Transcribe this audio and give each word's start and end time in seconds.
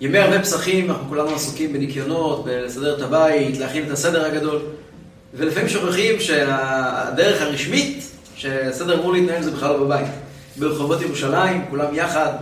ימי 0.00 0.18
הרבה 0.18 0.40
פסחים, 0.40 0.90
אנחנו 0.90 1.08
כולנו 1.08 1.34
עסוקים 1.34 1.72
בניקיונות, 1.72 2.44
בלסדר 2.44 2.96
את 2.96 3.02
הבית, 3.02 3.58
להכין 3.58 3.84
את 3.86 3.90
הסדר 3.90 4.24
הגדול, 4.24 4.60
ולפעמים 5.34 5.68
שוכחים 5.68 6.20
שהדרך 6.20 7.42
הרשמית, 7.42 8.04
שהסדר 8.34 9.00
אמור 9.00 9.12
להתנהל 9.12 9.42
זה 9.42 9.50
בכלל 9.50 9.70
לא 9.70 9.84
בבית. 9.84 10.06
ברחובות 10.56 11.02
ירושלים, 11.02 11.64
כולם 11.70 11.94
יחד, 11.94 12.32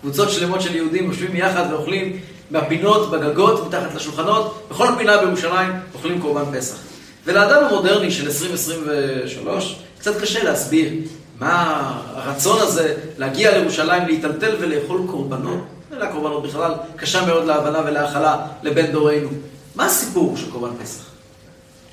קבוצות 0.00 0.30
שלמות 0.30 0.60
של 0.60 0.76
יהודים 0.76 1.04
יושבים 1.04 1.36
יחד 1.36 1.64
ואוכלים 1.70 2.20
בפינות, 2.50 3.10
בגגות, 3.10 3.66
מתחת 3.66 3.94
לשולחנות, 3.94 4.68
בכל 4.70 4.88
פינה 4.98 5.16
בירושלים 5.18 5.72
אוכלים 5.94 6.20
קורבן 6.20 6.58
פסח. 6.58 6.76
ולאדם 7.24 7.64
המודרני 7.64 8.10
של 8.10 8.24
2023, 8.24 9.76
קצת 9.98 10.20
קשה 10.20 10.44
להסביר 10.44 10.92
מה 11.40 11.92
הרצון 12.14 12.58
הזה 12.62 12.94
להגיע 13.18 13.58
לירושלים, 13.58 14.06
להיטלטל 14.06 14.56
ולאכול 14.60 15.00
קורבנות. 15.10 15.75
אלה 15.96 16.08
הקורבנות 16.08 16.42
בכלל, 16.42 16.74
קשה 16.96 17.26
מאוד 17.26 17.46
להבנה 17.46 17.80
ולהכלה 17.86 18.46
לבן 18.62 18.86
דורנו. 18.86 19.28
מה 19.74 19.86
הסיפור 19.86 20.36
של 20.36 20.50
קורבן 20.50 20.76
פסח? 20.82 21.04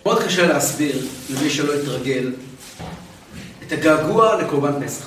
מאוד 0.06 0.24
קשה 0.24 0.48
להסביר 0.48 1.06
למי 1.30 1.50
שלא 1.50 1.74
יתרגל 1.74 2.32
את 3.68 3.72
הגעגוע 3.72 4.42
לקורבן 4.42 4.86
פסח. 4.86 5.06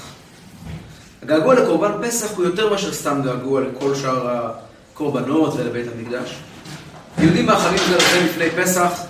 הגעגוע 1.22 1.54
לקורבן 1.54 1.92
פסח 2.02 2.36
הוא 2.36 2.44
יותר 2.44 2.70
מאשר 2.70 2.92
סתם 2.92 3.20
געגוע 3.24 3.60
לכל 3.60 3.94
שאר 3.94 4.50
הקורבנות 4.92 5.54
ולבית 5.54 5.86
המקדש. 5.96 6.34
יהודים 7.18 7.46
מאחלים 7.46 7.80
זה 7.88 7.96
לזה 7.96 8.20
לפני 8.24 8.62
פסח, 8.62 9.02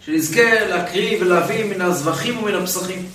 שנזכה 0.00 0.66
להקריב 0.68 1.22
ולהביא 1.22 1.64
מן 1.64 1.80
הזבחים 1.80 2.38
ומן 2.38 2.54
הפסחים. 2.54 3.06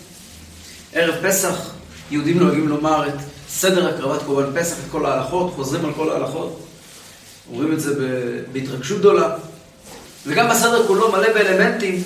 ערב 0.94 1.16
פסח, 1.28 1.72
יהודים 2.12 2.40
נוהגים 2.40 2.68
לומר 2.68 3.08
את 3.08 3.33
סדר 3.58 3.90
הקרבת 3.90 4.22
קורבן 4.26 4.62
פסח, 4.62 4.76
את 4.76 4.92
כל 4.92 5.06
ההלכות, 5.06 5.54
חוזרים 5.56 5.86
על 5.86 5.94
כל 5.94 6.10
ההלכות. 6.10 6.60
אומרים 7.52 7.74
את 7.74 7.80
זה 7.80 7.94
בהתרגשות 8.52 9.00
גדולה. 9.00 9.36
וגם 10.26 10.52
הסדר 10.52 10.88
כולו 10.88 11.12
מלא 11.12 11.34
באלמנטים 11.34 12.04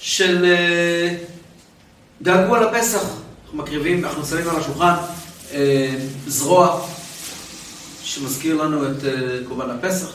של 0.00 0.44
אה, 0.44 1.14
געגוע 2.22 2.60
לפסח. 2.60 3.02
אנחנו 3.44 3.58
מקריבים, 3.58 4.04
אנחנו 4.04 4.24
שמים 4.24 4.48
על 4.48 4.56
השולחן 4.56 4.94
אה, 5.52 5.94
זרוע 6.26 6.80
שמזכיר 8.02 8.62
לנו 8.62 8.86
את 8.86 9.04
אה, 9.04 9.38
קורבן 9.48 9.70
הפסח, 9.70 10.08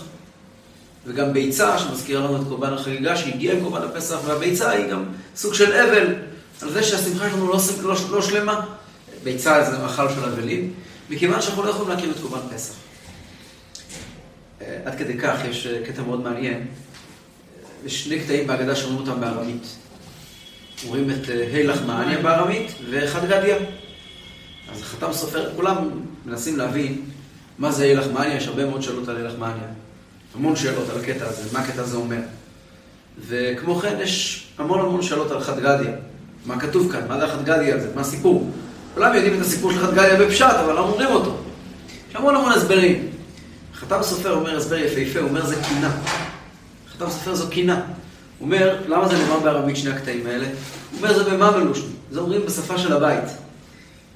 וגם 1.07 1.33
ביצה 1.33 1.79
שמזכירה 1.79 2.21
לנו 2.21 2.41
את 2.41 2.47
קורבן 2.47 2.73
החגיגה 2.73 3.17
שהגיעה 3.17 3.61
קורבן 3.61 3.81
הפסח, 3.81 4.17
והביצה 4.25 4.69
היא 4.69 4.91
גם 4.91 5.03
סוג 5.35 5.53
של 5.53 5.73
אבל 5.73 6.15
על 6.61 6.71
זה 6.71 6.83
שהשמחה 6.83 7.29
שלנו 7.29 7.47
לא, 7.47 7.59
לא, 7.83 7.95
לא 8.11 8.21
שלמה. 8.21 8.65
ביצה 9.23 9.71
זה 9.71 9.77
מאכל 9.77 10.09
של 10.09 10.25
אבלים, 10.25 10.73
מכיוון 11.09 11.41
שאנחנו 11.41 11.63
לא 11.63 11.69
יכולים 11.69 11.89
להכיר 11.89 12.11
את 12.11 12.15
קורבן 12.21 12.55
פסח. 12.55 12.73
עד 14.85 14.95
כדי 14.97 15.17
כך 15.17 15.39
יש 15.49 15.67
קטע 15.87 16.01
מאוד 16.01 16.21
מעניין. 16.21 16.67
יש 17.85 18.03
שני 18.03 18.19
קטעים 18.19 18.47
בהגדה 18.47 18.75
שאומרים 18.75 19.07
אותם 19.07 19.21
בארמית. 19.21 19.75
אומרים 20.85 21.09
את 21.09 21.27
הילך 21.27 21.79
מעניה 21.85 22.21
בארמית 22.21 22.71
וחד 22.89 23.25
גדיה. 23.25 23.55
אז 24.71 24.83
חתם 24.83 25.13
סופר, 25.13 25.55
כולם 25.55 25.89
מנסים 26.25 26.57
להבין 26.57 27.01
מה 27.57 27.71
זה 27.71 27.83
הילך 27.83 28.05
מעניה, 28.13 28.35
יש 28.35 28.47
הרבה 28.47 28.65
מאוד 28.65 28.81
שאלות 28.81 29.07
על 29.07 29.17
הילך 29.17 29.33
מעניה. 29.39 29.67
המון 30.35 30.55
שאלות 30.55 30.89
על 30.89 30.99
הקטע 30.99 31.25
הזה, 31.25 31.41
מה 31.53 31.59
הקטע 31.59 31.81
הזה 31.81 31.97
אומר. 31.97 32.19
וכמו 33.27 33.75
כן 33.75 33.97
יש 34.01 34.45
המון 34.57 34.79
המון 34.79 35.01
שאלות 35.01 35.31
על 35.31 35.39
חד 35.39 35.59
גדיה. 35.59 35.91
מה 36.45 36.59
כתוב 36.59 36.91
כאן, 36.91 37.07
מה 37.07 37.19
זה 37.19 37.25
החד 37.25 37.45
גדיה 37.45 37.75
הזה, 37.75 37.89
מה 37.95 38.01
הסיפור. 38.01 38.51
כולם 38.93 39.15
יודעים 39.15 39.33
את 39.35 39.41
הסיפור 39.41 39.71
של 39.71 39.79
חד 39.79 39.93
גדיה 39.93 40.19
בפשט, 40.19 40.45
אבל 40.45 40.73
לא 40.73 40.79
אומרים 40.79 41.09
אותו. 41.09 41.35
יש 42.09 42.15
המון 42.15 42.35
המון 42.35 42.51
הסברים. 42.51 43.09
חתם 43.73 44.03
סופר 44.03 44.31
אומר 44.31 44.57
הסבר 44.57 44.75
יפהפה, 44.75 45.19
הוא 45.19 45.29
אומר 45.29 45.45
זה 45.45 45.55
קינה. 45.69 45.91
חתם 46.93 47.09
סופר 47.09 47.35
זו 47.35 47.49
קינה. 47.49 47.75
הוא 47.75 48.45
אומר, 48.45 48.81
למה 48.87 49.07
זה 49.07 49.17
נאמר 49.17 49.39
בארמית 49.39 49.77
שני 49.77 49.91
הקטעים 49.91 50.27
האלה? 50.27 50.45
הוא 50.45 50.97
אומר, 50.97 51.23
זה 51.23 51.29
בממלוש, 51.29 51.81
זה 52.11 52.19
אומרים 52.19 52.45
בשפה 52.45 52.77
של 52.77 52.93
הבית. 52.93 53.23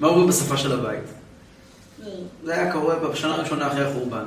מה 0.00 0.08
אומרים 0.08 0.28
בשפה 0.28 0.56
של 0.56 0.72
הבית? 0.72 1.04
זה 2.44 2.54
היה 2.54 2.72
קורה 2.72 2.96
בשנה 2.96 3.34
הראשונה 3.34 3.66
אחרי 3.66 3.84
החורבן. 3.84 4.24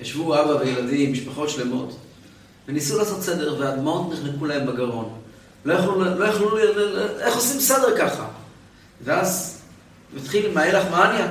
ישבו 0.00 0.40
אבא 0.40 0.50
וילדים, 0.50 1.12
משפחות 1.12 1.50
שלמות, 1.50 1.96
וניסו 2.68 2.98
לעשות 2.98 3.22
סדר, 3.22 3.56
והדמעות 3.58 4.12
נחנקו 4.12 4.46
להם 4.46 4.66
בגרון. 4.66 5.08
לא 5.64 5.74
יכלו, 5.74 6.04
לא 6.18 6.24
יכלו, 6.24 6.58
איך 7.20 7.34
עושים 7.34 7.60
סדר 7.60 7.98
ככה? 7.98 8.26
ואז 9.04 9.55
מתחיל 10.14 10.50
מהילך 10.54 10.84
מעניה. 10.90 11.26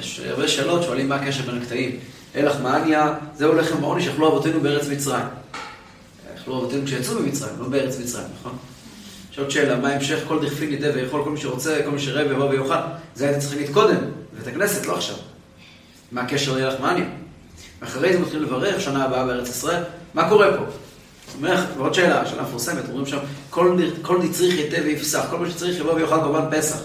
יש 0.00 0.20
הרבה 0.20 0.48
שאלות, 0.48 0.82
שואלים 0.82 1.08
מה 1.08 1.14
הקשר 1.14 1.42
בין 1.42 1.62
הקטעים. 1.62 1.98
הילך 2.34 2.56
מעניה, 2.62 3.14
זהו 3.36 3.54
לחם 3.54 3.84
העוני 3.84 4.02
שאכלו 4.02 4.28
אבותינו 4.28 4.60
בארץ 4.60 4.88
מצרים. 4.88 5.24
אכלו 6.36 6.58
אבותינו 6.58 6.84
כשיצאו 6.86 7.20
ממצרים, 7.20 7.54
לא 7.60 7.68
בארץ 7.68 7.98
מצרים, 8.00 8.26
נכון? 8.40 8.56
יש 9.32 9.38
עוד 9.38 9.50
שאלה, 9.50 9.76
מה 9.76 9.88
המשך 9.92 10.18
כל 10.28 10.46
דכפין 10.46 10.72
ידע 10.72 10.90
ויכול 10.94 11.24
כל 11.24 11.30
מי 11.30 11.40
שרוצה, 11.40 11.80
כל 11.84 11.90
מי 11.90 11.98
שרב 11.98 12.30
יבוא 12.30 12.48
ויאכל? 12.48 12.74
זה 13.14 13.26
הייתם 13.26 13.40
צריכים 13.40 13.58
להגיד 13.58 13.74
קודם, 13.74 13.96
בבית 14.34 14.46
הכנסת, 14.46 14.86
לא 14.86 14.96
עכשיו. 14.96 15.16
מה 16.12 16.20
הקשר 16.20 16.54
להילך 16.54 16.80
מעניה? 16.80 17.06
ואחרי 17.82 18.12
זה 18.12 18.18
מתחילים 18.18 18.44
לברך, 18.44 18.80
שנה 18.80 19.04
הבאה 19.04 19.26
בארץ 19.26 19.48
ישראל, 19.48 19.82
מה 20.14 20.28
קורה 20.28 20.46
פה? 20.56 20.64
ועוד 21.76 21.94
שאלה, 21.94 22.26
שאלה 22.26 22.42
מפורסמת, 22.42 22.88
אומרים 22.88 23.06
שם, 23.06 23.18
כל 24.02 24.28
דצריך 24.28 24.58
יתה 24.58 24.76
ויפסח, 24.84 25.26
כל 25.30 25.38
מי 25.38 25.50
שצריך 25.50 25.78
יבוא 25.78 25.92
ויאכל 25.92 26.20
קורבן 26.20 26.58
פסח. 26.58 26.78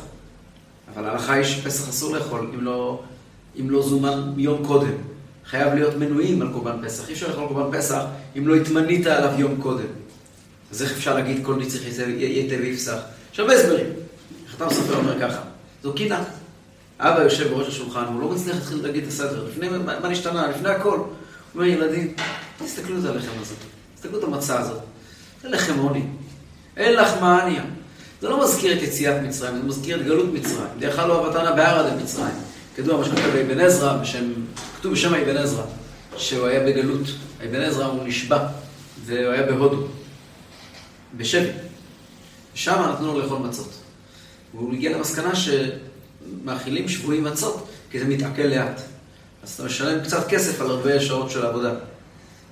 אבל 0.96 1.06
ההלכה 1.06 1.34
היא 1.34 1.44
שפסח 1.44 1.90
אסור 1.90 2.16
לאכול 2.16 2.52
אם 2.54 2.64
לא, 2.64 3.02
אם 3.59 3.70
לא 3.70 3.81
זומן 3.81 4.34
יום 4.38 4.66
קודם. 4.66 4.94
חייב 5.46 5.74
להיות 5.74 5.96
מנויים 5.96 6.42
על 6.42 6.48
קורבן 6.54 6.88
פסח. 6.88 7.08
אי 7.08 7.14
אפשר 7.14 7.28
לאכול 7.28 7.48
קורבן 7.48 7.78
פסח 7.78 8.02
אם 8.38 8.48
לא 8.48 8.56
התמנית 8.56 9.08
עליו 9.08 9.40
יום 9.40 9.62
קודם. 9.62 9.88
אז 10.72 10.82
איך 10.82 10.92
אפשר 10.92 11.16
להגיד 11.16 11.46
כל 11.46 11.56
נצריך 11.56 11.84
יתה 12.18 12.56
ויפסח? 12.62 12.98
יש 13.34 13.40
הרבה 13.40 13.53
הסברים. 13.53 13.86
חתם 14.52 14.70
סופר 14.70 14.96
אומר 14.96 15.20
ככה, 15.20 15.42
זו 15.84 15.94
קינה. 15.94 16.24
אבא 17.00 17.24
יושב 17.24 17.50
בראש 17.50 17.68
השולחן, 17.68 18.03
הוא 18.06 18.22
לא 18.22 18.30
מצליח 18.30 18.56
להתחיל 18.56 18.84
להגיד 18.84 19.03
את 19.03 19.09
הסדר. 19.09 19.48
לפני, 19.50 19.70
מה, 19.70 20.00
מה 20.00 20.09
נשתנה? 20.09 20.48
לפני 20.48 20.70
הכל. 20.70 20.98
הוא 20.98 21.08
אומר, 21.56 21.66
ילדים, 21.66 22.14
תסתכלו 22.58 22.96
על 22.96 23.08
הלחם 23.08 23.32
הזה. 23.42 23.56
תסתכלו 23.96 24.20
את 24.20 24.24
המצה 24.24 24.59
הזאת. 24.59 24.80
זה 25.42 25.50
לחם 25.50 25.80
עוני. 25.80 26.03
אין 26.78 26.94
לך 26.94 27.09
מעניה. 27.22 27.64
זה 28.23 28.29
לא 28.29 28.44
מזכיר 28.44 28.78
את 28.78 28.81
יציאת 28.81 29.22
מצרים, 29.22 29.57
זה 29.57 29.63
מזכיר 29.63 30.01
את 30.01 30.06
גלות 30.06 30.34
מצרים. 30.34 30.67
דרך 30.79 31.00
לא 31.00 31.28
אבתנה 31.28 31.51
בערד 31.51 32.01
מצרים. 32.03 32.35
כדוע 32.75 32.97
מה 32.97 33.06
שכתוב 33.06 33.25
באבן 33.34 33.59
עזרא, 33.59 33.97
בשם, 33.97 34.34
כתוב 34.79 34.94
בשם 34.94 35.13
האבן 35.13 35.38
עזרא, 35.38 35.63
שהוא 36.17 36.47
היה 36.47 36.59
בגלות. 36.59 37.07
האבן 37.41 37.61
עזרא 37.61 37.85
הוא 37.85 38.03
נשבע, 38.07 38.47
והוא 39.06 39.31
היה 39.31 39.44
בהודו, 39.44 39.88
בשבי. 41.17 41.50
שם 42.53 42.89
נתנו 42.94 43.13
לו 43.13 43.19
לאכול 43.19 43.38
מצות. 43.38 43.73
והוא 44.53 44.73
הגיע 44.73 44.97
למסקנה 44.97 45.31
שמאכילים 45.35 46.90
שבויים 46.90 47.23
מצות, 47.23 47.67
כי 47.91 48.00
זה 48.00 48.05
מתעכל 48.05 48.41
לאט. 48.41 48.81
אז 49.44 49.50
אתה 49.50 49.63
משלם 49.63 50.03
קצת 50.03 50.28
כסף 50.28 50.61
על 50.61 50.69
הרבה 50.69 51.00
שעות 51.00 51.31
של 51.31 51.45
עבודה. 51.45 51.73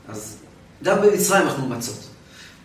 אז 0.09 0.37
גם 0.83 1.01
במצרים 1.01 1.47
אכלו 1.47 1.65
מצות. 1.65 2.10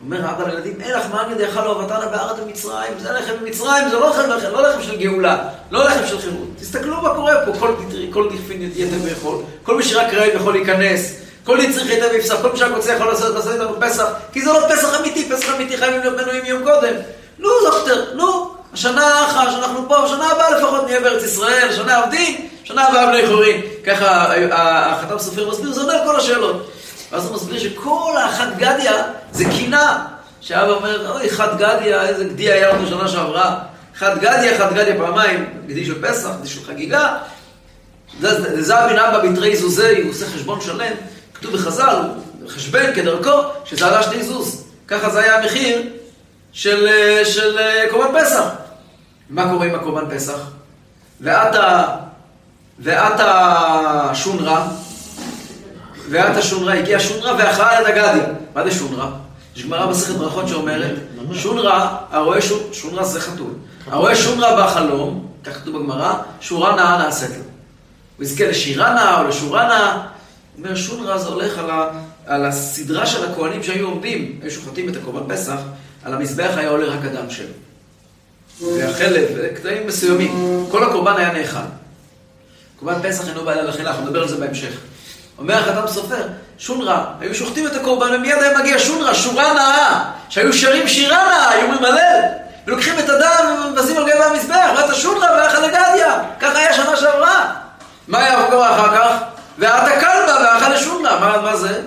אומר 0.04 0.26
האבא 0.26 0.48
לילדים, 0.48 0.80
אין 0.80 0.94
לך 0.94 1.04
מה 1.12 1.24
נדע 1.30 1.46
לא 1.54 1.80
אבתנה 1.80 2.06
בארץ 2.06 2.36
במצרים, 2.40 2.92
זה 2.98 3.12
לחם 3.12 3.32
במצרים, 3.40 3.88
זה 3.90 3.98
לא 3.98 4.10
לחם, 4.10 4.50
לא 4.52 4.68
לחם 4.68 4.82
של 4.82 4.96
גאולה, 4.96 5.38
לא 5.70 5.84
לחם 5.84 6.06
של 6.06 6.18
חירות. 6.20 6.48
תסתכלו 6.60 7.02
מה 7.02 7.14
קורה 7.14 7.34
פה, 7.46 7.52
כל, 7.58 7.74
כל 8.12 8.28
דכפין 8.32 8.70
יתם 8.76 8.96
ויכול, 9.02 9.42
כל 9.62 9.76
מי 9.76 9.82
שרק 9.82 10.14
רעב 10.14 10.30
יכול 10.34 10.52
להיכנס, 10.52 11.12
כל 11.44 11.58
נצריך 11.58 11.90
יתם 11.90 12.06
ויפסח, 12.12 12.42
כל 12.42 12.52
מי 12.52 12.58
שרק 12.58 12.72
רוצה 12.76 12.92
יכול 12.92 13.06
לעשות, 13.06 13.46
איתנו 13.46 13.80
פסח, 13.80 14.06
כי 14.32 14.42
זה 14.42 14.52
לא 14.52 14.60
פסח 14.68 15.00
אמיתי, 15.00 15.28
פסח 15.28 15.54
אמיתי 15.54 15.76
חייבים 15.76 16.00
להיות 16.00 16.20
מנויים 16.20 16.44
יום 16.44 16.62
קודם. 16.64 16.94
נו, 17.38 17.48
דוקטור, 17.64 18.14
נו, 18.14 18.54
השנה 18.72 19.06
האחר 19.06 19.50
שאנחנו 19.50 19.88
פה, 19.88 19.96
השנה 19.96 20.26
הבאה 20.26 20.58
לפחות 20.58 20.84
נהיה 20.84 21.00
בארץ 21.00 21.22
ישראל, 21.22 21.72
שנה 21.76 22.02
עובדים, 22.02 22.48
שנה 22.64 22.88
הבאה 22.88 23.06
בני 23.06 23.26
חורין. 23.26 23.60
ככה 23.86 24.34
החתם 24.52 25.18
סופר 25.18 25.50
מסביר, 25.50 25.72
זה 25.72 25.80
עונה 25.80 25.92
על 25.92 26.06
כל 26.06 26.16
השאלות. 26.16 26.70
ואז 27.16 27.26
הוא 27.26 27.34
מסביר 27.34 27.58
שכל 27.58 28.14
החד 28.24 28.58
גדיה 28.58 29.02
זה 29.32 29.44
קינה. 29.44 30.06
שאבא 30.40 30.72
אומר, 30.72 31.10
אוי, 31.10 31.30
חד 31.30 31.58
גדיה, 31.58 32.08
איזה 32.08 32.24
גדי 32.24 32.52
היה 32.52 32.72
לנו 32.72 32.88
שנה 32.88 33.08
שעברה. 33.08 33.58
חד 33.94 34.18
גדיה, 34.18 34.58
חד 34.58 34.74
גדיה 34.74 34.96
פעמיים, 34.96 35.44
גדי 35.66 35.86
של 35.86 36.02
פסח, 36.02 36.28
גדי 36.40 36.48
של 36.48 36.64
חגיגה. 36.64 37.18
זה 38.20 38.84
אבין 38.84 38.98
אבא 38.98 39.28
בתרי 39.28 39.56
זוזי, 39.56 40.02
הוא 40.02 40.10
עושה 40.10 40.26
חשבון 40.26 40.60
שלם. 40.60 40.92
כתוב 41.34 41.52
בחז"ל, 41.52 42.00
חשבן 42.48 42.94
כדרכו, 42.94 43.48
שזה 43.64 43.86
עלה 43.86 44.02
שני 44.02 44.22
זוז. 44.22 44.64
ככה 44.88 45.10
זה 45.10 45.20
היה 45.20 45.38
המחיר 45.38 45.82
של, 46.52 46.88
של 47.24 47.58
קורבן 47.90 48.20
פסח. 48.20 48.44
מה 49.30 49.50
קורה 49.52 49.66
עם 49.66 49.74
הקורבן 49.74 50.16
פסח? 50.16 50.38
ועתה, 51.20 51.84
ועתה 52.78 54.10
שונרה, 54.14 54.68
ואת 56.10 56.36
השונרה, 56.36 56.74
הגיע 56.74 57.00
שונרה 57.00 57.36
ואכלה 57.38 57.80
את 57.80 57.86
הגדיה. 57.86 58.26
מה 58.54 58.64
זה 58.64 58.70
שונרה? 58.70 59.10
יש 59.56 59.64
גמרא 59.64 59.90
מסכת 59.90 60.14
ברכות 60.14 60.48
שאומרת, 60.48 60.94
שונרה, 61.32 61.96
הרואה 62.10 62.38
שונרה 62.72 63.04
זה 63.04 63.20
חתול. 63.20 63.50
הרואה 63.86 64.16
שונרה 64.16 64.66
בחלום, 64.66 65.26
כך 65.44 65.52
כתוב 65.52 65.76
בגמרא, 65.76 66.14
שורה 66.40 66.76
נאה 66.76 66.98
נעשית 66.98 67.30
לו. 67.30 67.44
הוא 68.16 68.24
יזכה 68.24 68.46
לשירה 68.48 68.94
נאה 68.94 69.20
או 69.20 69.28
לשורה 69.28 69.68
נאה, 69.68 70.02
אומר, 70.58 70.74
שונרה 70.74 71.18
זה 71.18 71.28
הולך 71.28 71.58
על, 71.58 71.70
ה, 71.70 71.88
על 72.26 72.44
הסדרה 72.44 73.06
של 73.06 73.30
הכהנים 73.30 73.62
שהיו 73.62 73.88
עומדים, 73.88 74.38
היו 74.42 74.50
שוחטים 74.50 74.88
את 74.88 74.96
הקורבן 74.96 75.34
פסח, 75.36 75.56
על 76.04 76.14
המזבח 76.14 76.50
היה 76.56 76.70
עולה 76.70 76.86
רק 76.86 77.04
הדם 77.04 77.30
שלו. 77.30 77.52
והחלב, 78.78 79.28
קטעים 79.54 79.86
מסוימים. 79.86 80.66
כל 80.70 80.82
הקורבן 80.82 81.14
היה 81.16 81.32
נאכל. 81.32 81.58
קורבן 82.78 83.02
פסח 83.02 83.28
אינו 83.28 83.44
בעיה 83.44 83.62
לאכילה, 83.62 83.90
אנחנו 83.90 84.04
נדבר 84.04 84.22
על 84.22 84.28
זה 84.28 84.36
בהמשך. 84.36 84.72
אומר 85.38 85.54
החתם 85.54 85.86
סופר, 85.86 86.22
שונרה, 86.58 87.04
היו 87.20 87.34
שוחטים 87.34 87.66
את 87.66 87.76
הקורבן 87.76 88.14
ומיד 88.14 88.42
היה 88.42 88.58
מגיע 88.58 88.78
שונרה, 88.78 89.14
שורה 89.14 89.54
נאה, 89.54 90.04
שהיו 90.28 90.52
שרים 90.52 90.88
שירה 90.88 91.24
נאה, 91.26 91.50
היו 91.50 91.68
ממלל, 91.68 92.20
ולוקחים 92.66 92.98
את 92.98 93.08
הדם 93.08 93.64
ומבזים 93.66 93.96
על 93.96 94.02
גבי 94.02 94.24
המזבח, 94.24 94.70
ואת 94.76 94.90
השונרה 94.90 95.28
ואכל 95.36 95.58
לגדיה, 95.58 96.22
ככה 96.40 96.58
היה 96.58 96.72
שנה 96.72 96.96
שעברה. 96.96 97.54
מה 98.08 98.24
היה 98.24 98.46
קורה 98.50 98.74
אחר 98.74 98.96
כך? 98.96 99.16
ואת 99.58 99.82
הכלבה 99.82 100.36
ואכל 100.44 100.72
לשונרה, 100.74 101.20
מה, 101.20 101.42
מה 101.42 101.56
זה? 101.56 101.82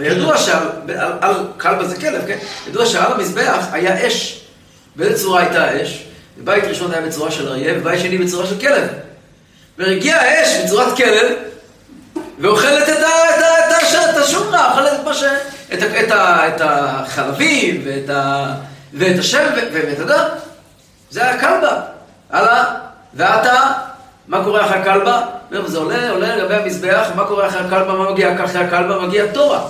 ידוע 0.00 0.38
שעל 0.38 0.68
על, 0.98 1.12
על, 1.20 1.34
כלבה 1.60 1.84
זה 1.84 1.96
כלב, 1.96 2.26
כן? 2.26 2.38
ידוע 2.66 2.86
שעל 2.86 3.12
המזבח 3.12 3.66
היה 3.72 4.06
אש. 4.06 4.40
באיזה 4.96 5.22
צורה 5.22 5.40
הייתה 5.40 5.64
האש? 5.64 6.04
בבית 6.38 6.64
ראשון 6.64 6.92
היה 6.92 7.02
בצורה 7.02 7.30
של 7.30 7.48
אריה, 7.48 7.74
ובבית 7.76 8.00
שני 8.00 8.18
בצורה 8.18 8.46
של 8.46 8.60
כלב. 8.60 8.88
והגיעה 9.78 10.20
האש 10.20 10.48
בצורת 10.64 10.96
כלב, 10.96 11.32
ואוכלת 12.38 12.88
את, 12.88 14.16
השומרה, 14.16 14.70
אוכלת 14.70 14.92
את 15.00 15.04
מה 15.04 15.14
ש... 15.14 15.22
את, 15.74 15.82
את, 15.82 16.12
את 16.48 16.60
החלבים, 16.64 17.82
ואת, 17.84 18.10
ה, 18.10 18.46
ואת 18.94 19.18
השם, 19.18 19.44
ואת 19.72 20.00
הדם. 20.00 20.28
זה 21.10 21.22
היה 21.22 21.40
כלבה. 21.40 21.80
הלאה, 22.30 22.64
ואתה, 23.14 23.72
מה 24.28 24.44
קורה 24.44 24.66
אחרי 24.66 24.78
הכלבה? 24.78 25.22
זה 25.66 25.78
עולה, 25.78 26.10
עולה 26.10 26.36
לגבי 26.36 26.54
המזבח, 26.54 27.08
מה 27.14 27.24
קורה 27.24 27.46
אחרי 27.46 27.60
הכלבה? 27.60 27.92
מה 27.92 28.10
מגיע 28.10 28.44
אחרי 28.44 28.60
הכלבה? 28.60 28.98
מגיע 28.98 29.26
תורה. 29.26 29.60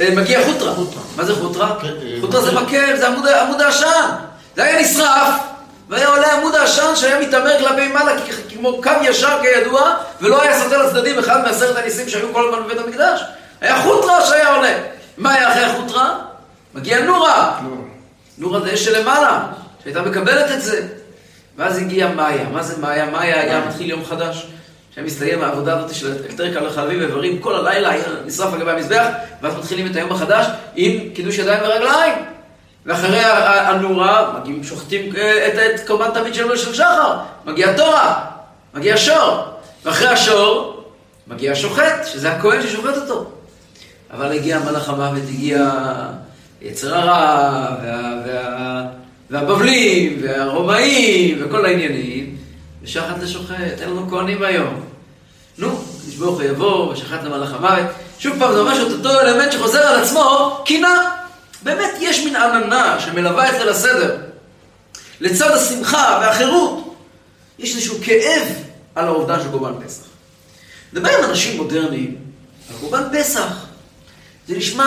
אה, 0.00 0.08
מגיע 0.16 0.40
חוטרה. 0.44 0.72
מה 1.16 1.24
זה 1.24 1.34
חוטרה? 1.34 1.76
כן, 1.80 1.88
אה, 1.88 2.16
חוטרה 2.20 2.40
זה 2.40 2.52
מקל, 2.52 2.96
זה 2.96 3.08
עמוד 3.42 3.60
העשן. 3.60 4.10
זה 4.56 4.64
היה 4.64 4.80
נשרף, 4.80 5.34
והיה 5.88 6.08
עולה 6.08 6.32
עמוד 6.32 6.54
העשן 6.54 6.96
שהיה 6.96 7.20
מתעמר 7.20 7.58
כלפי 7.58 7.88
מעלה 7.88 8.12
כמו 8.48 8.82
קו 8.82 8.90
ישר 9.02 9.38
כידוע, 9.42 9.94
ולא 10.20 10.42
היה 10.42 10.60
סותר 10.60 10.86
לצדדים 10.86 11.18
אחד 11.18 11.42
מעשרת 11.42 11.76
הניסים 11.76 12.08
שהיו 12.08 12.32
כל 12.32 12.48
הזמן 12.48 12.64
בבית 12.64 12.78
המקדש. 12.78 13.20
היה 13.60 13.82
חוטרה 13.82 14.26
שהיה 14.26 14.54
עולה. 14.54 14.78
מה 15.18 15.34
היה 15.34 15.52
אחרי 15.52 15.64
החוטרה? 15.64 16.18
מגיע 16.74 17.00
נורה. 17.00 17.60
נורה 18.38 18.60
זה 18.60 18.74
אש 18.74 18.84
שלמעלה, 18.84 19.46
שהייתה 19.82 20.02
מקבלת 20.02 20.52
את 20.52 20.62
זה. 20.62 20.86
ואז 21.56 21.78
הגיעה 21.78 22.14
מאיה. 22.14 22.44
מה 22.52 22.62
זה 22.62 22.80
מאיה? 22.80 23.06
מאיה 23.06 23.40
היה 23.40 23.64
מתחיל 23.68 23.90
יום 23.90 24.04
חדש. 24.04 24.46
שהיה 24.94 25.06
מסתיים 25.06 25.42
העבודה 25.42 25.78
הזאת 25.78 25.94
של 25.94 26.12
אלקטריקה 26.12 26.60
לחלבים 26.60 27.00
איברים, 27.00 27.38
כל 27.38 27.54
הלילה 27.54 27.90
נשרף 28.26 28.52
על 28.52 28.60
גבי 28.60 28.70
המזבח, 28.70 29.06
ואז 29.42 29.54
מתחילים 29.56 29.86
את 29.86 29.96
היום 29.96 30.12
החדש 30.12 30.46
עם 30.74 31.10
קידוש 31.14 31.38
ידיים 31.38 31.60
ורגליים. 31.62 32.37
ואחרי 32.86 33.20
הנורה, 33.44 34.32
מגיעים, 34.40 34.64
שוחטים 34.64 35.16
אה, 35.16 35.48
את, 35.48 35.54
את 35.54 35.86
קורבן 35.86 36.10
תמיד 36.14 36.34
של 36.34 36.56
של 36.56 36.74
שחר, 36.74 37.18
מגיע 37.44 37.76
תורה, 37.76 38.24
מגיע 38.74 38.96
שור, 38.96 39.44
ואחרי 39.84 40.08
השור, 40.08 40.84
מגיע 41.26 41.52
השוחט, 41.52 42.06
שזה 42.06 42.32
הכהן 42.32 42.62
ששוחט 42.62 42.96
אותו. 42.96 43.30
אבל 44.10 44.32
הגיע 44.32 44.58
מלאך 44.58 44.88
המוות, 44.88 45.22
הגיע 45.28 45.70
יצר 46.62 46.94
הרע, 46.94 47.66
וה, 47.82 48.14
וה, 48.26 48.82
והבבלים, 49.30 50.18
והרומאים, 50.22 51.38
וכל 51.40 51.64
העניינים, 51.64 52.36
ושחט 52.82 53.22
לשוחט, 53.22 53.80
אין 53.80 53.90
לנו 53.90 54.10
כהנים 54.10 54.42
היום. 54.42 54.80
נו, 55.58 55.84
נשבור 56.08 56.42
יבוא, 56.42 56.92
ושחט 56.92 57.24
למלאך 57.24 57.54
המוות. 57.54 57.86
שוב 58.18 58.38
פעם, 58.38 58.52
זה 58.52 58.62
ממש 58.62 58.78
אותו 58.78 59.20
אלמנט 59.20 59.52
שחוזר 59.52 59.78
על 59.78 60.02
עצמו, 60.02 60.58
קינה. 60.64 61.17
באמת 61.62 61.94
יש 62.00 62.24
מין 62.24 62.36
עננה 62.36 63.00
שמלווה 63.00 63.48
את 63.48 63.54
ליל 63.54 63.68
הסדר. 63.68 64.16
לצד 65.20 65.50
השמחה 65.50 66.18
והחירות, 66.22 66.96
יש 67.58 67.74
איזשהו 67.74 67.98
כאב 68.02 68.48
על 68.94 69.04
האובדן 69.04 69.40
של 69.42 69.50
קורבן 69.50 69.72
פסח. 69.86 70.04
עם 71.18 71.24
אנשים 71.24 71.56
מודרניים 71.56 72.16
על 72.70 72.76
קורבן 72.80 73.02
פסח. 73.12 73.66
זה 74.48 74.56
נשמע, 74.56 74.84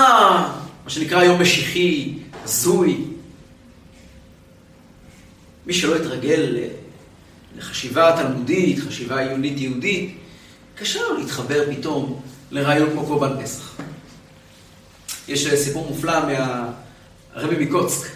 מה 0.83 0.89
שנקרא 0.89 1.19
היום 1.19 1.41
משיחי, 1.41 2.13
הזוי. 2.43 3.05
מי 5.65 5.73
שלא 5.73 5.95
התרגל 5.95 6.57
לחשיבה 7.57 8.15
תלמודית, 8.17 8.79
חשיבה 8.79 9.19
עיונית 9.19 9.59
יהודית, 9.59 10.17
קשה 10.75 11.01
לו 11.01 11.17
להתחבר 11.17 11.63
פתאום 11.75 12.21
לרעיון 12.51 12.89
כמו 12.89 13.05
קורבן 13.05 13.43
פסח. 13.43 13.70
יש 15.31 15.47
אה, 15.47 15.57
סיפור 15.57 15.87
מופלא 15.89 16.13
מהרבי 17.35 17.65
מקוצק. 17.65 18.07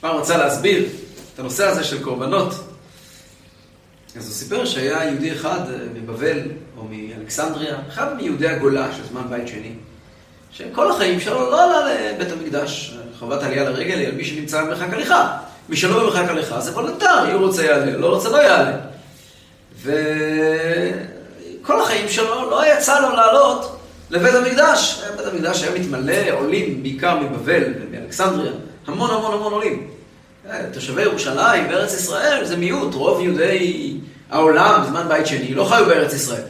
פעם 0.00 0.16
רצה 0.16 0.36
להסביר 0.36 0.84
את 1.34 1.38
הנושא 1.38 1.66
הזה 1.66 1.84
של 1.84 2.02
קורבנות. 2.02 2.54
אז 4.16 4.26
הוא 4.26 4.34
סיפר 4.34 4.64
שהיה 4.64 5.04
יהודי 5.04 5.32
אחד 5.32 5.60
אה, 5.70 5.76
מבבל 5.94 6.38
או 6.76 6.84
מאלכסנדריה, 6.90 7.76
אחד 7.88 8.16
מיהודי 8.16 8.48
הגולה 8.48 8.88
של 8.96 9.02
זמן 9.10 9.22
בית 9.30 9.48
שני, 9.48 9.72
שכל 10.52 10.90
החיים 10.90 11.20
שלו 11.20 11.50
לא 11.50 11.64
עלה 11.64 11.94
לבית 11.94 12.32
המקדש, 12.32 12.94
חובת 13.18 13.42
עלייה 13.42 13.64
לרגל 13.64 13.98
היא 13.98 14.06
על 14.06 14.14
מי 14.14 14.24
שנמצא 14.24 14.64
במרחק 14.64 14.92
הליכה. 14.92 15.38
מי 15.68 15.76
שלא 15.76 16.00
במרחק 16.00 16.28
הליכה 16.28 16.60
זה 16.60 16.72
וולנטרי, 16.72 17.32
הוא 17.32 17.46
רוצה 17.46 17.64
יעלה, 17.64 17.96
לא 17.96 18.14
רוצה 18.14 18.28
לא 18.28 18.36
יעלה. 18.36 18.76
וכל 19.82 21.82
החיים 21.82 22.08
שלו 22.08 22.50
לא 22.50 22.66
יצא 22.66 23.00
לו 23.00 23.16
לעלות 23.16 23.81
לבית 24.12 24.34
המקדש. 24.34 25.02
בית 25.16 25.26
המקדש 25.26 25.62
היה 25.62 25.80
מתמלא 25.80 26.30
עולים, 26.30 26.82
בעיקר 26.82 27.18
מבבל 27.18 27.64
ומאלכסנדריה, 27.80 28.52
המון 28.86 29.10
המון 29.10 29.34
המון 29.34 29.52
עולים. 29.52 29.90
אה, 30.50 30.60
תושבי 30.72 31.02
ירושלים 31.02 31.68
בארץ 31.68 31.94
ישראל 31.94 32.44
זה 32.44 32.56
מיעוט, 32.56 32.94
רוב 32.94 33.20
יהודי 33.20 33.96
העולם 34.30 34.82
בזמן 34.82 35.08
בית 35.08 35.26
שני 35.26 35.54
לא 35.54 35.64
חיו 35.64 35.86
בארץ 35.86 36.12
ישראל. 36.12 36.42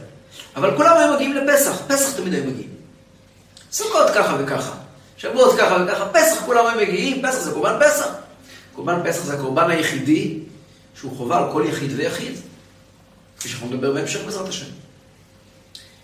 אבל 0.57 0.77
כולם 0.77 0.97
היו 0.97 1.15
מגיעים 1.15 1.35
לפסח, 1.35 1.83
פסח 1.87 2.17
תמיד 2.17 2.35
היו 2.35 2.45
מגיעים. 2.45 2.71
סוכות 3.73 4.11
ככה 4.15 4.37
וככה, 4.41 4.73
שבועות 5.17 5.59
ככה 5.59 5.85
וככה, 5.85 6.09
פסח 6.09 6.43
כולם 6.47 6.67
היו 6.67 6.87
מגיעים, 6.87 7.23
פסח 7.23 7.39
זה 7.39 7.51
קורבן 7.51 7.79
פסח. 7.81 8.09
קורבן 8.75 9.01
פסח 9.05 9.25
זה 9.25 9.35
הקורבן 9.35 9.71
היחידי 9.71 10.39
שהוא 10.95 11.17
חובה 11.17 11.39
על 11.39 11.53
כל 11.53 11.65
יחיד 11.69 11.93
ויחיד. 11.97 12.35
כפי 13.39 13.49
שאנחנו 13.49 13.67
נדבר 13.67 13.93
בהמשך 13.93 14.21
בעזרת 14.25 14.49
השם. 14.49 14.67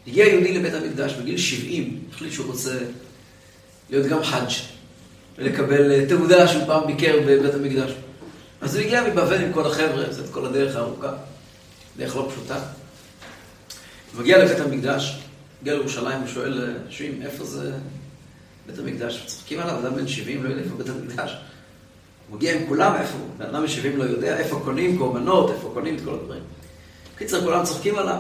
הגיע 0.09 0.27
יהודי 0.27 0.59
לבית 0.59 0.75
המקדש 0.75 1.13
בגיל 1.13 1.39
70, 1.39 2.01
החליט 2.13 2.33
שהוא 2.33 2.47
רוצה 2.47 2.79
להיות 3.91 4.07
גם 4.07 4.25
חאג' 4.25 4.51
ולקבל 5.39 5.93
אה, 5.93 6.07
תעודה 6.09 6.49
שהוא 6.49 6.67
פעם 6.67 6.87
ביקר 6.87 7.17
בבית 7.27 7.55
המקדש. 7.55 7.91
אז 8.61 8.77
הוא 8.77 8.85
הגיע 8.85 9.03
מבבל 9.03 9.45
עם 9.45 9.53
כל 9.53 9.67
החבר'ה, 9.67 10.13
זאת 10.13 10.33
כל 10.33 10.47
הדרך 10.47 10.77
הארוכה, 10.77 11.13
דרך 11.97 12.17
לא 12.17 12.31
פשוטה. 12.33 12.59
הוא 14.13 14.21
מגיע 14.21 14.45
לבית 14.45 14.61
המקדש, 14.61 15.19
הגיע 15.61 15.75
לירושלים 15.75 16.25
ושואל, 16.25 16.63
אה, 16.63 16.91
שואלים, 16.91 17.23
איפה 17.23 17.45
זה 17.45 17.73
בית 18.67 18.79
המקדש? 18.79 19.25
צוחקים 19.27 19.61
עליו, 19.61 19.79
אדם 19.79 19.95
בן 19.95 20.09
70 20.09 20.45
לא 20.45 20.49
יודע 20.49 20.63
איפה 20.63 20.77
בית 20.77 20.89
המקדש. 20.89 21.37
הוא 22.29 22.37
מגיע 22.37 22.55
עם 22.55 22.67
כולם, 22.69 22.97
איפה 23.01 23.19
הוא? 23.19 23.47
אדם 23.49 23.63
בן 23.63 23.69
70 23.69 23.97
לא 23.97 24.05
יודע 24.05 24.39
איפה 24.39 24.61
קונים 24.65 24.99
קורבנות, 24.99 25.51
איפה 25.51 25.71
קונים 25.75 25.97
את 25.97 26.01
כל 26.05 26.15
הדברים. 26.15 26.43
בקיצר, 27.15 27.41
כולם 27.41 27.65
צוחקים 27.65 27.99
עליו. 27.99 28.19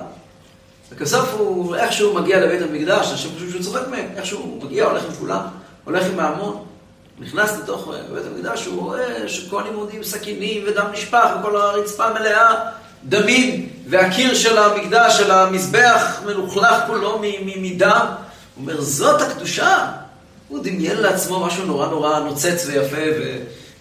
וכסוף 0.92 1.35
הוא 1.38 1.76
איכשהו 1.76 2.14
מגיע 2.14 2.40
לבית 2.40 2.62
המקדש, 2.62 3.12
אנשים 3.12 3.30
חושבים 3.33 3.50
שהוא 3.50 3.62
צוחק 3.62 3.88
מהם, 3.90 4.07
איכשהו 4.16 4.38
הוא 4.38 4.64
מגיע, 4.64 4.85
הולך 4.85 5.04
עם 5.04 5.12
כולם, 5.12 5.40
הולך 5.85 6.07
עם 6.12 6.21
ההמון, 6.21 6.64
נכנס 7.21 7.59
לתוך 7.62 7.88
אה, 7.95 8.14
בית 8.14 8.25
המקדש, 8.26 8.66
הוא 8.66 8.83
רואה 8.83 9.28
שכהנים 9.28 9.75
עומדים 9.75 10.04
סכינים 10.04 10.64
ודם 10.66 10.87
נשפך 10.92 11.28
וכל 11.40 11.57
הרצפה 11.57 12.12
מלאה 12.12 12.54
דמים, 13.04 13.68
והקיר 13.88 14.35
של 14.35 14.59
המקדש, 14.59 15.18
של 15.18 15.30
המזבח, 15.30 16.21
מלוכלך 16.26 16.85
כולו 16.87 17.23
מדם. 17.62 18.07
הוא 18.54 18.62
אומר, 18.62 18.80
זאת 18.80 19.23
הקדושה. 19.23 19.87
הוא 20.49 20.59
דמיין 20.62 20.97
לעצמו 20.97 21.47
משהו 21.47 21.66
נורא 21.66 21.88
נורא 21.88 22.18
נוצץ 22.18 22.66
ויפה 22.66 22.97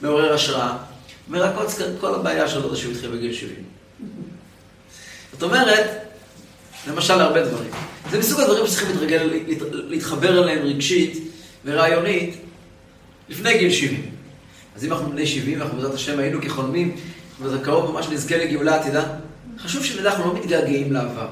ומעורר 0.02 0.34
השראה. 0.34 0.74
אומר, 1.28 1.52
כל 2.02 2.16
הבעיה 2.16 2.48
שלו 2.48 2.70
זה 2.70 2.78
שהוא 2.82 2.92
התחיל 2.92 3.10
בגיל 3.10 3.34
70. 3.34 3.56
זאת 5.32 5.44
אומרת, 5.44 6.07
למשל 6.88 7.16
להרבה 7.16 7.44
דברים. 7.46 7.72
זה 8.12 8.20
מסוג 8.20 8.40
הדברים 8.40 8.68
שצריכים 8.68 8.90
להתרגל, 8.90 9.30
להתחבר 9.72 10.44
אליהם 10.44 10.66
רגשית 10.66 11.18
ורעיונית 11.66 12.36
לפני 13.30 13.58
גיל 13.58 13.72
70. 13.72 14.02
אז 14.76 14.86
אם 14.86 14.94
אנחנו 14.94 15.12
בני 15.12 15.28
70 15.28 15.60
ואנחנו 15.60 15.78
בעזרת 15.78 15.94
השם 15.94 16.20
היינו 16.20 16.42
כחולמים, 16.42 16.96
וזה 17.42 17.58
קרוב 17.64 17.92
ממש 17.92 18.08
נזכה 18.12 18.38
לגאולה 18.38 18.76
עתידה, 18.76 19.04
חשוב 19.60 19.84
שנדע 19.84 20.10
אנחנו 20.10 20.26
לא 20.26 20.40
מתגעגעים 20.40 20.94
לעבר. 20.94 21.28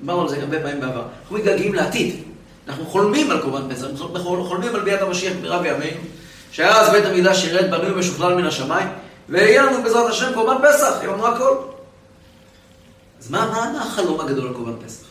דיברנו 0.00 0.22
על 0.22 0.28
זה 0.28 0.36
הרבה 0.40 0.60
פעמים 0.60 0.80
בעבר. 0.80 1.02
אנחנו 1.22 1.36
מתגעגעים 1.36 1.74
לעתיד. 1.74 2.14
אנחנו 2.68 2.86
חולמים 2.86 3.30
על 3.30 3.42
קורבן 3.42 3.74
פסח, 3.74 3.86
אנחנו 3.86 4.44
חולמים 4.44 4.74
על 4.74 4.80
ביאת 4.80 5.02
המשיח 5.02 5.32
במהרה 5.38 5.62
בימינו, 5.62 6.00
אז 6.58 6.90
בית 6.90 7.04
המקדש 7.04 7.44
ירד 7.44 7.70
בנוי 7.70 7.92
ומשוכלל 7.92 8.34
מן 8.34 8.44
השמיים, 8.44 8.88
ויהיה 9.28 9.62
לנו 9.62 9.82
בעזרת 9.82 10.10
השם 10.10 10.34
קורבן 10.34 10.68
פסח, 10.68 11.04
לנו 11.04 11.26
הכל. 11.26 11.73
אז 13.24 13.30
מה, 13.30 13.46
מה, 13.46 13.72
מה 13.72 13.84
החלום 13.84 14.20
הגדול 14.20 14.48
על 14.48 14.54
קורבן 14.54 14.86
פסח? 14.86 15.06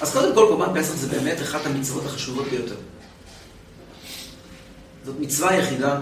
אז 0.00 0.12
קודם 0.12 0.34
כל, 0.34 0.46
קורבן 0.48 0.80
פסח 0.80 0.94
זה 0.94 1.08
באמת 1.08 1.42
אחת 1.42 1.66
המצוות 1.66 2.04
החשובות 2.04 2.46
ביותר. 2.48 2.74
זאת 5.04 5.14
מצווה 5.20 5.54
יחידה 5.56 6.00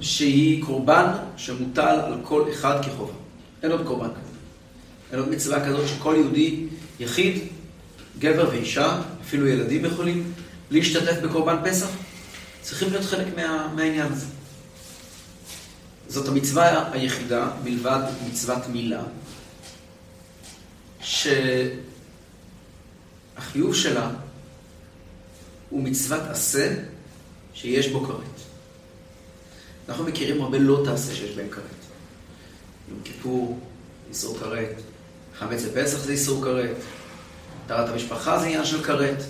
שהיא 0.00 0.64
קורבן 0.64 1.06
שמוטל 1.36 2.00
על 2.04 2.14
כל 2.22 2.44
אחד 2.52 2.84
כחובה. 2.84 3.12
אין 3.62 3.70
עוד 3.70 3.86
קורבן 3.86 4.08
כזה. 4.08 4.34
אין 5.12 5.20
עוד 5.20 5.28
מצווה 5.28 5.66
כזאת 5.66 5.88
שכל 5.88 6.14
יהודי 6.18 6.66
יחיד, 7.00 7.38
גבר 8.18 8.48
ואישה, 8.50 9.00
אפילו 9.22 9.46
ילדים 9.46 9.84
יכולים 9.84 10.32
להשתתף 10.70 11.20
בקורבן 11.22 11.56
פסח, 11.64 11.88
צריכים 12.62 12.90
להיות 12.90 13.04
חלק 13.04 13.26
מה, 13.36 13.68
מהעניין 13.74 14.12
הזה. 14.12 14.26
זאת 16.14 16.28
המצווה 16.28 16.92
היחידה, 16.92 17.48
מלבד 17.64 18.00
מצוות 18.28 18.68
מילה, 18.68 19.02
שהחיוב 21.00 21.74
שלה 23.74 24.10
הוא 25.70 25.82
מצוות 25.82 26.22
עשה 26.30 26.74
שיש 27.54 27.88
בו 27.88 28.04
כרת. 28.04 28.18
אנחנו 29.88 30.04
מכירים 30.04 30.42
הרבה 30.42 30.58
לא 30.58 30.82
תעשה 30.84 31.14
שיש 31.14 31.36
בהם 31.36 31.48
כרת. 31.48 31.62
יום 32.88 32.98
כיפור, 33.04 33.58
איסור 34.08 34.38
כרת, 34.38 34.74
חמץ 35.38 35.62
לפסח 35.62 35.98
זה 35.98 36.12
איסור 36.12 36.44
כרת, 36.44 36.76
טהרת 37.66 37.88
המשפחה 37.88 38.38
זה 38.38 38.44
עניין 38.46 38.64
של 38.64 38.84
כרת. 38.84 39.22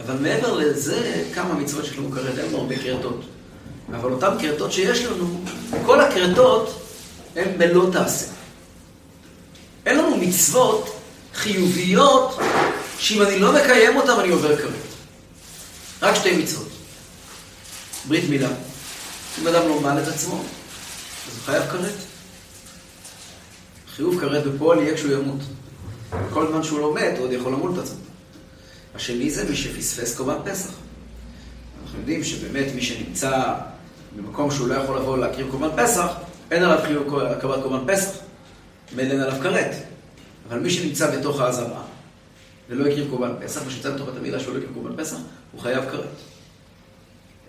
אבל 0.00 0.18
מעבר 0.18 0.58
לזה, 0.58 1.24
כמה 1.34 1.54
מצוות 1.54 1.84
שיש 1.84 1.98
לנו 1.98 2.10
כרת, 2.10 2.38
אין 2.38 2.46
לנו 2.46 2.58
הרבה 2.58 2.78
כרתות. 2.78 3.20
אבל 3.92 4.12
אותן 4.12 4.36
כרתות 4.40 4.72
שיש 4.72 5.04
לנו, 5.04 5.40
כל 5.86 6.00
הכרתות 6.00 6.82
הן 7.36 7.58
בלא 7.58 7.88
תעשה. 7.92 8.26
אין 9.86 9.98
לנו 9.98 10.16
מצוות 10.16 11.00
חיוביות 11.34 12.38
שאם 12.98 13.22
אני 13.22 13.38
לא 13.38 13.52
מקיים 13.52 13.96
אותן 13.96 14.20
אני 14.20 14.28
עובר 14.28 14.56
כרת. 14.56 14.72
רק 16.02 16.14
שתי 16.14 16.36
מצוות. 16.36 16.68
ברית 18.08 18.30
מילה. 18.30 18.48
אם 19.42 19.48
אדם 19.48 19.68
לא 19.68 19.80
מעל 19.80 20.02
את 20.02 20.08
עצמו, 20.08 20.34
אז 20.34 21.36
הוא 21.36 21.44
חייב 21.44 21.70
כרת. 21.70 21.94
חיוב 23.96 24.20
כרת 24.20 24.44
בפועל 24.44 24.78
יהיה 24.78 24.94
כשהוא 24.94 25.12
ימות. 25.12 25.40
כל 26.30 26.46
זמן 26.50 26.62
שהוא 26.62 26.80
לא 26.80 26.94
מת, 26.94 27.12
הוא 27.18 27.24
עוד 27.24 27.32
יכול 27.32 27.52
למול 27.52 27.72
את 27.72 27.78
עצמו. 27.78 27.98
השני 28.94 29.30
זה 29.30 29.44
מי 29.44 29.56
שפספס 29.56 30.16
קורבן 30.16 30.52
פסח. 30.52 30.70
אנחנו 31.84 31.98
יודעים 31.98 32.24
שבאמת 32.24 32.74
מי 32.74 32.82
שנמצא 32.82 33.54
במקום 34.16 34.50
שהוא 34.50 34.68
לא 34.68 34.74
יכול 34.74 34.96
לבוא 34.96 35.18
להקריב 35.18 35.50
קורבן 35.50 35.82
פסח, 35.82 36.06
אין 36.50 36.62
עליו 36.62 36.78
חיוב 36.86 37.18
הקרבת 37.18 37.62
קורבן 37.62 37.94
פסח, 37.94 38.18
ואין 38.96 39.20
עליו 39.20 39.40
כרת. 39.42 39.74
אבל 40.48 40.58
מי 40.58 40.70
שנמצא 40.70 41.18
בתוך 41.18 41.40
האזהרה 41.40 41.82
ולא 42.68 42.86
הקריב 42.86 43.10
קורבן 43.10 43.32
פסח, 43.40 43.62
ושנמצא 43.66 43.90
בתוך 43.90 44.08
את 44.08 44.16
המילה 44.16 44.40
שהוא 44.40 44.54
לא 44.54 44.58
הקריב 44.58 44.74
קורבן 44.74 44.96
פסח, 44.96 45.16
הוא 45.52 45.60
חייב 45.60 45.90
כרת. 45.90 46.08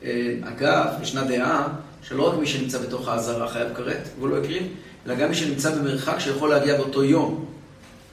אה, 0.03 0.33
אגב, 0.43 0.87
ישנה 1.01 1.23
דעה 1.23 1.67
שלא 2.01 2.29
רק 2.29 2.39
מי 2.39 2.47
שנמצא 2.47 2.79
בתוך 2.79 3.07
האזהרה 3.07 3.49
חייב 3.49 3.73
כרת, 3.73 4.09
והוא 4.17 4.29
לא 4.29 4.37
הקריב, 4.37 4.63
אלא 5.05 5.15
גם 5.15 5.29
מי 5.29 5.35
שנמצא 5.35 5.75
במרחק 5.75 6.19
שיכול 6.19 6.49
להגיע 6.49 6.77
באותו 6.77 7.03
יום 7.03 7.45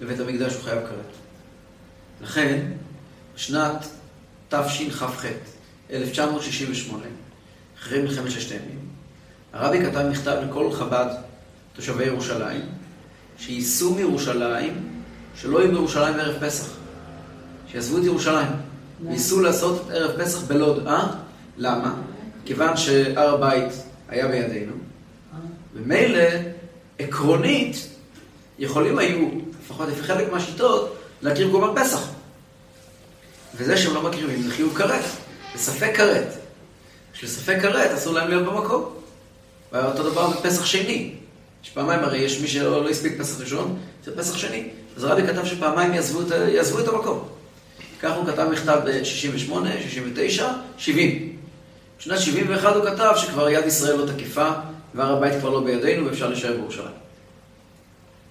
לבית 0.01 0.21
המקדש 0.21 0.55
הוא 0.55 0.63
חייב 0.63 0.79
כרת. 0.79 1.13
לכן, 2.23 2.73
בשנת 3.35 3.87
תשכ"ח, 4.49 5.25
1968, 5.91 7.05
אחרי 7.83 8.03
מלחמת 8.03 8.31
ששת 8.31 8.51
הימים, 8.51 8.79
הרבי 9.53 9.87
כתב 9.87 10.07
מכתב 10.11 10.37
לכל 10.49 10.73
חב"ד, 10.73 11.15
תושבי 11.73 12.05
ירושלים, 12.05 12.61
שייסעו 13.39 13.95
מירושלים, 13.95 15.03
שלא 15.37 15.59
יהיו 15.59 15.71
בירושלים 15.71 16.15
בערב 16.15 16.47
פסח. 16.47 16.67
שיעזבו 17.69 17.99
את 17.99 18.05
ירושלים. 18.05 18.49
וייסעו 19.07 19.41
לעשות 19.41 19.91
ערב 19.91 20.23
פסח 20.23 20.39
בלוד. 20.43 20.87
אה? 20.87 21.07
למה? 21.59 21.95
כיוון 22.45 22.77
שהר 22.77 23.35
הבית 23.35 23.73
היה 24.09 24.29
בידינו, 24.29 24.73
ומילא, 25.75 26.29
עקרונית, 26.99 27.77
יכולים 28.59 28.99
היו, 28.99 29.29
לפחות 29.65 29.89
לפי 29.89 30.03
חלק 30.03 30.33
מהשיטות, 30.33 30.97
להקריב 31.23 31.51
קורבן 31.51 31.83
פסח. 31.83 32.09
וזה 33.55 33.77
שהם 33.77 33.95
לא 33.95 34.03
מקריבים 34.03 34.43
זה 34.43 34.51
חיוב 34.51 34.75
כרת, 34.75 35.05
זה 35.55 35.59
ספק 35.59 35.97
כרת. 35.97 36.42
כשספק 37.23 37.59
כרת 37.63 37.91
אסור 37.91 38.15
להם 38.15 38.29
להיות 38.29 38.45
במקום. 38.45 38.95
ואותו 39.73 40.11
דבר 40.11 40.31
בפסח 40.31 40.65
שני. 40.65 41.15
יש 41.65 41.71
פעמיים, 41.71 42.01
הרי 42.01 42.19
יש 42.19 42.41
מי 42.41 42.49
שלא 42.49 42.85
לא 42.85 42.91
הספיק 42.91 43.21
פסח 43.21 43.41
ראשון, 43.41 43.79
זה 44.05 44.17
פסח 44.17 44.37
שני. 44.37 44.69
אז 44.97 45.05
רבי 45.05 45.23
כתב 45.27 45.45
שפעמיים 45.45 45.95
יעזבו 45.95 46.21
את, 46.21 46.27
יעזבו 46.49 46.79
את 46.79 46.89
המקום. 46.89 47.29
כך 48.01 48.17
הוא 48.17 48.27
כתב 48.27 48.49
מכתב 48.53 48.81
ב-68, 48.85 49.53
69, 49.83 50.49
70. 50.79 51.37
בשנת 51.99 52.21
71 52.21 52.77
הוא 52.77 52.85
כתב 52.85 53.13
שכבר 53.17 53.49
יד 53.49 53.67
ישראל 53.67 53.97
לא 53.97 54.07
תקיפה, 54.13 54.51
והר 54.95 55.17
הבית 55.17 55.41
כבר 55.41 55.51
לא 55.51 55.61
בידינו 55.61 56.07
ואפשר 56.07 56.29
להישאר 56.29 56.53
בירושלים. 56.53 56.95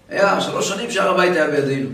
היה 0.09 0.41
שלוש 0.41 0.69
שנים 0.69 0.91
שהר 0.91 1.09
הבית 1.09 1.35
היה 1.35 1.47
בידינו. 1.47 1.89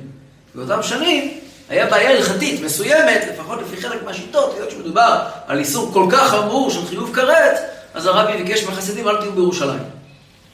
באותם 0.56 0.84
שנים 0.84 1.40
היה 1.70 1.86
בעיה 1.86 2.10
הלכתית 2.10 2.62
מסוימת, 2.62 3.22
לפחות 3.34 3.60
לפי 3.62 3.82
חלק 3.82 4.04
מהשיטות, 4.04 4.54
היות 4.56 4.72
שמדובר 4.72 5.20
על 5.48 5.60
איסור 5.60 5.94
כל 5.94 6.08
כך 6.12 6.30
חמור 6.32 6.72
של 6.72 6.86
חיוב 6.86 7.16
כרת, 7.16 7.58
אז 7.94 8.06
הרבי 8.06 8.44
ביקש 8.44 8.64
מהחסידים, 8.64 9.08
אל 9.08 9.18
תהיו 9.18 9.32
בירושלים. 9.32 9.84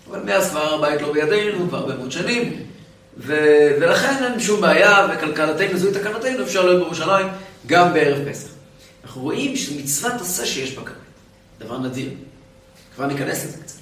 אבל 0.10 0.20
מאז 0.20 0.50
כבר 0.50 0.60
הר 0.60 0.74
הבית 0.74 1.02
לא 1.02 1.14
בידינו, 1.14 1.68
כבר 1.68 1.78
הרבה 1.78 1.96
מאוד 1.96 2.12
שנים, 2.12 2.64
ו- 3.18 3.72
ולכן 3.82 4.24
אין 4.24 4.40
שום 4.40 4.62
בעיה, 4.62 5.08
וכלכלתנו 5.14 5.78
זוהי 5.78 5.94
תקנתנו, 5.94 6.44
אפשר 6.44 6.66
להיות 6.66 6.84
בירושלים 6.84 7.28
גם 7.68 7.94
בערב 7.94 8.30
פסח. 8.30 8.48
אנחנו 9.04 9.22
רואים 9.22 9.56
שמצוות 9.56 10.22
עשה 10.22 10.46
שיש 10.46 10.72
בכרת, 10.72 10.96
דבר 11.60 11.78
נדיר. 11.78 12.10
כבר 12.96 13.06
ניכנס 13.06 13.46
לזה 13.46 13.58
קצת. 13.64 13.76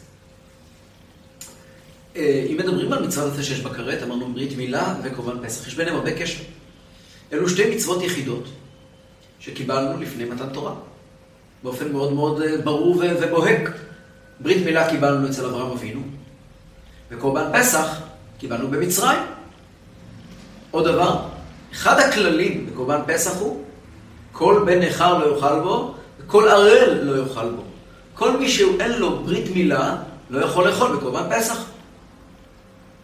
אה, 2.16 2.46
אם 2.50 2.58
מדברים 2.58 2.94
על 2.94 3.04
מצוות 3.04 3.34
עשה 3.34 3.44
שיש 3.44 3.60
בכרת, 3.60 4.04
אמרנו 4.04 4.34
ברית 4.34 4.58
מילה 4.58 4.94
וקורבן 5.04 5.48
פסח, 5.48 5.68
יש 5.68 5.76
ביניהם 5.76 5.96
הרבה 5.96 6.12
קשר. 6.12 6.44
אלו 7.34 7.50
שתי 7.50 7.76
מצוות 7.76 8.04
יחידות 8.04 8.44
שקיבלנו 9.40 10.02
לפני 10.02 10.26
מתן 10.26 10.50
תורה, 10.50 10.74
באופן 11.64 11.92
מאוד 11.92 12.14
מאוד 12.14 12.42
אה, 12.42 12.58
ברור 12.64 13.04
ובוהק. 13.22 13.70
ברית 14.40 14.66
מילה 14.66 14.90
קיבלנו 14.90 15.30
אצל 15.30 15.46
אברהם 15.46 15.72
אבינו, 15.72 16.02
וקורבן 17.12 17.44
פסח 17.54 18.02
קיבלנו 18.40 18.68
במצרים. 18.68 19.20
עוד 20.72 20.88
דבר, 20.88 21.20
אחד 21.74 22.00
הכללים 22.00 22.66
בקורבן 22.66 23.00
פסח 23.08 23.40
הוא, 23.40 23.64
כל 24.32 24.64
בן 24.66 24.80
נכר 24.80 25.18
לא 25.18 25.36
יאכל 25.36 25.60
בו, 25.60 25.96
וכל 26.20 26.48
ערל 26.48 27.00
לא 27.04 27.22
יאכל 27.22 27.50
בו. 27.50 27.62
כל 28.16 28.38
מי 28.38 28.50
שאין 28.50 28.92
לו 28.92 29.24
ברית 29.24 29.56
מילה, 29.56 29.96
לא 30.30 30.46
יכול 30.46 30.68
לאכול 30.68 30.96
בקורבן 30.96 31.24
פסח. 31.38 31.66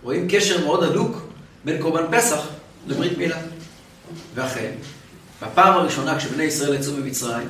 רואים 0.03 0.27
קשר 0.29 0.65
מאוד 0.65 0.84
הדוק 0.84 1.17
בין 1.65 1.81
קורבן 1.81 2.17
פסח 2.17 2.48
לברית 2.88 3.17
מילה. 3.17 3.38
ואכן, 4.35 4.71
בפעם 5.41 5.73
הראשונה 5.73 6.17
כשבני 6.17 6.43
ישראל 6.43 6.73
יצאו 6.73 6.93
ממצרים, 6.93 7.49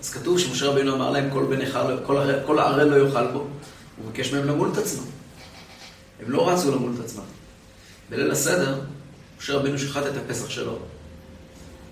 אז 0.00 0.10
כתוב 0.10 0.38
שמשה 0.38 0.66
רבינו 0.66 0.94
אמר 0.94 1.10
להם 1.10 1.30
כל 1.30 1.46
בן 1.50 1.60
אחד, 1.60 1.84
כל, 2.06 2.22
כל 2.46 2.58
הערל 2.58 2.88
לא 2.88 3.06
יאכל 3.06 3.26
בו, 3.26 3.38
הוא 3.38 4.06
מבקש 4.06 4.32
מהם 4.32 4.46
למול 4.46 4.70
את 4.72 4.78
עצמם. 4.78 5.04
הם 6.22 6.30
לא 6.30 6.48
רצו 6.48 6.70
למול 6.70 6.92
את 6.94 7.04
עצמם. 7.04 7.22
בליל 8.10 8.30
הסדר, 8.30 8.80
משה 9.38 9.54
רבינו 9.54 9.78
שחט 9.78 10.06
את 10.06 10.12
הפסח 10.16 10.50
שלו. 10.50 10.78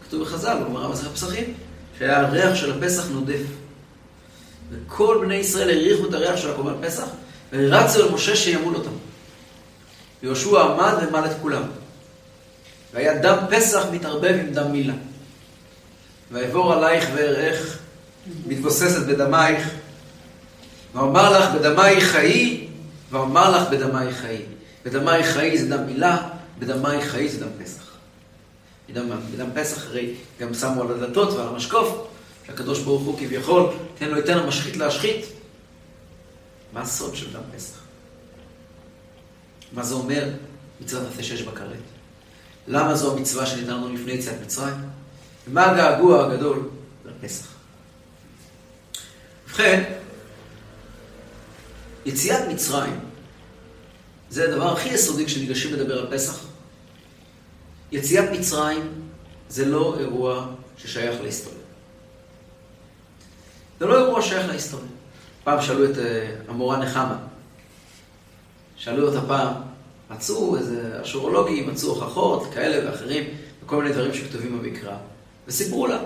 כתוב 0.04 0.22
בחז"ל, 0.22 0.58
בגמרא 0.64 0.88
מסכת 0.88 1.10
פסחים, 1.10 1.54
שהיה 1.98 2.20
הריח 2.20 2.54
של 2.54 2.72
הפסח 2.72 3.08
נודף. 3.10 3.42
וכל 4.70 5.18
בני 5.20 5.34
ישראל 5.34 5.70
הריחו 5.70 6.08
את 6.08 6.14
הריח 6.14 6.36
של 6.36 6.50
הקורבן 6.50 6.86
פסח, 6.88 7.04
ורצו 7.52 8.00
אל 8.00 8.14
משה 8.14 8.36
שימול 8.36 8.74
אותם. 8.74 8.90
ויהושע 10.22 10.60
עמד 10.60 10.94
ומל 11.02 11.26
את 11.26 11.36
כולם. 11.42 11.62
והיה 12.94 13.18
דם 13.18 13.38
פסח 13.50 13.86
מתערבב 13.92 14.36
עם 14.40 14.52
דם 14.52 14.72
מילה. 14.72 14.94
ויבוא 16.32 16.74
עלייך 16.74 17.08
ואראך, 17.14 17.78
מתבוססת 18.46 19.06
בדמייך, 19.06 19.70
ואומר 20.94 21.38
לך 21.38 21.54
בדמייך 21.54 22.04
חיי, 22.04 22.68
ואומר 23.10 23.56
לך 23.56 23.68
בדמייך 23.70 24.16
חיי. 24.16 24.42
בדמייך 24.84 25.26
חיי 25.26 25.58
זה 25.58 25.76
דם 25.76 25.86
מילה, 25.86 26.28
בדמייך 26.58 27.10
חיי 27.10 27.28
זה 27.28 27.44
דם 27.44 27.50
פסח. 27.64 27.90
בדם, 28.88 29.10
בדם 29.34 29.48
פסח 29.54 29.86
הרי 29.86 30.14
גם 30.40 30.54
שמו 30.54 30.82
על 30.82 30.90
הדלתות 30.90 31.32
ועל 31.32 31.48
המשקוף, 31.48 32.06
שהקדוש 32.46 32.80
ברוך 32.80 33.02
הוא 33.02 33.18
כביכול, 33.18 33.66
תן 33.98 34.08
לו 34.08 34.16
ייתן 34.16 34.38
המשחית 34.38 34.76
להשחית. 34.76 35.26
מה 36.72 36.80
הסוד 36.80 37.16
של 37.16 37.32
דם 37.32 37.42
פסח? 37.56 37.76
מה 39.72 39.82
זה 39.82 39.94
אומר 39.94 40.28
מצוות 40.80 41.12
עשה 41.12 41.22
שש 41.22 41.42
בכרת? 41.42 41.99
למה 42.68 42.94
זו 42.94 43.16
המצווה 43.16 43.46
שניתנה 43.46 43.72
לנו 43.72 43.94
לפני 43.94 44.12
יציאת 44.12 44.40
מצרים? 44.42 44.74
ומה 45.48 45.70
הגעגוע 45.70 46.26
הגדול 46.26 46.68
לפסח? 47.04 47.46
ובכן, 49.46 49.92
יציאת 52.06 52.48
מצרים 52.48 53.00
זה 54.30 54.44
הדבר 54.44 54.72
הכי 54.72 54.88
יסודי 54.88 55.26
כשניגשים 55.26 55.74
לדבר 55.74 55.98
על 55.98 56.16
פסח. 56.16 56.38
יציאת 57.92 58.30
מצרים 58.30 58.92
זה 59.48 59.64
לא 59.64 59.96
אירוע 59.98 60.46
ששייך 60.76 61.20
להיסטוריה. 61.20 61.60
זה 63.80 63.86
לא 63.86 63.98
אירוע 63.98 64.22
ששייך 64.22 64.48
להיסטוריה. 64.48 64.86
פעם 65.44 65.62
שאלו 65.62 65.84
את 65.84 65.98
אה, 65.98 66.36
המורה 66.48 66.76
נחמה, 66.78 67.16
שאלו 68.76 69.08
אותה 69.08 69.26
פעם, 69.26 69.54
מצאו 70.10 70.56
איזה 70.56 70.98
אשורולוגים, 71.02 71.70
מצאו 71.70 71.88
הוכחות 71.88 72.46
כאלה 72.54 72.90
ואחרים, 72.90 73.24
וכל 73.64 73.82
מיני 73.82 73.94
דברים 73.94 74.14
שכתובים 74.14 74.58
במקרא, 74.58 74.96
וסיפרו 75.48 75.86
לה. 75.86 75.98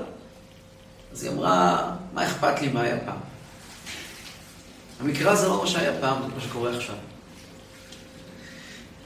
אז 1.12 1.24
היא 1.24 1.32
אמרה, 1.32 1.90
מה 2.14 2.26
אכפת 2.26 2.60
לי 2.60 2.68
מה 2.68 2.82
היה 2.82 2.98
פעם? 3.04 3.18
המקרא 5.00 5.34
זה 5.34 5.48
לא 5.48 5.60
מה 5.62 5.66
שהיה 5.66 5.92
פעם, 6.00 6.22
זה 6.22 6.28
מה 6.34 6.40
שקורה 6.40 6.76
עכשיו. 6.76 6.94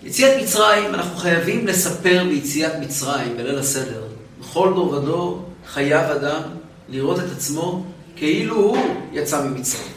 יציאת 0.03 0.43
מצרים, 0.43 0.95
אנחנו 0.95 1.17
חייבים 1.17 1.67
לספר 1.67 2.25
ביציאת 2.29 2.73
מצרים, 2.81 3.37
בליל 3.37 3.59
הסדר. 3.59 4.03
בכל 4.41 4.73
דור 4.75 4.93
ודור 4.93 5.49
חייב 5.67 6.11
אדם 6.11 6.43
לראות 6.89 7.19
את 7.19 7.33
עצמו 7.37 7.85
כאילו 8.17 8.57
הוא 8.57 8.79
יצא 9.13 9.45
ממצרים. 9.45 9.93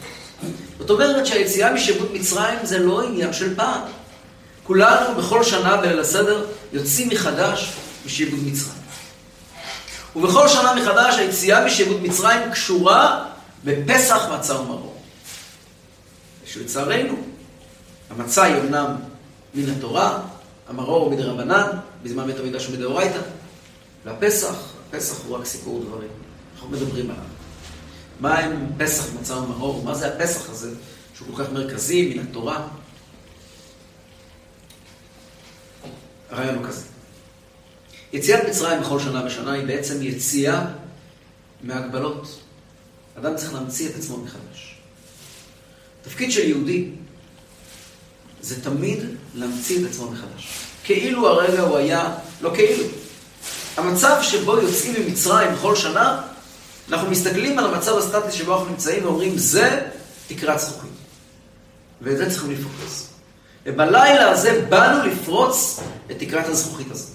זאת 0.78 0.90
אומרת 0.90 1.26
שהיציאה 1.26 1.72
משבות 1.72 2.08
מצרים 2.12 2.58
זה 2.62 2.78
לא 2.78 3.02
עניין 3.02 3.32
של 3.32 3.56
פעם. 3.56 3.80
כולנו 4.64 5.14
בכל 5.18 5.44
שנה 5.44 5.76
בליל 5.76 6.00
הסדר 6.00 6.46
יוצאים 6.72 7.08
מחדש 7.08 7.72
משבות 8.06 8.40
מצרים. 8.44 8.82
ובכל 10.16 10.48
שנה 10.48 10.74
מחדש 10.74 11.18
היציאה 11.18 11.64
משבות 11.64 11.96
מצרים 12.02 12.50
קשורה 12.52 13.24
בפסח 13.64 14.28
מצה 14.32 14.60
ומרור. 14.60 14.96
שלצערנו, 16.46 17.14
המצה 18.10 18.42
היא 18.42 18.56
אמנם 18.56 18.96
מן 19.54 19.70
התורה, 19.70 20.18
המרור 20.68 21.04
הוא 21.04 21.12
מדרבנן, 21.12 21.66
בזמן 22.02 22.26
בית 22.26 22.38
המקדש 22.38 22.66
הוא 22.66 22.74
מדאורייתא, 22.74 23.20
והפסח, 24.04 24.54
הפסח 24.88 25.14
הוא 25.26 25.36
רק 25.36 25.44
סיפור 25.44 25.84
דברים, 25.84 26.08
אנחנו 26.54 26.68
מדברים 26.68 27.10
עליו. 27.10 27.24
מה 28.20 28.38
עם 28.38 28.66
פסח 28.78 29.04
מצה 29.20 29.36
ומרור? 29.36 29.82
מה 29.84 29.94
זה 29.94 30.08
הפסח 30.08 30.50
הזה, 30.50 30.70
שהוא 31.16 31.28
כל 31.36 31.44
כך 31.44 31.52
מרכזי 31.52 32.14
מן 32.14 32.22
התורה? 32.22 32.68
הרעיון 36.32 36.54
הוא 36.54 36.66
כזה. 36.66 36.82
יציאת 38.12 38.48
מצרים 38.48 38.80
בכל 38.80 39.00
שנה 39.00 39.26
ושנה 39.26 39.52
היא 39.52 39.66
בעצם 39.66 40.02
יציאה 40.02 40.64
מהגבלות. 41.62 42.40
אדם 43.18 43.36
צריך 43.36 43.54
להמציא 43.54 43.88
את 43.88 43.94
עצמו 43.96 44.16
מחדש. 44.16 44.76
תפקיד 46.02 46.32
של 46.32 46.48
יהודי 46.48 46.88
זה 48.40 48.62
תמיד 48.62 48.98
להמציא 49.34 49.84
את 49.84 49.90
עצמו 49.90 50.10
מחדש. 50.10 50.48
כאילו 50.84 51.28
הרגע 51.28 51.60
הוא 51.60 51.76
היה, 51.76 52.14
לא 52.40 52.52
כאילו. 52.54 52.84
המצב 53.76 54.18
שבו 54.22 54.58
יוצאים 54.58 54.94
ממצרים 54.98 55.54
בכל 55.54 55.76
שנה, 55.76 56.22
אנחנו 56.88 57.10
מסתכלים 57.10 57.58
על 57.58 57.74
המצב 57.74 57.98
הסטטי 57.98 58.32
שבו 58.32 58.54
אנחנו 58.54 58.70
נמצאים 58.70 59.04
ואומרים, 59.04 59.38
זה 59.38 59.88
תקרת 60.28 60.60
זכוכית. 60.60 60.90
ואת 62.02 62.16
זה 62.16 62.30
צריכים 62.30 62.50
לפרוץ. 62.50 63.11
ובלילה 63.66 64.30
הזה 64.30 64.66
באנו 64.68 65.06
לפרוץ 65.06 65.80
את 66.10 66.18
תקרת 66.18 66.46
הזכוכית 66.46 66.90
הזאת. 66.90 67.12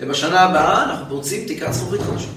ובשנה 0.00 0.40
הבאה 0.40 0.84
אנחנו 0.84 1.06
פורצים 1.08 1.48
תקרת 1.48 1.74
זכוכית 1.74 2.00
חדשה. 2.00 2.28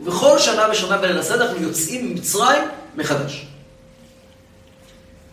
ובכל 0.00 0.38
שנה 0.38 0.66
ושנה 0.72 0.98
בליל 0.98 1.18
הסדר 1.18 1.46
אנחנו 1.46 1.62
יוצאים 1.62 2.10
ממצרים 2.10 2.62
מחדש. 2.96 3.46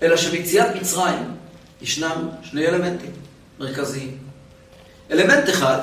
אלא 0.02 0.18
שביציאת 0.18 0.76
מצרים 0.76 1.36
ישנם 1.82 2.30
שני 2.44 2.68
אלמנטים 2.68 3.12
מרכזיים. 3.60 4.18
אלמנט 5.12 5.50
אחד 5.50 5.80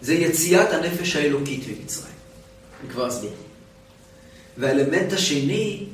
זה 0.00 0.14
יציאת 0.14 0.72
הנפש 0.72 1.16
האלוקית 1.16 1.64
ממצרים. 1.68 2.14
אני 2.80 2.90
כבר 2.90 3.08
אסביר. 3.08 3.30
והאלמנט 4.58 5.12
השני 5.12 5.86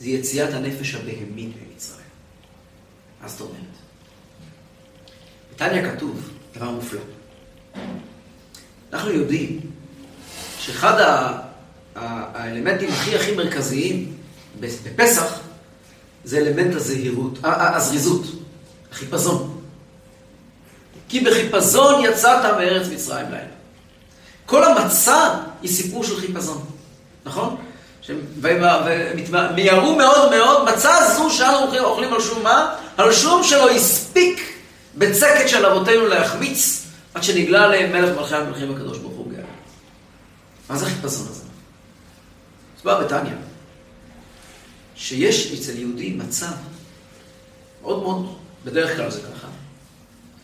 זה 0.00 0.08
יציאת 0.08 0.54
הנפש 0.54 0.94
הבהמית 0.94 1.26
ממצרים. 1.36 1.65
מה 3.26 3.30
זאת 3.30 3.40
אומרת? 3.40 3.76
בתניא 5.54 5.92
כתוב 5.92 6.30
דבר 6.56 6.70
מופלא. 6.70 7.00
אנחנו 8.92 9.10
יודעים 9.10 9.60
שאחד 10.58 11.26
האלמנטים 11.94 12.88
הכי 12.92 13.16
הכי 13.16 13.32
מרכזיים 13.32 14.16
בפסח 14.60 15.40
זה 16.24 16.38
אלמנט 16.38 16.74
הזהירות, 16.74 17.38
הזריזות, 17.42 18.26
החיפזון. 18.92 19.60
כי 21.08 21.20
בחיפזון 21.20 22.04
יצאת 22.04 22.44
מארץ 22.44 22.86
מצרים 22.92 23.26
לילה. 23.26 23.46
כל 24.46 24.64
המצע 24.64 25.34
היא 25.62 25.70
סיפור 25.70 26.04
של 26.04 26.20
חיפזון, 26.20 26.64
נכון? 27.24 27.56
ומיהרו 28.40 29.96
מאוד 29.96 30.30
מאוד, 30.30 30.68
מצע 30.70 31.14
זו 31.14 31.30
שאנו 31.30 31.78
אוכלים 31.78 32.12
על 32.12 32.20
שום 32.20 32.42
מה? 32.42 32.85
על 32.96 33.12
שום 33.12 33.44
שלא 33.44 33.70
הספיק 33.70 34.58
בצקת 34.94 35.48
של 35.48 35.66
אבותינו 35.66 36.06
להחמיץ 36.06 36.86
עד 37.14 37.22
שנגלה 37.22 37.64
עליהם 37.64 37.92
מלך 37.92 38.18
מלכי 38.18 38.34
המלכים 38.34 38.70
הקדוש 38.70 38.98
ברוך 38.98 39.16
הוא 39.16 39.32
גאה. 39.32 39.44
מה 40.70 40.76
זה 40.76 40.86
החיפזון 40.86 41.26
הזה? 41.30 41.42
אז 42.76 42.82
בא 42.84 43.04
בתניא, 43.04 43.32
שיש 44.94 45.52
אצל 45.52 45.78
יהודי 45.78 46.12
מצב 46.12 46.52
מאוד 47.82 48.02
מאוד, 48.02 48.36
בדרך 48.64 48.96
כלל 48.96 49.10
זה 49.10 49.20
ככה, 49.20 49.48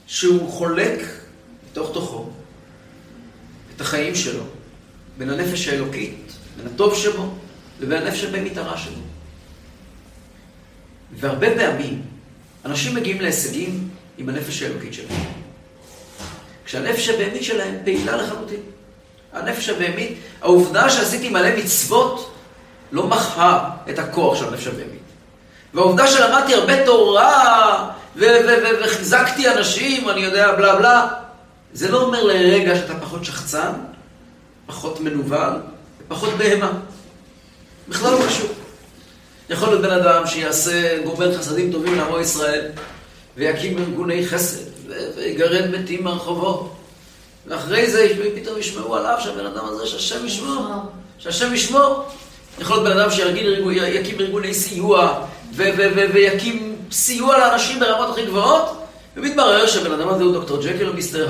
שהוא 0.07 0.53
חולק 0.53 0.99
בתוך 1.71 1.91
תוכו 1.93 2.31
את 3.77 3.81
החיים 3.81 4.15
שלו 4.15 4.45
בין 5.19 5.31
הנפש 5.31 5.69
האלוקית, 5.69 6.33
בין 6.57 6.67
הטוב 6.67 6.97
שבו, 6.97 7.35
לבין 7.81 8.03
הנפש 8.03 8.25
הבהמית 8.25 8.57
הרע 8.57 8.79
שבו. 8.79 9.01
והרבה 11.15 11.47
פעמים 11.57 12.12
אנשים 12.65 12.95
מגיעים 12.95 13.21
להישגים 13.21 13.89
עם 14.19 14.29
הנפש 14.29 14.63
האלוקית 14.63 14.95
שלהם. 14.95 15.21
כשהנפש 16.65 17.09
הבהמית 17.09 17.45
שלהם 17.45 17.79
פעילה 17.85 18.17
לחלוטין. 18.17 18.61
הנפש 19.33 19.69
הבהמית, 19.69 20.19
העובדה 20.43 20.91
שעשיתי 20.91 21.29
מלא 21.29 21.57
מצוות 21.57 22.35
לא 22.93 23.07
מחאה 23.07 23.71
את 23.91 23.99
הכוח 23.99 24.39
של 24.39 24.49
הנפש 24.49 24.67
הבהמית. 24.67 25.03
והעובדה 25.75 26.07
שלמדתי 26.07 26.55
הרבה 26.55 26.87
תורה 26.87 27.91
וחיזקתי 28.17 29.49
אנשים, 29.49 30.09
אני 30.09 30.21
יודע, 30.21 30.55
בלה 30.55 30.77
בלה, 30.77 31.09
זה 31.73 31.91
לא 31.91 32.03
אומר 32.03 32.25
לרגע 32.25 32.77
שאתה 32.77 32.95
פחות 33.01 33.25
שחצן, 33.25 33.73
פחות 34.67 35.01
מנוול 35.01 35.53
ופחות 36.01 36.31
בהמה. 36.39 36.71
בכלל 37.89 38.13
לא 38.13 38.19
קשור. 38.27 38.49
יכול 39.53 39.69
להיות 39.69 39.83
בן 39.83 39.91
אדם 39.91 40.27
שיעשה 40.27 40.99
גומר 41.05 41.39
חסדים 41.39 41.73
טובים 41.73 41.95
לעמו 41.95 42.21
ישראל 42.21 42.65
ויקים 43.37 43.79
ארגוני 43.79 44.27
חסד 44.27 44.63
ויגרד 45.17 45.71
מתים 45.71 46.05
מהרחובות. 46.05 46.75
ואחרי 47.47 47.91
זה 47.91 48.09
פתאום 48.35 48.59
ישמעו 48.59 48.97
עליו 48.97 49.17
שהבן 49.21 49.47
אדם 49.47 49.65
הזה, 49.65 49.87
שהשם 49.87 50.27
ישמור, 50.27 50.67
שהשם 51.19 51.55
ישמור. 51.55 52.05
יכול 52.61 52.77
להיות 52.77 52.89
בן 52.89 52.99
אדם 52.99 53.11
שיקים 53.11 54.21
ארגוני 54.21 54.55
סיוע 54.55 55.25
ויקים 55.55 56.77
סיוע 56.93 57.39
לאנשים 57.39 57.81
ברמות 57.81 58.11
הכי 58.11 58.27
גבוהות, 58.27 58.83
ומתברר 59.17 59.67
שהבן 59.67 59.93
אדם 59.93 60.09
הזה 60.09 60.25
הוא 60.25 60.33
דוקטור 60.33 60.63
ג'קל 60.63 60.89
או 60.89 60.95
מיסטר 60.95 61.29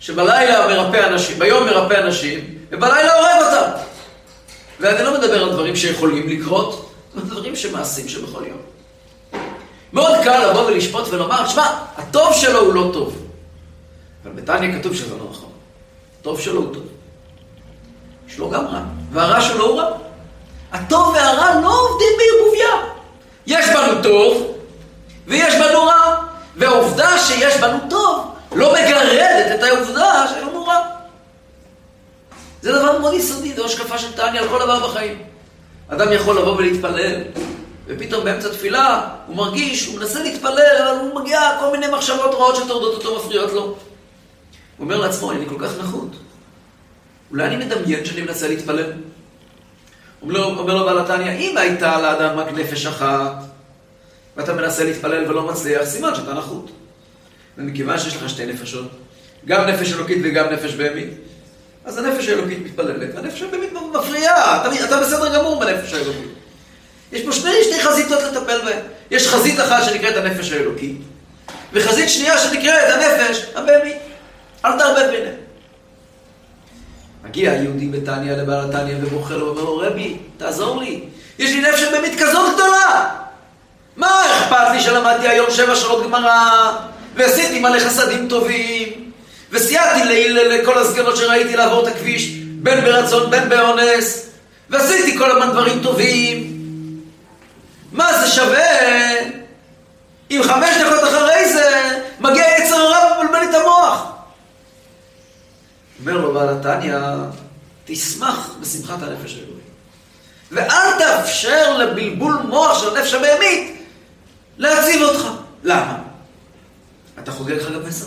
שבלילה 0.00 0.66
מרפא 0.66 1.08
אנשים, 1.08 1.38
ביום 1.38 1.64
מרפא 1.64 2.00
אנשים, 2.00 2.40
ובלילה 2.70 3.12
הורג 3.14 3.46
אותם. 3.46 3.70
ואני 4.80 5.04
לא 5.04 5.18
מדבר 5.18 5.42
על 5.42 5.52
דברים 5.52 5.76
שיכולים 5.76 6.28
לקרות, 6.28 6.87
דברים 7.16 7.56
שמעשים 7.56 8.08
שבכל 8.08 8.44
יום. 8.46 8.58
מאוד 9.92 10.12
קל 10.24 10.50
לבוא 10.50 10.66
ולשפוט 10.66 11.08
ולומר, 11.08 11.48
שמע, 11.48 11.84
הטוב 11.96 12.34
שלו 12.34 12.60
הוא 12.60 12.74
לא 12.74 12.90
טוב. 12.92 13.16
אבל 14.24 14.32
בתניא 14.32 14.78
כתוב 14.78 14.94
שזה 14.94 15.16
לא 15.16 15.24
נכון. 15.30 15.50
הטוב 16.20 16.40
שלו 16.40 16.60
הוא 16.60 16.74
טוב. 16.74 16.82
יש 18.28 18.38
לו 18.38 18.50
גם 18.50 18.66
רע, 18.66 18.82
והרע 19.12 19.40
שלו 19.40 19.66
הוא 19.66 19.80
רע. 19.80 19.90
הטוב 20.72 21.08
והרע 21.14 21.60
לא 21.60 21.80
עובדים 21.80 22.08
בערבוביה. 22.18 22.92
יש 23.46 23.66
בנו 23.66 24.02
טוב, 24.02 24.54
ויש 25.26 25.54
בנו 25.54 25.82
רע. 25.82 26.24
והעובדה 26.58 27.18
שיש 27.18 27.56
בנו 27.56 27.78
טוב, 27.90 28.34
לא 28.52 28.72
מגרדת 28.72 29.54
את 29.54 29.62
העובדה 29.62 30.26
שיש 30.28 30.42
לנו 30.42 30.64
רע. 30.64 30.80
זה 32.62 32.72
דבר 32.72 32.98
מאוד 32.98 33.14
יסודי, 33.14 33.54
זו 33.54 33.64
השקפה 33.64 33.98
של 33.98 34.12
תניא 34.12 34.40
על 34.40 34.48
כל 34.48 34.58
דבר 34.58 34.88
בחיים. 34.88 35.22
אדם 35.88 36.12
יכול 36.12 36.38
לבוא 36.38 36.56
ולהתפלל, 36.56 37.22
ופתאום 37.86 38.24
באמצע 38.24 38.48
תפילה 38.48 39.08
הוא 39.26 39.36
מרגיש, 39.36 39.86
הוא 39.86 39.98
מנסה 39.98 40.22
להתפלל, 40.22 40.76
אבל 40.82 40.98
הוא 41.00 41.20
מגיע 41.20 41.40
כל 41.60 41.72
מיני 41.72 41.86
מחשבות 41.92 42.34
רעות 42.34 42.56
שטורדות 42.56 42.94
אותו, 42.94 43.16
מפריעות 43.16 43.52
לו. 43.52 43.62
הוא 43.62 43.76
אומר 44.78 44.96
לעצמו, 44.96 45.32
אני 45.32 45.46
כל 45.48 45.54
כך 45.58 45.78
נחות. 45.78 46.10
אולי 47.30 47.44
אני 47.44 47.64
מדמיין 47.64 48.04
שאני 48.04 48.20
מנסה 48.20 48.48
להתפלל. 48.48 48.92
אומר 50.22 50.40
לו, 50.40 50.44
אומר 50.44 50.74
לו 50.74 50.84
בעל 50.84 50.98
התניא, 50.98 51.32
אם 51.32 51.56
הייתה 51.56 52.00
לאדם 52.00 52.38
רק 52.38 52.52
נפש 52.52 52.86
אחת, 52.86 53.32
ואתה 54.36 54.52
מנסה 54.52 54.84
להתפלל 54.84 55.30
ולא 55.30 55.46
מצליח, 55.46 55.84
סימן 55.84 56.14
שאתה 56.14 56.34
נחות. 56.34 56.70
ומכיוון 57.58 57.98
שיש 57.98 58.16
לך 58.16 58.28
שתי 58.28 58.46
נפשות, 58.46 58.88
גם 59.46 59.66
נפש 59.66 59.92
אלוקית 59.92 60.18
וגם 60.24 60.46
נפש 60.52 60.74
בהמית, 60.74 61.08
אז 61.88 61.98
הנפש 61.98 62.28
האלוקית 62.28 62.58
מתפללת, 62.64 63.14
והנפש 63.14 63.42
הבהמית 63.42 63.72
מפריעה, 63.72 64.60
אתה, 64.60 64.84
אתה 64.84 65.00
בסדר 65.00 65.34
גמור 65.34 65.60
בנפש 65.60 65.92
האלוקית. 65.92 66.30
יש 67.12 67.22
פה 67.22 67.32
שני, 67.32 67.50
שני 67.64 67.82
חזיתות 67.82 68.22
לטפל 68.22 68.60
בהן. 68.64 68.78
יש 69.10 69.28
חזית 69.28 69.60
אחת 69.60 69.84
שנקראת 69.84 70.16
הנפש 70.16 70.52
האלוקית, 70.52 70.96
וחזית 71.72 72.08
שנייה 72.08 72.38
שנקראת 72.38 72.92
הנפש 72.94 73.46
הבהמית. 73.54 73.96
אל 74.64 74.78
תערבב 74.78 75.10
ביניהם. 75.10 75.34
מגיע 77.24 77.52
יהודי 77.52 77.86
בתניא 77.86 78.32
לבעל 78.32 78.68
התניא 78.68 78.94
ובוכה 79.02 79.34
לו 79.34 79.46
ואומר 79.46 79.62
לו, 79.62 79.76
רבי, 79.76 80.16
תעזור 80.36 80.80
לי, 80.80 81.00
יש 81.38 81.50
לי 81.50 81.60
נפש 81.60 81.82
באמת 81.82 82.12
כזאת 82.20 82.54
גדולה! 82.54 83.14
מה 83.96 84.22
אכפת 84.26 84.72
לי 84.72 84.80
שלמדתי 84.80 85.28
היום 85.28 85.50
שבע 85.50 85.76
שעות 85.76 86.04
גמרא, 86.04 86.72
ועשיתי 87.14 87.60
מלא 87.60 87.78
חסדים 87.78 88.28
טובים, 88.28 89.07
וסייעתי 89.50 90.28
לכל 90.28 90.78
הסגנות 90.78 91.16
שראיתי 91.16 91.56
לעבור 91.56 91.88
את 91.88 91.94
הכביש, 91.94 92.28
בין 92.38 92.84
ברצון, 92.84 93.30
בין 93.30 93.48
באונס, 93.48 94.26
ועשיתי 94.70 95.18
כל 95.18 95.30
הזמן 95.30 95.52
דברים 95.52 95.82
טובים. 95.82 96.58
מה 97.92 98.20
זה 98.20 98.30
שווה 98.32 98.68
אם 100.30 100.40
חמש 100.42 100.76
דקות 100.80 101.04
אחרי 101.04 101.52
זה 101.52 101.98
מגיע 102.20 102.44
יצר 102.58 102.74
הרע 102.76 103.20
ומבלבל 103.20 103.40
לי 103.40 103.50
את 103.50 103.54
המוח? 103.54 104.06
אומר 106.00 106.16
לו 106.16 106.34
בעל 106.34 106.48
התניא, 106.48 106.98
תשמח 107.84 108.50
בשמחת 108.60 109.02
הנפש 109.02 109.34
האלוהית. 109.34 109.58
ואל 110.50 110.98
תאפשר 110.98 111.78
לבלבול 111.78 112.34
מוח 112.48 112.80
של 112.80 112.96
הנפש 112.96 113.14
הבהמית 113.14 113.86
להציב 114.58 115.02
אותך. 115.02 115.28
למה? 115.64 115.98
אתה 117.18 117.32
חוגג 117.32 117.62
חג 117.62 117.74
הפסח? 117.74 118.06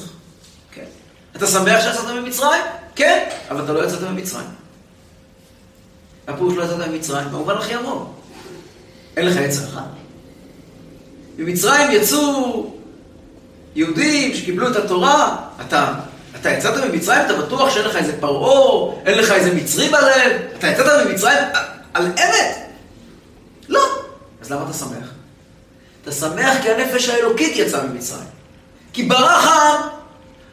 אתה 1.42 1.50
שמח 1.50 1.82
שיצאת 1.82 2.08
ממצרים? 2.08 2.62
כן. 2.96 3.30
אבל 3.52 3.64
אתה 3.64 3.74
לא 3.74 3.86
יצאת 3.86 4.02
ממצרים. 4.02 4.48
הפירוש 6.28 6.56
לא 6.56 6.64
יצאת 6.64 6.88
ממצרים, 6.88 7.28
במובן 7.28 7.58
הכי 7.58 7.74
עמוק. 7.74 8.10
אין 9.18 9.26
לך 9.26 9.36
יצר 9.36 9.64
אחד. 9.68 9.82
ממצרים 11.38 11.92
יצאו 11.92 12.74
יהודים 13.76 14.36
שקיבלו 14.36 14.72
את 14.72 14.76
התורה, 14.76 15.38
אתה 15.68 15.94
אתה 16.40 16.50
יצאת 16.50 16.86
ממצרים, 16.86 17.26
אתה 17.26 17.34
בטוח 17.34 17.70
שאין 17.70 17.86
לך 17.86 17.96
איזה 17.96 18.14
פרעה, 18.20 18.96
אין 19.06 19.18
לך 19.18 19.32
איזה 19.32 19.54
מצרי 19.56 19.90
בלב? 19.90 20.42
אתה 20.58 20.68
יצאת 20.68 21.08
ממצרים 21.08 21.38
על 21.94 22.06
אמת? 22.06 22.70
לא. 23.70 23.82
אז 24.42 24.52
למה 24.52 24.64
אתה 24.64 24.74
שמח? 24.74 25.08
אתה 26.04 26.12
שמח 26.12 26.58
כי 26.62 26.70
הנפש 26.72 27.10
האלוקית 27.10 27.56
יצאה 27.56 27.84
ממצרים. 27.84 28.28
כי 28.94 29.04
ברח 29.04 29.48
העם, 29.48 30.01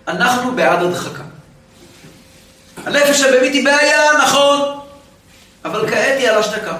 אנחנו 0.08 0.56
בעד 0.56 0.82
הדחקה. 0.82 1.22
הנפש 2.76 3.20
הבאמית 3.20 3.52
היא 3.52 3.64
בעיה, 3.64 4.12
נכון, 4.22 4.78
אבל 5.64 5.90
כעת 5.90 6.18
היא 6.18 6.28
על 6.28 6.38
השתקה. 6.38 6.76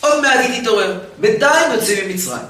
עוד 0.00 0.22
מעט 0.22 0.40
היא 0.40 0.62
תתעורר. 0.62 0.98
בינתיים 1.18 1.72
יוצאים 1.72 2.08
ממצרים. 2.08 2.42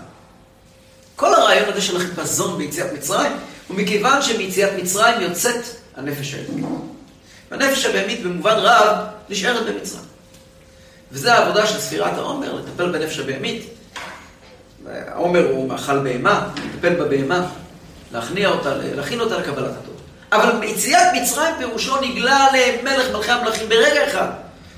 כל 1.17 1.35
הרעיון 1.35 1.69
הזה 1.69 1.81
של 1.81 1.97
החיפזון 1.97 2.59
ביציאת 2.59 2.93
מצרים 2.93 3.33
ומכיוון 3.71 4.23
שמיציאת 4.23 4.71
מצרים 4.83 5.21
יוצאת 5.21 5.65
הנפש 5.97 6.35
האלוקית. 6.35 6.65
והנפש 7.51 7.85
הבהמית 7.85 8.23
במובן 8.23 8.55
רב 8.57 8.97
נשארת 9.29 9.67
במצרים. 9.67 10.05
וזו 11.13 11.31
העבודה 11.31 11.67
של 11.67 11.79
ספירת 11.79 12.19
העומר, 12.19 12.55
לטפל 12.55 12.93
בנפש 12.93 13.19
הבהמית. 13.19 13.63
העומר 14.87 15.51
הוא 15.51 15.69
מאכל 15.69 15.99
בהמה, 15.99 16.49
לטפל 16.57 16.95
בבהמה, 16.95 17.47
להכניע 18.13 18.49
אותה, 18.49 18.75
להכין 18.75 19.21
אותה 19.21 19.39
לקבלת 19.39 19.71
התורה. 19.71 19.99
אבל 20.33 20.53
מיציאת 20.53 21.07
מצרים 21.15 21.55
פירושו 21.59 22.01
נגלה 22.01 22.47
למלך 22.53 23.11
מלכי 23.13 23.31
המלכים 23.31 23.69
ברגע 23.69 24.09
אחד, 24.09 24.29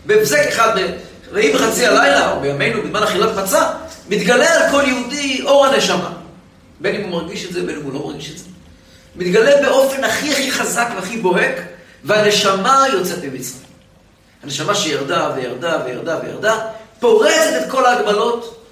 בהבזק 0.07 0.47
אחד, 0.49 0.77
ויהי 1.33 1.53
בחצי 1.53 1.87
הלילה, 1.87 2.33
או 2.33 2.41
בימינו, 2.41 2.83
בזמן 2.83 3.03
אכילת 3.03 3.37
מצה, 3.37 3.71
מתגלה 4.09 4.55
על 4.55 4.71
כל 4.71 4.83
יהודי 4.89 5.43
אור 5.45 5.67
הנשמה. 5.67 6.13
בין 6.81 6.95
אם 6.95 7.03
הוא 7.03 7.11
מרגיש 7.11 7.45
את 7.45 7.53
זה, 7.53 7.63
בין 7.63 7.77
אם 7.77 7.83
הוא 7.83 7.93
לא 7.93 8.07
מרגיש 8.07 8.31
את 8.31 8.39
זה. 8.39 8.45
מתגלה 9.17 9.63
באופן 9.63 10.05
הכי 10.05 10.33
הכי 10.33 10.53
חזק 10.53 10.89
והכי 10.97 11.17
בוהק, 11.17 11.55
והנשמה 12.05 12.85
יוצאת 12.93 13.25
ממצרים. 13.25 13.63
הנשמה 14.43 14.75
שירדה 14.75 15.31
וירדה 15.37 15.79
וירדה 15.85 16.19
וירדה, 16.23 16.59
פורצת 17.01 17.63
את 17.63 17.71
כל 17.71 17.87
ההגבלות, 17.87 18.65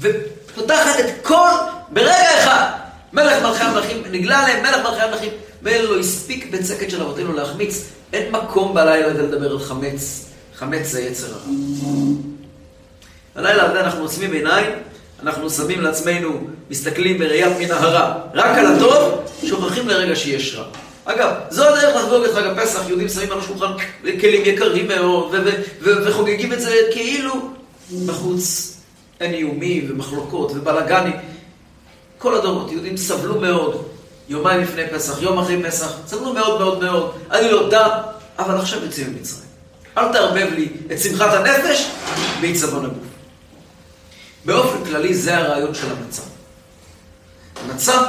ופותחת 0.00 1.00
את 1.00 1.06
כל, 1.22 1.50
ברגע 1.88 2.38
אחד, 2.38 2.83
מלך 3.14 3.42
מלכי 3.42 3.62
המלכים, 3.62 4.02
נגלה 4.10 4.38
עליהם 4.38 4.62
מלך 4.62 4.86
מלכי 4.86 5.00
המלכים, 5.00 5.30
ואין 5.62 5.84
לו 5.84 5.98
הספיק 5.98 6.50
בצקת 6.50 6.90
של 6.90 7.02
אבותינו 7.02 7.32
להחמיץ, 7.32 7.84
אין 8.12 8.32
מקום 8.32 8.74
בלילה 8.74 9.06
הזה 9.06 9.22
לדבר 9.22 9.50
על 9.50 9.58
חמץ, 9.58 10.24
חמץ 10.54 10.86
זה 10.86 11.02
יצר 11.02 11.26
הרע. 11.26 11.54
הלילה 13.34 13.70
הזה 13.70 13.80
אנחנו 13.80 14.02
עוצמים 14.02 14.32
עיניים, 14.32 14.70
אנחנו 15.22 15.50
שמים 15.50 15.80
לעצמנו, 15.80 16.46
מסתכלים 16.70 17.18
בראיית 17.18 17.52
מן 17.58 17.70
הרע, 17.70 18.14
רק 18.34 18.58
על 18.58 18.66
הטוב, 18.66 19.20
שוכחים 19.44 19.88
לרגע 19.88 20.16
שיש 20.16 20.54
רע. 20.54 20.64
אגב, 21.04 21.30
זו 21.50 21.68
הדרך 21.68 21.96
לחגוג 21.96 22.24
את 22.24 22.34
חג 22.34 22.46
הפסח, 22.46 22.82
יהודים 22.88 23.08
שמים 23.08 23.32
על 23.32 23.38
השולחן 23.38 23.72
כלים 24.20 24.42
יקרים 24.44 24.88
מאוד, 24.88 25.34
וחוגגים 25.82 26.52
את 26.52 26.60
זה 26.60 26.76
כאילו 26.92 27.50
בחוץ 28.06 28.74
אין 29.20 29.34
איומים 29.34 29.86
ומחלוקות 29.90 30.52
ובלאגנים. 30.54 31.12
כל 32.18 32.34
הדורות, 32.34 32.72
יהודים 32.72 32.96
סבלו 32.96 33.40
מאוד, 33.40 33.86
יומיים 34.28 34.60
לפני 34.60 34.82
פסח, 34.92 35.22
יום 35.22 35.38
אחרי 35.38 35.62
פסח, 35.62 35.92
סבלו 36.06 36.32
מאוד 36.32 36.60
מאוד 36.60 36.82
מאוד, 36.84 37.12
אני 37.30 37.50
לא 37.50 37.68
דם, 37.70 37.90
אבל 38.38 38.58
עכשיו 38.58 38.84
יוצאים 38.84 39.12
ממצרים. 39.12 39.44
אל 39.98 40.12
תערבב 40.12 40.48
לי 40.54 40.68
את 40.92 40.98
שמחת 40.98 41.32
הנפש 41.32 41.90
בעיצבון 42.40 42.84
הגוף. 42.84 43.04
באופן 44.44 44.84
כללי 44.84 45.14
זה 45.14 45.38
הרעיון 45.38 45.74
של 45.74 45.86
המצה. 45.90 46.22
מצה, 47.68 48.02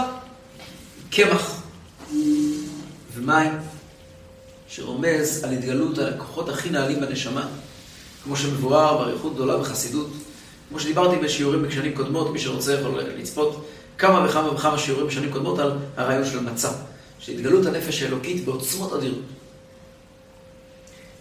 קמח 1.12 1.62
ומים, 3.16 3.52
שרומז 4.68 5.44
על 5.44 5.54
התגלות 5.54 5.98
הלקוחות 5.98 6.50
הכי 6.50 6.70
נעלים 6.70 7.02
בנשמה, 7.02 7.48
כמו 8.24 8.38
שמבואר 8.38 8.98
באריכות 8.98 9.34
גדולה 9.34 9.58
בחסידות. 9.58 10.08
כמו 10.70 10.80
שדיברתי 10.80 11.16
בשיעורים 11.16 11.64
בשנים 11.64 11.94
קודמות, 11.96 12.32
מי 12.32 12.40
שרוצה 12.40 12.74
יכול 12.74 13.02
לצפות 13.02 13.66
כמה 13.98 14.26
וכמה 14.30 14.52
וכמה 14.52 14.78
שיעורים 14.78 15.08
בשנים 15.08 15.32
קודמות 15.32 15.60
על 15.60 15.72
הרעיון 15.98 16.26
של 16.26 16.40
מצה, 16.40 16.72
שהתגלות 17.20 17.66
הנפש 17.66 18.02
האלוקית 18.02 18.46
בעוצמות 18.46 18.94
אדירות. 18.94 19.22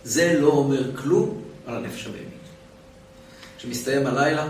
זה 0.04 0.38
לא 0.40 0.48
אומר 0.48 0.96
כלום 0.96 1.42
על 1.66 1.76
הנפש 1.76 2.06
הבהמית. 2.06 2.28
כשמסתיים 3.58 4.06
הלילה, 4.06 4.48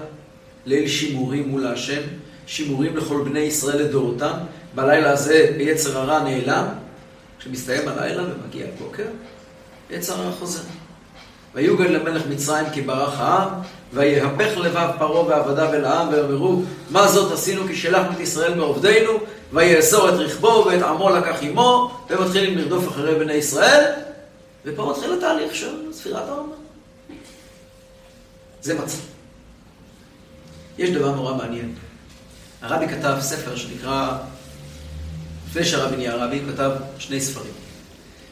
ליל 0.67 0.89
שימורים 0.89 1.49
מול 1.49 1.67
השם, 1.67 2.01
שימורים 2.47 2.97
לכל 2.97 3.23
בני 3.25 3.39
ישראל 3.39 3.83
לדורותם. 3.83 4.33
בלילה 4.75 5.11
הזה 5.11 5.57
יצר 5.59 5.99
הרע 5.99 6.23
נעלם, 6.23 6.67
כשמסתיים 7.39 7.89
הלילה 7.89 8.23
ומגיע 8.23 8.67
הבוקר, 8.69 9.07
יצר 9.91 10.21
הרע 10.21 10.33
חוזר. 10.33 10.63
ויוגד 11.55 11.91
למלך 11.91 12.23
מצרים 12.27 12.67
כי 12.73 12.83
ברח 12.83 13.21
העם, 13.21 13.49
ויהפך 13.93 14.57
לבב 14.57 14.91
פרעה 14.99 15.27
ועבדיו 15.27 15.75
אל 15.75 15.85
העם, 15.85 16.09
ויאמרו, 16.09 16.63
מה 16.91 17.09
זאת 17.09 17.33
עשינו 17.33 17.67
כי 17.67 17.77
שלחנו 17.77 18.13
את 18.13 18.21
ישראל 18.21 18.55
מעובדינו, 18.55 19.13
ויאסור 19.53 20.09
את 20.09 20.15
רכבו 20.15 20.65
ואת 20.67 20.83
עמו 20.83 21.11
לקח 21.11 21.37
עמו, 21.43 21.99
ומתחילים 22.11 22.59
לרדוף 22.59 22.89
אחרי 22.89 23.15
בני 23.15 23.33
ישראל, 23.33 23.93
ופה 24.65 24.93
מתחיל 24.97 25.13
התהליך 25.13 25.55
של 25.55 25.93
ספירת 25.93 26.29
העומר. 26.29 26.55
זה 28.63 28.75
מצב. 28.75 28.99
יש 30.79 30.91
דבר 30.91 31.11
נורא 31.15 31.35
מעניין. 31.35 31.75
הרבי 32.63 32.89
כתב 32.89 33.17
ספר 33.21 33.57
שנקרא, 33.57 34.19
לפני 35.49 35.65
שהרבי 35.65 35.97
נהיה 35.97 36.13
הרבי, 36.13 36.41
כתב 36.53 36.71
שני 36.99 37.21
ספרים. 37.21 37.53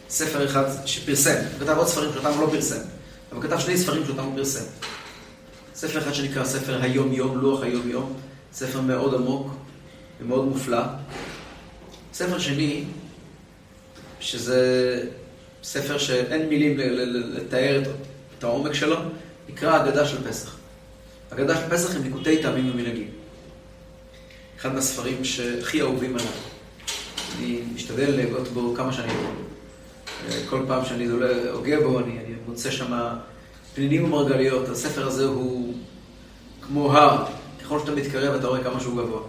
ספר 0.08 0.46
אחד 0.46 0.64
שפרסם, 0.86 1.34
כתב 1.60 1.78
עוד 1.78 1.86
ספרים 1.86 2.10
שאותם 2.12 2.28
הוא 2.28 2.40
לא 2.40 2.50
פרסם, 2.50 2.80
אבל 3.32 3.42
כתב 3.42 3.58
שני 3.58 3.78
ספרים 3.78 4.06
שאותם 4.06 4.22
הוא 4.22 4.36
פרסם. 4.36 4.64
ספר 5.74 5.98
אחד 5.98 6.12
שנקרא 6.12 6.44
ספר 6.44 6.82
היום-יום, 6.82 7.38
לוח 7.38 7.62
היום-יום, 7.62 8.20
ספר 8.52 8.80
מאוד 8.80 9.14
עמוק 9.14 9.54
ומאוד 10.20 10.44
מופלא. 10.44 10.82
ספר 12.12 12.38
שני, 12.38 12.84
שזה 14.20 15.02
ספר 15.62 15.98
שאין 15.98 16.48
מילים 16.48 16.78
לתאר 17.12 17.82
את 18.38 18.44
העומק 18.44 18.72
שלו, 18.72 18.96
נקרא 19.48 19.82
אגדה 19.82 20.06
של 20.06 20.28
פסח. 20.28 20.56
אגדה 21.32 21.56
של 21.56 21.68
פסח 21.70 21.96
עם 21.96 22.02
ליקוטי 22.02 22.42
טעמים 22.42 22.70
ומנהגים. 22.70 23.08
אחד 24.56 24.74
מהספרים 24.74 25.24
שהכי 25.24 25.80
אהובים 25.80 26.14
עליו. 26.16 26.32
אני 27.38 27.60
משתדל 27.74 28.10
לגעות 28.10 28.48
בו 28.48 28.74
כמה 28.76 28.92
שאני 28.92 29.12
יכול. 29.12 29.51
כל 30.50 30.64
פעם 30.68 30.84
שאני 30.84 31.06
הוגה 31.52 31.80
בו, 31.80 31.98
אני, 31.98 32.18
אני 32.18 32.34
מוצא 32.48 32.70
שם 32.70 32.92
פנינים 33.74 34.04
ומרגליות. 34.04 34.68
הספר 34.68 35.06
הזה 35.06 35.24
הוא 35.24 35.74
כמו 36.62 36.92
הר. 36.92 37.24
ככל 37.62 37.78
שאתה 37.78 37.92
מתקרב 37.92 38.34
אתה 38.34 38.46
רואה 38.46 38.64
כמה 38.64 38.80
שהוא 38.80 39.02
גבוה. 39.02 39.20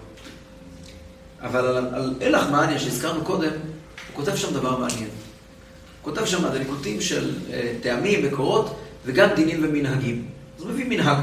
אבל 1.41 1.65
על, 1.65 1.95
על 1.95 2.13
אלח 2.21 2.47
מעניה 2.51 2.79
שהזכרנו 2.79 3.23
קודם, 3.23 3.51
הוא 3.51 4.25
כותב 4.25 4.35
שם 4.35 4.53
דבר 4.53 4.77
מעניין. 4.77 5.09
הוא 5.09 6.13
כותב 6.13 6.25
שם 6.25 6.47
דליקוטים 6.47 7.01
של 7.01 7.31
אה, 7.53 7.73
טעמים, 7.81 8.25
מקורות, 8.25 8.79
וגם 9.05 9.29
דינים 9.35 9.63
ומנהגים. 9.63 10.25
אז 10.57 10.63
הוא 10.63 10.71
מביא 10.71 10.85
מנהג. 10.89 11.17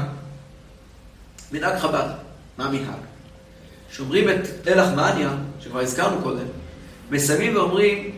מנהג 1.51 1.79
חב"ד. 1.79 2.09
מה 2.57 2.65
המנהג? 2.65 2.99
שאומרים 3.91 4.29
את 4.29 4.67
אלח 4.67 4.87
מעניה, 4.95 5.35
שכבר 5.59 5.79
הזכרנו 5.79 6.21
קודם, 6.21 6.45
מסיימים 7.11 7.55
ואומרים, 7.55 8.11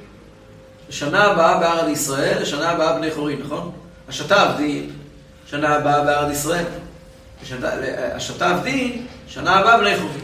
שנה 0.90 1.24
הבאה 1.24 1.58
בארד 1.60 1.90
ישראל, 1.90 2.42
לשנה 2.42 2.70
הבאה 2.70 2.98
בני 2.98 3.12
חורין, 3.12 3.42
נכון? 3.46 3.72
השתה 4.10 4.42
עבדי, 4.42 4.86
שנה 5.50 5.76
הבאה 5.76 6.04
בארד 6.04 6.32
ישראל. 6.32 6.66
השתה 8.16 8.50
עבדי, 8.50 9.02
שנה 9.28 9.56
הבאה 9.56 9.78
בני 9.78 9.96
חורין. 9.96 10.24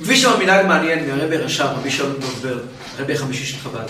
מביא 0.00 0.16
שם 0.16 0.40
מנהג 0.40 0.66
מעניין 0.66 1.10
מהרבי 1.10 1.36
רש"ב, 1.36 1.64
רבי 1.64 1.90
שלום 1.90 2.12
דובר, 2.20 2.58
הרבי 2.98 3.14
החמישי 3.14 3.46
של 3.46 3.58
חב"ד. 3.58 3.86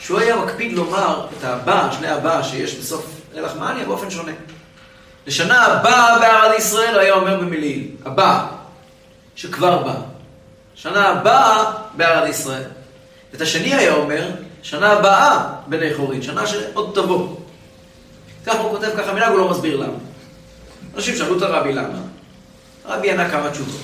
שהוא 0.00 0.20
היה 0.20 0.36
מקפיד 0.36 0.72
לומר 0.72 1.26
את 1.38 1.44
הבא, 1.44 1.88
שני 1.98 2.08
הבא 2.08 2.42
שיש 2.42 2.74
בסוף 2.74 3.06
אלח 3.36 3.52
מעניה 3.58 3.84
באופן 3.84 4.10
שונה. 4.10 4.32
לשנה 5.26 5.66
הבאה 5.66 6.18
בארד 6.18 6.58
ישראל 6.58 6.94
הוא 6.94 7.00
היה 7.00 7.14
אומר 7.14 7.40
במילים, 7.40 7.96
הבא, 8.04 8.46
שכבר 9.36 9.82
בא. 9.82 9.94
שנה 10.74 11.08
הבאה 11.08 11.72
בארד 11.96 12.28
ישראל. 12.28 12.64
את 13.36 13.40
השני 13.40 13.74
היה 13.74 13.94
אומר, 13.94 14.30
שנה 14.62 14.92
הבאה 14.92 15.52
בני 15.66 15.94
חורין, 15.94 16.22
שנה 16.22 16.46
שעוד 16.46 16.90
תבוא. 16.94 17.36
ככה 18.46 18.58
הוא 18.58 18.70
כותב 18.70 18.90
ככה 18.96 19.12
מנהג, 19.12 19.30
הוא 19.30 19.38
לא 19.38 19.50
מסביר 19.50 19.76
למה. 19.76 19.98
אנשים 20.94 21.16
שאלו 21.16 21.38
את 21.38 21.42
הרבי 21.42 21.72
למה. 21.72 21.98
הרבי 22.84 23.10
ענה 23.10 23.30
כמה 23.30 23.50
תשובות. 23.50 23.80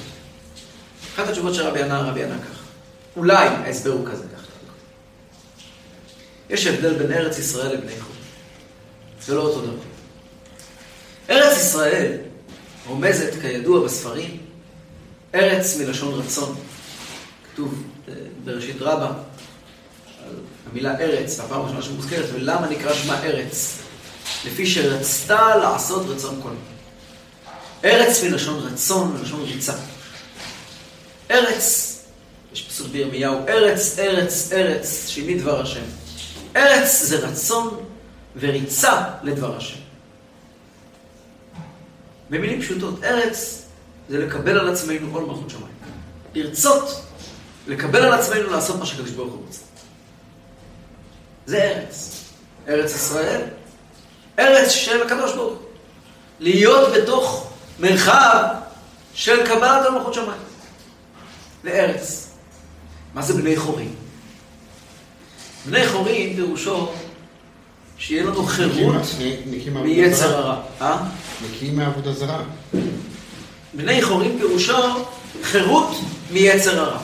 אחת 1.14 1.28
התשובות 1.28 1.54
שהרבי 1.54 1.82
ענה, 1.82 1.98
הרבי 1.98 2.24
ענה 2.24 2.38
ככה. 2.38 2.62
אולי 3.16 3.46
ההסבר 3.46 3.90
הוא 3.90 4.06
כזה 4.06 4.24
ככה. 4.24 4.42
יש 6.50 6.66
הבדל 6.66 6.94
בין 6.94 7.12
ארץ 7.12 7.38
ישראל 7.38 7.72
לבני 7.72 8.00
חורין. 8.00 8.22
זה 9.22 9.34
לא 9.34 9.42
אותו 9.42 9.60
דבר. 9.60 9.82
ארץ 11.30 11.56
ישראל 11.56 12.16
רומזת, 12.86 13.40
כידוע 13.40 13.84
בספרים, 13.84 14.38
ארץ 15.34 15.76
מלשון 15.76 16.20
רצון. 16.20 16.54
כתוב 17.52 17.82
אה, 18.08 18.14
בראשית 18.44 18.76
רבה, 18.80 19.12
המילה 20.70 20.98
ארץ, 20.98 21.40
הפעם 21.40 21.60
הראשונה 21.60 21.82
שמוזכרת, 21.82 22.26
ולמה 22.34 22.68
נקרא 22.68 22.94
שמה 22.94 23.22
ארץ? 23.22 23.78
לפי 24.46 24.66
שרצתה 24.66 25.56
לעשות 25.56 26.06
רצון 26.08 26.40
כל. 26.42 26.50
ארץ 27.84 28.22
מלשון 28.24 28.58
רצון, 28.58 29.16
מלשון 29.18 29.42
ריצה. 29.42 29.74
ארץ, 31.30 31.98
יש 32.52 32.62
פסוק 32.62 32.88
בירמיהו, 32.88 33.38
ארץ, 33.48 33.98
ארץ, 33.98 34.52
ארץ, 34.52 35.08
שימי 35.08 35.34
דבר 35.34 35.62
השם. 35.62 35.84
ארץ 36.56 37.02
זה 37.02 37.18
רצון 37.18 37.76
וריצה 38.40 39.04
לדבר 39.22 39.56
השם. 39.56 39.78
במילים 42.30 42.62
פשוטות, 42.62 43.04
ארץ 43.04 43.62
זה 44.08 44.18
לקבל 44.18 44.58
על 44.58 44.68
עצמנו 44.68 45.08
עול 45.12 45.24
מלכות 45.24 45.50
שמיים. 45.50 45.74
לרצות, 46.34 47.02
לקבל 47.66 48.02
על 48.02 48.12
עצמנו 48.12 48.50
לעשות 48.50 48.78
מה 48.78 48.86
שקדוש 48.86 49.10
ברוך 49.10 49.32
הוא 49.32 49.42
רוצה. 49.46 49.60
זה 51.52 51.62
ארץ. 51.62 52.24
ארץ 52.68 52.94
ישראל, 52.94 53.40
ארץ 54.38 54.70
של 54.70 55.02
הקדוש 55.02 55.34
ברוך 55.34 55.52
הוא. 55.52 55.58
להיות 56.40 56.92
בתוך 56.94 57.52
מרחב 57.80 58.44
של 59.14 59.46
קבלת 59.46 59.86
על 59.86 59.92
מלכות 59.92 60.14
שמיים. 60.14 60.40
לארץ. 61.64 62.30
מה 63.14 63.22
זה 63.22 63.34
בני 63.34 63.56
חורים? 63.56 63.94
בני 65.66 65.88
חורים 65.88 66.36
פירושו 66.36 66.92
שיהיה 67.98 68.22
לנו 68.22 68.46
חירות 68.46 69.02
מיצר 69.84 70.36
הרע. 70.36 70.60
אה? 70.80 71.04
נקיים 71.44 71.76
מעבודה 71.76 72.12
זרה. 72.12 72.42
בני 73.74 74.02
חורים 74.02 74.38
פירושו 74.38 75.04
חירות 75.42 75.96
מיצר 76.30 76.80
הרע. 76.80 76.98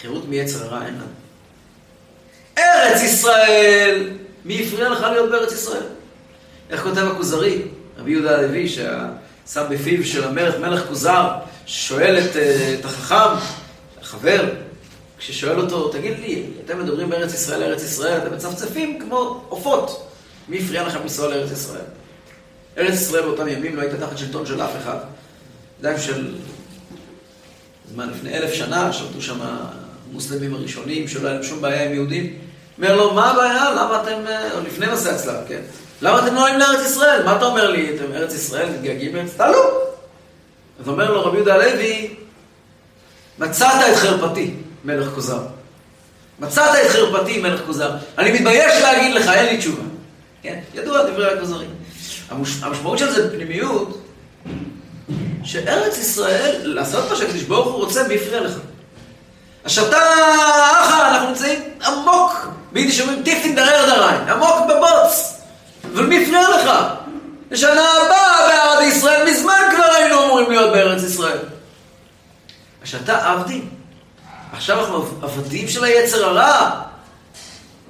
חירות 0.00 0.28
מיצר 0.28 0.64
הרע 0.64 0.86
אין 0.86 0.94
לנו. 0.94 1.21
ארץ 2.58 3.02
ישראל, 3.02 4.10
מי 4.44 4.62
הפריע 4.66 4.88
לך 4.88 5.00
להיות 5.00 5.30
בארץ 5.30 5.52
ישראל? 5.52 5.82
איך 6.70 6.82
כותב 6.82 7.06
הכוזרי, 7.12 7.62
רבי 7.98 8.10
יהודה 8.10 8.38
הלוי, 8.38 8.68
ששם 8.68 9.64
בפיו 9.70 10.04
של 10.04 10.24
המלך, 10.24 10.58
מלך 10.58 10.86
כוזר, 10.88 11.30
שואל 11.66 12.18
את, 12.18 12.36
אה, 12.36 12.74
את 12.80 12.84
החכם, 12.84 13.44
החבר, 14.00 14.44
כששואל 15.18 15.60
אותו, 15.60 15.88
תגיד 15.88 16.18
לי, 16.18 16.46
אתם 16.64 16.78
מדברים 16.78 17.10
בארץ 17.10 17.34
ישראל, 17.34 17.62
ארץ 17.62 17.82
ישראל, 17.82 18.18
אתם 18.18 18.34
מצפצפים 18.34 18.98
כמו 18.98 19.44
עופות. 19.48 20.08
מי 20.48 20.58
הפריע 20.58 20.82
לכם 20.86 21.02
לנסוע 21.02 21.28
לארץ 21.28 21.50
ישראל? 21.50 21.84
ארץ 22.78 22.94
ישראל 22.94 23.22
באותם 23.22 23.48
ימים 23.48 23.76
לא 23.76 23.82
הייתה 23.82 24.06
תחת 24.06 24.18
שלטון 24.18 24.46
של 24.46 24.62
אף 24.62 24.70
אחד. 24.82 24.98
זה 25.80 26.00
של 26.00 26.34
זמן 27.92 28.10
לפני 28.10 28.34
אלף 28.34 28.52
שנה, 28.52 28.92
שלטו 28.92 29.22
שם 29.22 29.38
המוסלמים 30.12 30.54
הראשונים, 30.54 31.08
שלא 31.08 31.26
היה 31.26 31.34
להם 31.34 31.42
שום 31.42 31.60
בעיה 31.60 31.84
עם 31.84 31.92
יהודים. 31.92 32.38
אומר 32.78 32.96
לו, 32.96 33.14
מה 33.14 33.30
הבעיה? 33.30 33.70
למה 33.70 34.02
אתם, 34.02 34.26
אה, 34.26 34.52
או 34.54 34.60
לפני 34.60 34.86
מסע 34.92 35.14
הצלב, 35.14 35.36
כן? 35.48 35.60
למה 36.02 36.26
אתם 36.26 36.34
לא 36.34 36.42
עולים 36.42 36.58
לארץ 36.58 36.86
ישראל? 36.86 37.24
מה 37.24 37.36
אתה 37.36 37.44
אומר 37.44 37.70
לי? 37.70 37.96
אתם 37.96 38.12
ארץ 38.12 38.34
ישראל, 38.34 38.68
מתגעגעים 38.70 39.16
לארץ? 39.16 39.30
תעלו! 39.36 39.58
אז 40.80 40.88
אומר 40.88 41.10
לו 41.10 41.24
רבי 41.24 41.36
יהודה 41.36 41.54
הלוי, 41.54 42.14
מצאת 43.38 43.90
את 43.90 43.96
חרפתי, 43.96 44.54
מלך 44.84 45.08
כוזר. 45.14 45.40
מצאת 46.38 46.74
את 46.84 46.90
חרפתי, 46.90 47.38
מלך 47.38 47.60
כוזר. 47.66 47.90
אני 48.18 48.32
מתבייש 48.32 48.82
להגיד 48.82 49.14
לך, 49.14 49.28
אין 49.28 49.46
לי 49.46 49.58
תשובה. 49.58 49.82
כן? 50.42 50.58
ידוע 50.74 51.10
דברי 51.10 51.32
הכוזרים. 51.32 51.70
המשמעות 52.62 52.98
של 52.98 53.10
זה 53.10 53.28
בפנימיות, 53.28 54.02
שארץ 55.44 55.98
ישראל, 55.98 56.60
לעשות 56.64 57.10
מה 57.10 57.16
שהקדוש 57.16 57.42
ברוך 57.42 57.66
הוא 57.66 57.84
רוצה, 57.84 58.08
מי 58.08 58.14
הפריע 58.14 58.40
לך? 58.40 58.58
השתה 59.64 59.98
אחא, 60.80 61.10
אנחנו 61.10 61.28
נמצאים 61.28 61.60
עמוק, 61.86 62.48
ביידיש 62.72 63.00
אומרים 63.00 63.22
טיפין 63.22 63.54
דרר 63.54 63.86
דריין, 63.86 64.28
עמוק 64.28 64.56
בבוץ. 64.68 65.40
אבל 65.94 66.06
מי 66.06 66.22
הפריע 66.22 66.48
לך? 66.48 66.70
לשנה 67.50 67.90
הבאה 67.90 68.48
בארץ 68.48 68.94
ישראל, 68.96 69.30
מזמן 69.30 69.60
כבר 69.74 69.94
היינו 69.96 70.24
אמורים 70.24 70.50
להיות 70.50 70.72
בארץ 70.72 71.02
ישראל. 71.02 71.38
השתה 72.82 73.32
עבדים. 73.32 73.68
עכשיו 74.52 74.80
אנחנו 74.80 75.06
עבדים 75.22 75.68
של 75.68 75.84
היצר 75.84 76.24
הרע. 76.24 76.70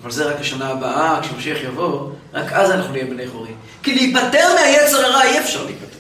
אבל 0.03 0.11
זה 0.11 0.25
רק 0.25 0.41
השנה 0.41 0.69
הבאה, 0.69 1.19
כשמשיח 1.23 1.59
יבוא, 1.63 2.11
רק 2.35 2.53
אז 2.53 2.71
אנחנו 2.71 2.93
נהיה 2.93 3.05
בני 3.05 3.29
חורים. 3.29 3.57
כי 3.83 3.95
להיפטר 3.95 4.55
מהיצר 4.55 5.05
הרע 5.07 5.23
אי 5.23 5.39
אפשר 5.39 5.65
להיפטר. 5.65 5.99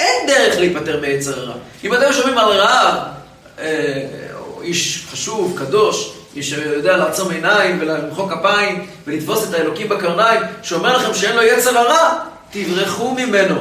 אין 0.00 0.26
דרך 0.26 0.58
להיפטר 0.58 1.00
מהיצר 1.00 1.40
הרע. 1.40 1.54
אם 1.84 1.94
אתם 1.94 2.12
שומעים 2.12 2.38
על 2.38 2.48
רעב, 2.48 2.94
אה, 3.58 4.25
איש 4.66 5.06
חשוב, 5.12 5.58
קדוש, 5.58 6.12
איש 6.36 6.50
שיודע 6.50 6.96
לעצום 6.96 7.30
עיניים 7.30 7.78
ולמחוא 7.80 8.30
כפיים 8.30 8.86
ולתפוס 9.06 9.48
את 9.48 9.54
האלוקים 9.54 9.88
בקרניים, 9.88 10.40
שאומר 10.62 10.96
לכם 10.96 11.14
שאין 11.14 11.36
לו 11.36 11.42
יצר 11.42 11.78
הרע, 11.78 12.18
תברחו 12.50 13.14
ממנו. 13.14 13.60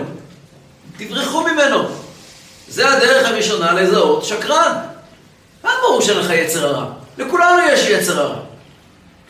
תברחו 0.98 1.44
ממנו. 1.44 1.88
זה 2.68 2.92
הדרך 2.92 3.28
הראשונה 3.28 3.74
לזהות 3.74 4.26
שקרן. 4.26 4.78
מה 5.64 5.72
ברור 5.82 6.02
שאין 6.02 6.18
לך 6.18 6.30
יצר 6.30 6.68
הרע? 6.68 6.86
לכולנו 7.18 7.60
יש 7.72 7.90
יצר 7.90 8.20
הרע. 8.20 8.40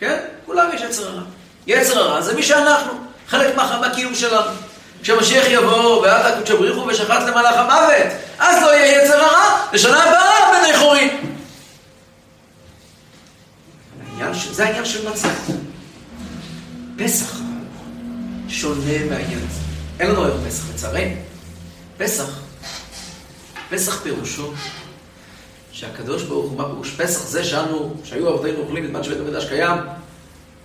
כן? 0.00 0.18
כולם 0.46 0.68
יש 0.74 0.80
יצר 0.80 1.08
הרע. 1.08 1.22
יצר 1.66 1.98
הרע 1.98 2.20
זה 2.20 2.34
מי 2.34 2.42
שאנחנו, 2.42 2.92
חלק 3.28 3.54
מהקיום 3.80 4.14
שלנו. 4.14 4.50
כשהמשיח 5.02 5.44
יבוא, 5.48 6.02
ואת 6.02 6.34
הקודש 6.34 6.50
הבריחו 6.50 6.86
ושחט 6.86 7.22
למלאך 7.26 7.56
המוות, 7.56 8.12
אז 8.38 8.62
לא 8.62 8.74
יהיה 8.74 9.04
יצר 9.04 9.20
הרע, 9.20 9.58
לשנה 9.72 10.02
הבאה 10.04 10.60
בני 10.60 10.76
חורים. 10.78 11.35
זה 14.52 14.64
העניין 14.64 14.84
של 14.84 15.10
מצה. 15.10 15.28
פסח 16.96 17.38
שונה 18.48 19.04
מהעניין 19.10 19.38
הזה. 19.38 19.60
אין 20.00 20.10
לנו 20.10 20.24
היום 20.24 20.38
פסח, 20.48 20.64
לצערנו. 20.74 21.14
פסח, 21.98 22.40
פסח 23.70 24.02
פירושו 24.02 24.52
שהקדוש 25.72 26.22
ברוך 26.22 26.50
הוא, 26.50 26.58
מה 26.58 26.64
פירוש 26.64 26.90
פסח? 26.90 27.26
זה 27.26 27.44
שאנו, 27.44 27.94
שהיו 28.04 28.28
אבותינו 28.28 28.58
אוכלים 28.58 28.84
בזמן 28.84 29.04
שבית 29.04 29.18
המקדש 29.18 29.48
קיים, 29.48 29.78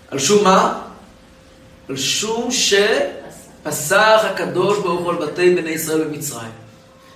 על 0.08 0.20
שום 0.20 0.44
מה? 0.44 0.82
על 1.90 1.98
שום 1.98 2.50
שפסח 2.52 4.22
הקדוש 4.24 4.80
ברוך 4.80 5.02
הוא 5.02 5.10
על 5.10 5.16
בתי 5.16 5.56
בני 5.56 5.70
ישראל 5.70 6.04
במצרים. 6.04 6.52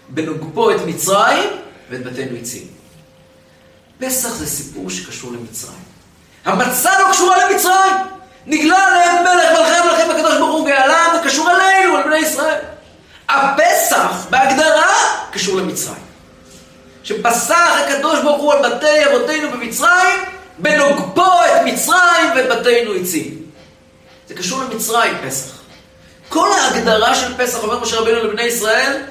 בנוגפו 0.10 0.72
את 0.72 0.82
מצרים 0.88 1.50
ואת 1.90 2.04
בתינו 2.04 2.38
הציל. 2.38 2.68
פסח 4.00 4.30
זה 4.30 4.48
סיפור 4.48 4.90
שקשור 4.90 5.32
למצרים. 5.32 5.85
המצה 6.46 7.00
לא 7.00 7.12
קשורה 7.12 7.50
למצרים! 7.50 7.96
נגלה 8.48 8.88
עליהם 8.88 9.24
מלך 9.24 9.60
מלכי 9.60 9.76
המלכים 9.76 10.12
הקדוש 10.12 10.38
ברוך 10.38 10.56
הוא 10.56 10.68
גאלם, 10.68 11.10
זה 11.14 11.30
קשור 11.30 11.52
אלינו, 11.52 11.98
על 11.98 12.04
בני 12.04 12.18
ישראל. 12.18 12.60
הפסח, 13.30 14.26
בהגדרה, 14.30 14.94
קשור 15.32 15.56
למצרים. 15.58 16.06
שפסח 17.04 17.80
הקדוש 17.86 18.20
ברוך 18.20 18.42
הוא 18.42 18.54
על 18.54 18.70
בתי 18.70 19.06
אבותינו 19.06 19.52
במצרים, 19.52 20.20
בנוגפו 20.58 21.22
את 21.22 21.62
מצרים 21.66 22.30
ואת 22.36 22.50
בתינו 22.50 22.94
הציל. 22.94 23.34
זה 24.28 24.34
קשור 24.34 24.64
למצרים, 24.64 25.14
פסח. 25.28 25.52
כל 26.30 26.52
ההגדרה 26.52 27.16
של 27.16 27.38
פסח, 27.38 27.64
אומר 27.64 27.80
משה 27.80 28.00
רבינו 28.00 28.24
לבני 28.24 28.44
ישראל, 28.44 29.02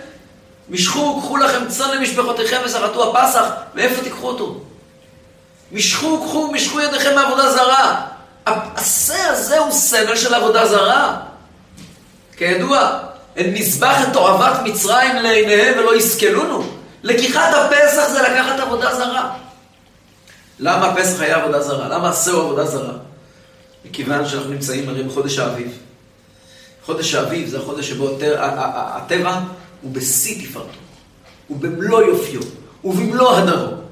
משכו, 0.69 1.21
קחו 1.21 1.37
לכם 1.37 1.69
צאן 1.69 1.97
למשפחותיכם 1.97 2.61
ושחטו 2.65 3.11
הפסח, 3.11 3.45
מאיפה 3.75 4.03
תיקחו 4.03 4.29
אותו? 4.29 4.61
משכו, 5.75 6.25
קחו, 6.25 6.53
משכו 6.53 6.81
ידיכם 6.81 7.15
מעבודה 7.15 7.53
זרה. 7.53 8.07
העשה 8.47 9.31
הזה 9.31 9.59
הוא 9.59 9.73
סמל 9.73 10.17
של 10.17 10.35
עבודה 10.35 10.67
זרה. 10.67 11.21
כידוע, 12.37 12.99
הם 13.37 13.47
נזבח 13.55 13.97
את 14.03 14.13
תועבת 14.13 14.61
מצרים 14.65 15.17
לעיניהם 15.17 15.79
ולא 15.79 15.97
יסכלונו. 15.97 16.65
לקיחת 17.03 17.55
הפסח 17.55 18.09
זה 18.13 18.23
לקחת 18.23 18.61
עבודה 18.61 18.95
זרה. 18.95 19.35
למה 20.59 20.87
הפסח 20.87 21.21
היה 21.21 21.37
עבודה 21.37 21.63
זרה? 21.63 21.89
למה 21.89 22.09
עשה 22.09 22.31
הוא 22.31 22.43
עבודה 22.43 22.65
זרה? 22.67 22.93
מכיוון 23.85 24.29
שאנחנו 24.29 24.51
נמצאים 24.51 24.89
הרי 24.89 25.03
בחודש 25.03 25.39
האביב. 25.39 25.79
חודש 26.85 27.15
האביב 27.15 27.49
זה 27.49 27.59
החודש 27.59 27.89
שבו 27.89 28.11
הטבע 28.37 29.41
הוא 29.83 29.93
בשיא 29.93 30.49
תפארתו, 30.49 30.79
הוא 31.49 31.61
במלוא 31.61 32.03
יופיו, 32.03 32.41
הוא 32.83 32.95
במלוא 32.95 33.37
הדרו. 33.37 33.84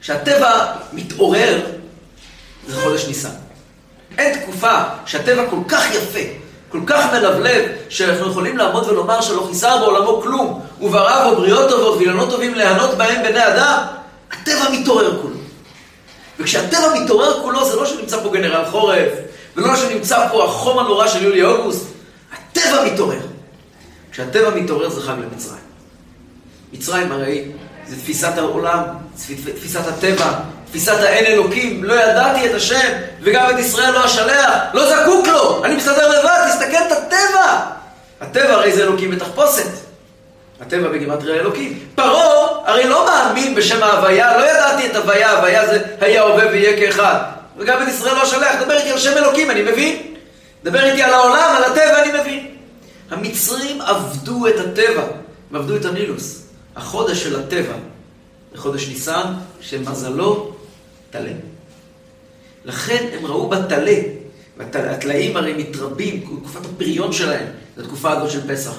כשהטבע 0.00 0.66
מתעורר, 0.92 1.60
זה 2.68 2.80
חודש 2.80 3.06
ניסן. 3.06 3.28
אין 4.18 4.40
תקופה 4.40 4.82
שהטבע 5.06 5.50
כל 5.50 5.56
כך 5.68 5.94
יפה, 5.94 6.18
כל 6.68 6.80
כך 6.86 7.12
מלבלב, 7.12 7.70
שאנחנו 7.88 8.30
יכולים 8.30 8.56
לעמוד 8.56 8.88
ולומר 8.88 9.20
שלא 9.20 9.46
חיסר 9.48 9.78
בעולמו 9.78 10.22
כלום, 10.22 10.60
ובראו 10.80 11.36
בו 11.36 11.68
טובות 11.68 11.96
ואילנות 11.96 12.30
טובים 12.30 12.54
ליהנות 12.54 12.94
בהם 12.94 13.22
בני 13.22 13.46
אדם, 13.46 13.82
הטבע 14.32 14.70
מתעורר 14.72 15.22
כולו. 15.22 15.36
וכשהטבע 16.38 17.00
מתעורר 17.02 17.42
כולו, 17.42 17.64
זה 17.70 17.76
לא 17.76 17.86
שנמצא 17.86 18.22
פה 18.22 18.30
גנרל 18.32 18.64
חורף, 18.70 19.12
ולא 19.56 19.76
שנמצא 19.76 20.28
פה 20.28 20.44
החום 20.44 20.78
הנורא 20.78 21.08
של 21.08 21.24
יולי-אוגוסט, 21.24 21.86
הטבע 22.32 22.84
מתעורר. 22.92 23.20
כשהטבע 24.12 24.50
מתעורר 24.50 24.88
זה 24.88 25.00
חג 25.00 25.14
למצרים. 25.18 25.60
מצרים 26.72 27.12
הרי 27.12 27.44
זה 27.86 27.96
תפיסת 27.96 28.38
העולם, 28.38 28.84
תפיסת 29.16 29.86
הטבע, 29.88 30.32
תפיסת 30.66 30.98
האין 30.98 31.26
אלוקים, 31.26 31.84
לא 31.84 31.94
ידעתי 31.94 32.50
את 32.50 32.54
השם, 32.54 32.88
וגם 33.22 33.50
את 33.50 33.58
ישראל 33.58 33.92
לא 33.92 34.06
אשלח, 34.06 34.50
לא 34.74 34.96
זקוק 34.96 35.26
לו, 35.26 35.64
אני 35.64 35.76
מסתדר 35.76 36.08
לבד, 36.08 36.46
תסתכל 36.48 36.82
את 36.86 36.92
הטבע! 36.92 37.60
הטבע 38.20 38.52
הרי 38.52 38.72
זה 38.72 38.82
אלוקים 38.82 39.10
בתחפושת. 39.10 39.70
הטבע 40.60 40.88
בגימטריה 40.88 41.40
אלוקים. 41.40 41.78
פרעה 41.94 42.46
הרי 42.64 42.88
לא 42.88 43.06
מאמין 43.06 43.54
בשם 43.54 43.82
ההוויה, 43.82 44.36
לא 44.38 44.50
ידעתי 44.50 44.86
את 44.86 44.96
הוויה, 44.96 45.30
הוויה 45.32 45.66
זה 45.66 45.78
היה 46.00 46.22
הווה 46.22 46.48
ויהיה 46.48 46.76
כאחד. 46.76 47.16
וגם 47.58 47.82
את 47.82 47.88
ישראל 47.88 48.14
לא 48.14 48.22
אשלח, 48.22 48.62
דבר 48.62 48.76
איתי 48.76 48.90
על 48.90 48.98
שם 48.98 49.18
אלוקים, 49.18 49.50
אני 49.50 49.62
מבין. 49.62 50.14
דבר 50.64 50.84
איתי 50.84 51.02
על 51.02 51.14
העולם, 51.14 51.54
על 51.56 51.64
הטבע, 51.64 52.02
אני 52.02 52.20
מבין. 52.20 52.46
המצרים 53.10 53.80
עבדו 53.80 54.46
את 54.48 54.58
הטבע, 54.58 55.02
הם 55.50 55.56
עבדו 55.56 55.76
את 55.76 55.84
הנילוס. 55.84 56.42
החודש 56.76 57.22
של 57.22 57.40
הטבע, 57.40 57.74
בחודש 58.52 58.88
ניסן, 58.88 59.34
שמזלו 59.60 60.52
טלה. 61.10 61.32
לכן 62.64 63.06
הם 63.12 63.26
ראו 63.26 63.48
בטלה, 63.48 63.96
והטלאים 64.56 65.36
הרי 65.36 65.52
מתרבים, 65.52 66.20
תקופת 66.20 66.64
הפריון 66.64 67.12
שלהם, 67.12 67.46
זו 67.76 67.82
התקופה 67.82 68.10
הזאת 68.10 68.30
של 68.30 68.54
פסח. 68.54 68.72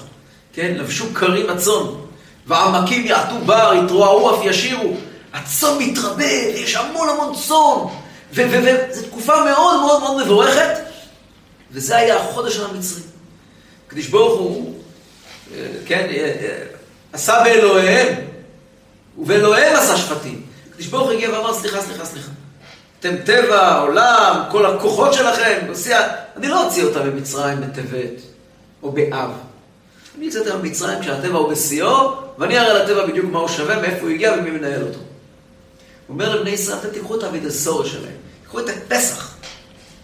כן, 0.53 0.73
לבשו 0.77 1.13
כרים 1.13 1.49
הצאן, 1.49 1.83
ועמקים 2.47 3.05
יעטו 3.05 3.35
בר, 3.45 3.73
יתרועעו 3.83 4.35
אף 4.35 4.45
ישירו. 4.45 4.95
הצאן 5.33 5.77
מתרבה, 5.79 6.23
ויש 6.53 6.75
המון 6.75 7.09
המון 7.09 7.35
צאן, 7.35 7.95
וזו 8.33 9.07
תקופה 9.07 9.45
מאוד 9.45 9.79
מאוד 9.81 9.99
מאוד 9.99 10.25
מבורכת, 10.25 10.79
וזה 11.71 11.97
היה 11.97 12.17
החודש 12.17 12.55
של 12.55 12.65
המצרים. 12.65 13.05
הקדוש 13.87 14.07
ברוך 14.07 14.39
הוא, 14.39 14.75
אה, 15.55 15.67
כן, 15.85 16.07
אה, 16.09 16.33
אה, 16.41 16.63
עשה 17.13 17.41
באלוהיהם, 17.43 18.30
ובאלוהיהם 19.17 19.75
עשה 19.75 19.97
שפטים. 19.97 20.41
הקדוש 20.71 20.87
ברוך 20.87 21.03
הוא 21.03 21.11
הגיע 21.11 21.29
ואמר, 21.29 21.53
סליחה, 21.53 21.81
סליחה, 21.81 22.05
סליחה. 22.05 22.31
אתם 22.99 23.15
טבע, 23.25 23.79
עולם, 23.79 24.43
כל 24.51 24.65
הכוחות 24.65 25.13
שלכם, 25.13 25.59
אני 26.37 26.47
לא 26.47 26.65
אוציא 26.65 26.83
אותם 26.83 27.09
ממצרים 27.09 27.61
בטבת 27.61 28.21
או 28.83 28.91
באב. 28.91 29.31
אני 30.17 30.29
אצא 30.29 30.39
אותם 30.39 30.61
ממצרים 30.61 31.01
כשהטבע 31.01 31.37
הוא 31.37 31.51
בשיאו, 31.51 32.13
ואני 32.37 32.59
אראה 32.59 32.83
לטבע 32.83 33.05
בדיוק 33.05 33.25
מה 33.31 33.39
הוא 33.39 33.47
שווה, 33.47 33.81
מאיפה 33.81 34.01
הוא 34.01 34.09
הגיע 34.09 34.33
ומי 34.33 34.51
מנהל 34.51 34.81
אותו. 34.81 34.99
הוא 34.99 35.05
אומר 36.09 36.35
לבני 36.35 36.49
ישראל, 36.49 36.77
אתם 36.77 36.89
תיקחו 36.89 37.17
את 37.17 37.23
האבידסור 37.23 37.85
שלהם, 37.85 38.13
תיקחו 38.41 38.59
את 38.59 38.69
הפסח, 38.69 39.35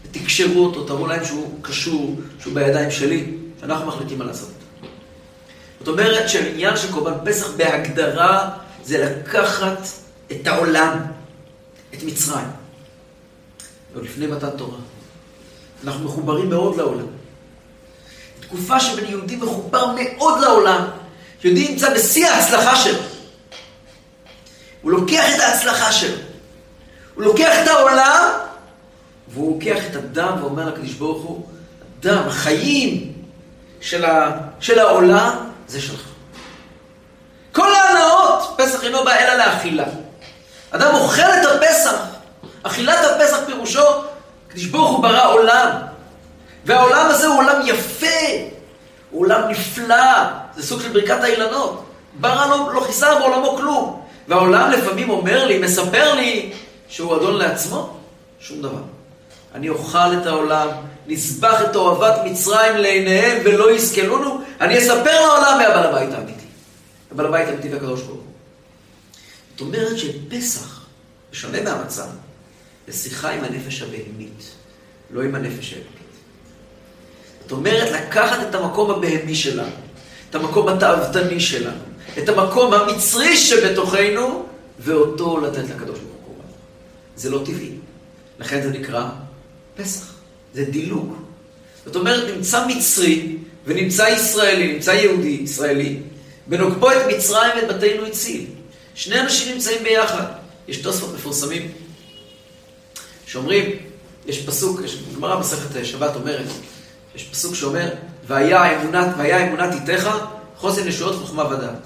ותקשרו 0.06 0.65
אותו, 0.65 0.84
תראו 0.84 1.08
להם 1.08 1.26
שהוא 1.26 1.60
קשור, 1.62 2.15
שהוא 2.39 2.54
בידיים 2.54 2.91
שלי, 2.91 3.34
שאנחנו 3.60 3.88
מחליטים 3.88 4.20
מה 4.20 4.26
לעשות. 4.26 4.50
זאת 5.80 5.88
אומרת 5.88 6.30
שהעניין 6.30 6.78
של 6.78 6.91
קורבן 6.91 7.13
פסח 7.26 7.52
בהגדרה 7.58 8.50
זה 8.88 9.06
לקחת 9.06 9.80
את 10.32 10.47
העולם, 10.47 11.00
את 11.93 12.04
מצרים. 12.04 12.47
עוד 13.95 14.04
לפני 14.04 14.28
מתן 14.28 14.50
תורה. 14.50 14.78
אנחנו 15.84 16.06
מחוברים 16.06 16.50
מאוד 16.50 16.78
לעולם. 16.78 17.08
תקופה 18.39 18.80
שבן 18.80 19.06
יהודי 19.06 19.36
מחובר 19.36 19.86
מאוד 19.95 20.41
לעולם. 20.41 20.88
יהודי 21.43 21.67
נמצא 21.69 21.93
בשיא 21.93 22.28
ההצלחה 22.28 22.76
שלו. 22.76 23.00
הוא 24.82 24.91
לוקח 24.91 25.26
את 25.36 25.39
ההצלחה 25.39 25.91
שלו. 25.91 26.17
הוא 27.15 27.23
לוקח 27.23 27.54
את 27.63 27.67
העולם, 27.67 28.32
והוא 29.28 29.54
לוקח 29.54 29.86
את 29.91 29.95
הדם 29.95 30.38
ואומר 30.41 30.65
לקדוש 30.69 30.93
ברוך 30.93 31.23
הוא, 31.23 31.47
הדם, 32.00 32.23
החיים 32.28 33.13
של, 33.82 34.06
ה, 34.06 34.38
של 34.60 34.80
העולם, 34.80 35.50
זה 35.67 35.82
שלך. 35.82 36.16
כל 37.58 37.74
ההנאות, 37.74 38.54
פסח 38.58 38.84
אינו 38.84 39.04
בא 39.04 39.15
אלא 39.15 39.34
לאכילה. 39.34 39.84
אדם 40.72 40.96
אוכל 40.96 41.22
את 41.22 41.46
הפסח. 41.46 41.96
אכילת 42.63 42.98
הפסח 43.06 43.38
פירושו, 43.46 43.86
קדוש 44.48 44.65
ברוך 44.65 44.91
הוא 44.91 45.04
ברא 45.04 45.32
עולם. 45.34 45.70
והעולם 46.65 47.06
הזה 47.06 47.28
הוא 47.28 47.38
עולם 47.38 47.62
יפה, 47.65 48.08
הוא 49.12 49.22
עולם 49.22 49.50
נפלא, 49.50 50.24
זה 50.56 50.63
סוג 50.67 50.82
של 50.82 50.89
ברכת 50.89 51.24
האילנות. 51.24 51.84
ברא 52.13 52.46
לו, 52.46 52.72
לא 52.74 52.82
חיסר 52.82 53.20
בעולמו 53.20 53.58
כלום. 53.58 54.02
והעולם 54.28 54.72
לפעמים 54.72 55.10
אומר 55.10 55.46
לי, 55.46 55.60
מספר 55.60 56.13
לי, 56.13 56.54
שהוא 56.88 57.15
אדון 57.15 57.36
לעצמו, 57.36 57.98
שום 58.39 58.62
דבר. 58.62 58.82
אני 59.56 59.70
אוכל 59.70 60.13
את 60.22 60.26
העולם, 60.26 60.67
נסבח 61.08 61.62
את 61.62 61.76
אוהבת 61.76 62.20
מצרים 62.26 62.78
לעיניהם 62.78 63.41
ולא 63.46 63.72
יסכלונו, 63.72 64.41
אני 64.62 64.78
אספר 64.78 65.22
לעולם 65.22 65.58
מהבעל 65.58 65.86
הבית 65.86 66.13
האמיתי. 66.13 66.37
הבעל 67.12 67.26
הבית 67.26 67.48
האמיתי 67.48 67.74
והקדוש 67.74 68.02
ברוך 68.02 68.20
הוא. 68.20 68.34
זאת 69.52 69.62
אומרת 69.62 69.98
שפסח, 69.98 70.86
בשונה 71.32 71.62
מהמצב, 71.62 72.08
זה 72.88 72.93
שיחה 72.93 73.30
עם 73.30 73.43
הנפש 73.43 73.82
הבהמית, 73.82 74.52
לא 75.12 75.24
עם 75.24 75.36
הנפש 75.36 75.74
האלוקית. 75.74 75.98
זאת 77.41 77.52
אומרת, 77.52 77.91
לקחת 77.91 78.50
את 78.50 78.56
המקום 78.56 78.91
הבהמי 78.91 79.36
שלנו, 79.36 79.76
את 80.30 80.36
המקום 80.36 80.67
התאוותני 80.67 81.39
שלנו, 81.39 81.82
את 82.17 82.30
המקום 82.30 82.74
המצרי 82.74 83.38
שבתוכנו, 83.38 84.46
ואותו 84.80 85.39
לתת 85.39 85.63
לקדוש 85.70 86.00
ברוך 86.00 86.26
הוא. 86.26 86.36
זה 87.15 87.30
לא 87.30 87.41
טבעי. 87.46 87.72
לכן 88.39 88.62
זה 88.62 88.70
נקרא 88.70 89.10
פסח. 89.78 90.13
זה 90.54 90.65
דילוג. 90.65 91.15
זאת 91.86 91.96
אומרת, 91.96 92.36
נמצא 92.36 92.67
מצרי 92.67 93.38
ונמצא 93.65 94.04
ישראלי, 94.04 94.74
נמצא 94.74 94.91
יהודי, 94.91 95.39
ישראלי, 95.43 96.00
ונוגפו 96.49 96.91
את 96.91 96.97
מצרים 97.07 97.51
ואת 97.55 97.75
בתינו 97.75 98.05
הציל. 98.05 98.45
שני 98.95 99.19
אנשים 99.19 99.54
נמצאים 99.54 99.83
ביחד. 99.83 100.25
יש 100.67 100.77
תוספות 100.77 101.13
מפורסמים 101.13 101.71
שאומרים, 103.25 103.65
יש 104.25 104.45
פסוק, 104.45 104.81
יש 104.85 104.98
גמרא 105.15 105.39
מסכת 105.39 105.85
שבת 105.85 106.15
אומרת, 106.15 106.45
יש 107.15 107.23
פסוק 107.23 107.56
שאומר, 107.56 107.89
והיה 108.27 108.81
אמונת, 108.81 109.08
והיה 109.17 109.48
אמונת 109.48 109.73
איתך, 109.73 110.10
חוסן 110.58 110.87
ישועות 110.87 111.15
וחוכמה 111.15 111.45
ודעת. 111.45 111.79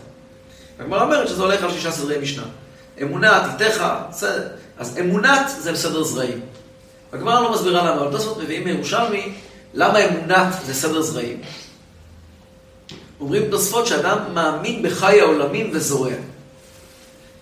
הגמרא 0.80 1.03
אומרת 1.03 1.28
שזה 1.28 1.43
הולך 1.43 1.64
על 1.64 1.72
שישה 1.72 1.91
סדרי 1.91 2.18
משנה. 2.18 2.43
אמונת, 3.01 3.41
איתך, 3.62 3.84
בסדר. 4.09 4.47
אז 4.78 4.97
אמונת 4.99 5.49
זה 5.59 5.72
בסדר 5.72 6.03
זרעים. 6.03 6.41
הגמרא 7.14 7.41
לא 7.41 7.51
מסבירה 7.51 7.91
למה, 7.91 8.01
אבל 8.01 8.12
תוספות 8.12 8.38
מביאים 8.38 8.64
מירושלמי, 8.64 9.34
למה 9.74 10.05
אמונת 10.05 10.53
זה 10.66 10.74
סדר 10.74 11.01
זרעים. 11.01 11.41
אומרים 13.22 13.51
תוספות 13.51 13.88
שאדם 13.88 14.17
מאמין 14.34 14.84
בחי 14.84 15.22
העולמים 15.22 15.69
וזורע. 15.74 16.11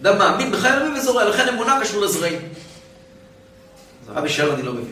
אדם 0.02 0.18
מאמין 0.18 0.52
בחי 0.52 0.68
העולמים 0.68 0.98
וזורע, 0.98 1.26
לכן 1.26 1.48
אמונה 1.48 1.80
קשור 1.82 2.02
לזרעים. 2.02 2.40
רבי 4.10 4.30
שאל 4.30 4.52
אני 4.52 4.64
לא 4.64 4.74
מבין. 4.74 4.92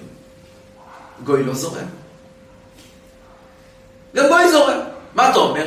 גוי 1.23 1.43
לא 1.43 1.53
זורע. 1.53 1.81
גם 4.15 4.27
גוי 4.27 4.51
זורע. 4.51 4.75
מה 5.13 5.29
אתה 5.29 5.39
אומר? 5.39 5.65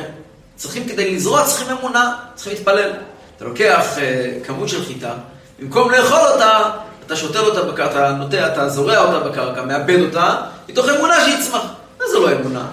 צריכים 0.55 0.87
כדי 0.87 1.15
לזרוע, 1.15 1.45
צריכים 1.45 1.77
אמונה, 1.77 2.15
צריכים 2.35 2.53
להתפלל. 2.53 2.91
אתה 3.37 3.45
לוקח 3.45 3.97
אה, 3.97 4.37
כמות 4.43 4.69
של 4.69 4.85
חיטה, 4.85 5.13
במקום 5.59 5.91
לאכול 5.91 6.19
אותה, 6.33 6.71
אתה 7.05 7.15
שותל 7.15 7.39
אותה 7.39 7.61
בקרקע, 7.61 7.91
אתה 7.91 8.11
נוטע, 8.11 8.53
אתה 8.53 8.69
זורע 8.69 8.97
אותה 8.97 9.29
בקרקע, 9.29 9.63
מאבד 9.63 9.99
אותה, 10.01 10.41
מתוך 10.69 10.89
אמונה 10.89 11.25
שיצמח. 11.25 11.63
מה 11.99 12.05
זה 12.11 12.19
לא 12.19 12.31
אמונה? 12.31 12.67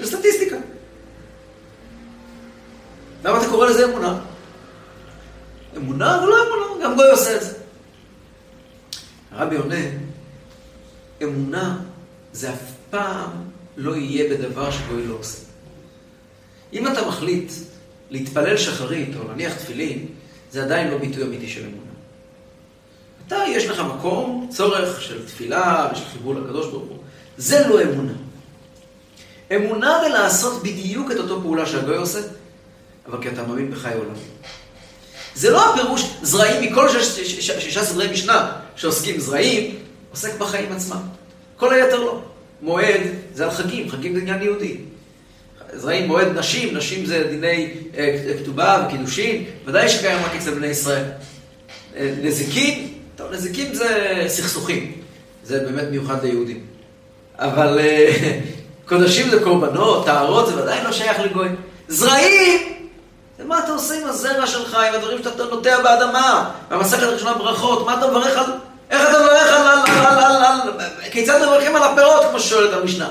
זה 0.00 0.16
סטטיסטיקה. 0.16 0.56
למה 3.24 3.38
אתה 3.38 3.48
קורא 3.48 3.66
לזה 3.66 3.84
אמונה? 3.84 4.20
אמונה 5.76 6.18
זה 6.20 6.26
לא 6.26 6.36
אמונה, 6.46 6.84
גם 6.84 6.96
גוי 6.96 7.10
עושה 7.10 7.36
את 7.36 7.42
זה. 7.42 7.52
הרבי 9.30 9.56
עונה, 9.56 9.84
אמונה 11.22 11.78
זה 12.32 12.50
אף 12.50 12.62
פעם 12.90 13.30
לא 13.76 13.96
יהיה 13.96 14.34
בדבר 14.34 14.70
שגוי 14.70 15.06
לא 15.06 15.14
עושה. 15.14 15.38
אם 16.72 16.86
אתה 16.86 17.08
מחליט 17.08 17.52
להתפלל 18.10 18.56
שחרית 18.56 19.16
או 19.16 19.28
להניח 19.28 19.54
תפילין, 19.54 20.06
זה 20.50 20.64
עדיין 20.64 20.90
לא 20.90 20.98
ביטוי 20.98 21.22
אמיתי 21.22 21.48
של 21.48 21.60
אמונה. 21.60 21.92
אתה, 23.26 23.36
יש 23.48 23.66
לך 23.66 23.80
מקום, 23.80 24.48
צורך 24.50 25.02
של 25.02 25.26
תפילה 25.26 25.88
ושל 25.92 26.04
חיבור 26.04 26.34
לקדוש 26.34 26.66
ברוך 26.66 26.88
הוא. 26.88 26.98
זה 27.36 27.68
לא 27.68 27.82
אמונה. 27.82 28.12
אמונה 29.56 29.98
זה 30.02 30.08
לעשות 30.08 30.62
בדיוק 30.62 31.10
את 31.10 31.16
אותו 31.16 31.40
פעולה 31.42 31.66
שהגוי 31.66 31.96
עושה, 31.96 32.18
אבל 33.08 33.22
כי 33.22 33.28
אתה 33.28 33.42
מאמין 33.42 33.70
בחיי 33.70 33.94
עולם. 33.94 34.14
זה 35.34 35.50
לא 35.50 35.74
הפירוש 35.74 36.10
זרעים 36.22 36.62
מכל 36.62 36.88
שישה 37.58 37.84
סדרי 37.84 38.12
משנה 38.12 38.52
שעוסקים 38.76 39.20
זרעים, 39.20 39.74
עוסק 40.10 40.38
בחיים 40.38 40.72
עצמם. 40.72 41.00
כל 41.56 41.74
היתר 41.74 42.00
לא. 42.00 42.22
מועד 42.62 43.00
זה 43.34 43.44
על 43.44 43.50
חגים, 43.50 43.90
חגים 43.90 44.14
זה 44.14 44.20
עניין 44.20 44.42
יהודי. 44.42 44.76
זרעים 45.74 46.06
מועד 46.06 46.38
נשים, 46.38 46.76
נשים 46.76 47.06
זה 47.06 47.26
דיני 47.30 47.70
אה, 47.96 48.34
כתובה 48.42 48.86
וקידושין, 48.86 49.44
ודאי 49.66 49.88
שקיים 49.88 50.18
רק 50.24 50.34
אצל 50.34 50.54
בני 50.54 50.66
ישראל. 50.66 51.04
אה, 51.96 52.14
נזיקין, 52.22 52.88
טוב, 53.16 53.32
נזיקים 53.32 53.74
זה 53.74 54.24
סכסוכים, 54.28 54.92
זה 55.44 55.60
באמת 55.60 55.88
מיוחד 55.90 56.24
ליהודים. 56.24 56.60
אבל 57.38 57.78
אה, 57.80 58.40
קודשים 58.88 59.30
זה 59.30 59.42
קורבנות, 59.42 60.04
טהרות 60.04 60.48
זה 60.48 60.62
ודאי 60.62 60.84
לא 60.84 60.92
שייך 60.92 61.20
לגוי. 61.20 61.48
זרעים, 61.88 62.77
מה 63.44 63.58
אתה 63.58 63.72
עושה 63.72 63.94
עם 63.94 64.08
הזרע 64.08 64.46
שלך, 64.46 64.74
עם 64.74 64.94
הדברים 64.94 65.22
שאתה 65.22 65.44
נוטע 65.44 65.82
באדמה, 65.82 66.50
במסכת 66.68 67.02
הראשונה 67.02 67.34
ברכות, 67.34 67.86
מה 67.86 67.98
אתה 67.98 68.06
מברך 68.06 68.38
על... 68.38 68.44
איך 68.90 69.02
אתה 69.02 69.18
מברך 69.18 69.52
על... 69.52 69.66
על, 69.66 70.06
על, 70.06 70.24
על, 70.24 70.44
על, 70.44 70.60
כיצד 71.10 71.42
מברכים 71.42 71.76
על 71.76 71.82
הפירות, 71.82 72.24
כמו 72.30 72.40
ששואלת 72.40 72.72
המשנה. 72.72 73.10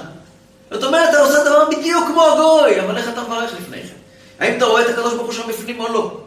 זאת 0.71 0.83
אומרת, 0.83 1.09
אתה 1.09 1.19
עושה 1.19 1.43
דבר 1.43 1.69
בדיוק 1.69 2.07
כמו 2.07 2.25
הגוי, 2.25 2.81
אבל 2.81 2.97
איך 2.97 3.09
אתה 3.09 3.21
מברך 3.21 3.51
לפני 3.59 3.81
כן? 3.81 3.95
האם 4.39 4.57
אתה 4.57 4.65
רואה 4.65 4.81
את 4.81 4.89
הקדוש 4.89 5.13
ברוך 5.13 5.25
הוא 5.25 5.33
שם 5.33 5.47
בפנים 5.47 5.79
או 5.79 5.93
לא? 5.93 6.17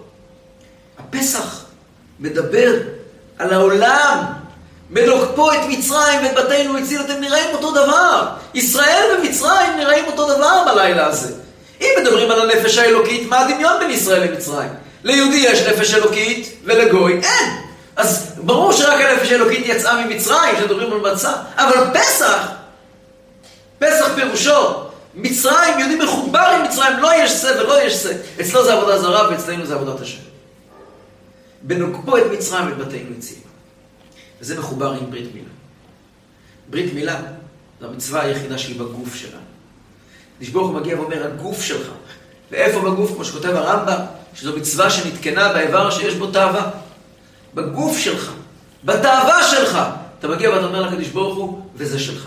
הפסח 0.98 1.64
מדבר 2.20 2.72
על 3.38 3.53
העולם. 3.53 4.24
בלוקפו 4.90 5.53
את 5.53 5.59
מצרים 5.68 6.20
ואת 6.22 6.34
בתינו 6.34 6.78
הציל, 6.78 7.01
אתם 7.01 7.20
נראים 7.20 7.55
אותו 7.55 7.70
דבר. 7.70 8.28
ישראל 8.55 9.18
ומצרים 9.18 9.76
נראים 9.76 10.05
אותו 10.07 10.34
דבר 10.34 10.62
בלילה 10.66 11.07
הזה. 11.07 11.32
אם 11.80 11.88
מדברים 12.03 12.30
הנפש 12.70 12.78
האלוקית, 12.78 13.28
מה 13.28 13.40
הדמיון 13.40 13.78
בין 13.78 13.90
ישראל 13.90 14.30
למצרים? 14.30 14.70
ליהודי 15.04 15.36
יש 15.36 15.60
נפש 15.60 15.94
אלוקית 15.94 16.56
ולגוי 16.64 17.12
אין. 17.12 17.50
אז 17.96 18.32
ברור 18.44 18.72
שרק 18.72 19.00
הנפש 19.00 19.32
האלוקית 19.32 19.66
יצאה 19.66 20.06
ממצרים, 20.06 20.56
כשמדברים 20.56 20.92
על 20.92 21.12
מצה. 21.12 21.32
אבל 21.56 22.00
פסח, 22.00 22.48
פסח 23.78 24.08
פירושו, 24.14 24.84
מצרים, 25.14 25.78
יהודי 25.78 25.94
מחובר 25.94 26.38
עם 26.38 26.62
מצרים, 26.64 26.98
לא 26.98 27.10
יש 27.14 27.30
שא 27.30 27.54
ולא 27.60 27.82
יש 27.82 27.92
שא. 27.94 28.12
אצלו 28.40 28.64
זה 28.64 28.72
עבודה 28.72 28.98
זרה 28.98 29.30
ואצלנו 29.30 29.66
זה 29.66 29.74
עבודת 29.74 30.00
השם. 30.00 30.22
בנוקפו 31.62 32.18
את 32.18 32.22
מצרים 32.32 32.66
ואת 32.66 32.78
בתינו 32.78 33.10
הציל. 33.18 33.38
וזה 34.40 34.58
מחובר 34.58 34.92
עם 34.92 35.10
ברית 35.10 35.34
מילה. 35.34 35.48
ברית 36.70 36.94
מילה 36.94 37.20
זו 37.80 37.86
המצווה 37.86 38.22
היחידה 38.22 38.58
שהיא 38.58 38.80
בגוף 38.80 39.14
שלנו. 39.14 39.42
נשבור 40.40 40.66
הוא 40.66 40.74
מגיע 40.74 41.00
ואומר, 41.00 41.26
הגוף 41.26 41.62
שלך. 41.62 41.88
ואיפה 42.51 42.80
בגוף? 42.80 43.14
כמו 43.14 43.24
שכותב 43.24 43.48
הרמב"ם, 43.48 43.98
שזו 44.34 44.57
מצווה 44.57 44.90
שנתקנה 44.90 45.53
באיבר 45.53 45.90
שיש 45.90 46.14
בו 46.14 46.26
תאווה. 46.26 46.70
בגוף 47.55 47.98
שלך, 47.98 48.32
בתאווה 48.84 49.42
שלך, 49.51 49.78
אתה 50.18 50.28
מגיע 50.28 50.51
ואתה 50.51 50.66
אומר 50.66 50.82
לקדוש 50.82 51.09
ברוך 51.09 51.36
הוא, 51.36 51.62
וזה 51.74 51.98
שלך. 51.98 52.26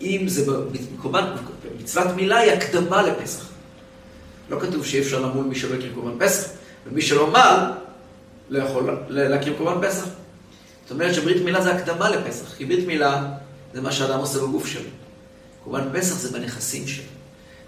אם 0.00 0.24
זה 0.28 0.52
בקורבן, 0.98 1.24
מצוות 1.78 2.16
מילה 2.16 2.38
היא 2.38 2.52
הקדמה 2.52 3.02
לפסח. 3.02 3.44
לא 4.50 4.60
כתוב 4.60 4.86
שאי 4.86 5.00
אפשר 5.00 5.20
למול 5.20 5.44
מי 5.44 5.54
שלא 5.54 5.74
יקרים 5.74 5.94
קורבן 5.94 6.26
פסח. 6.26 6.48
ומי 6.86 7.02
שלא 7.02 7.30
מל, 7.30 7.70
לא 8.50 8.62
יכול 8.62 8.98
להכיר 9.08 9.54
קורבן 9.58 9.88
פסח. 9.88 10.04
זאת 10.82 10.90
אומרת 10.90 11.14
שברית 11.14 11.42
מילה 11.42 11.62
זה 11.62 11.74
הקדמה 11.74 12.10
לפסח, 12.10 12.54
כי 12.54 12.64
ברית 12.64 12.86
מילה 12.86 13.24
זה 13.74 13.80
מה 13.80 13.92
שאדם 13.92 14.18
עושה 14.18 14.38
בגוף 14.38 14.66
שלו. 14.66 14.90
קורבן 15.64 15.88
פסח 15.92 16.14
זה 16.14 16.38
בנכסים 16.38 16.86
שלו, 16.86 17.04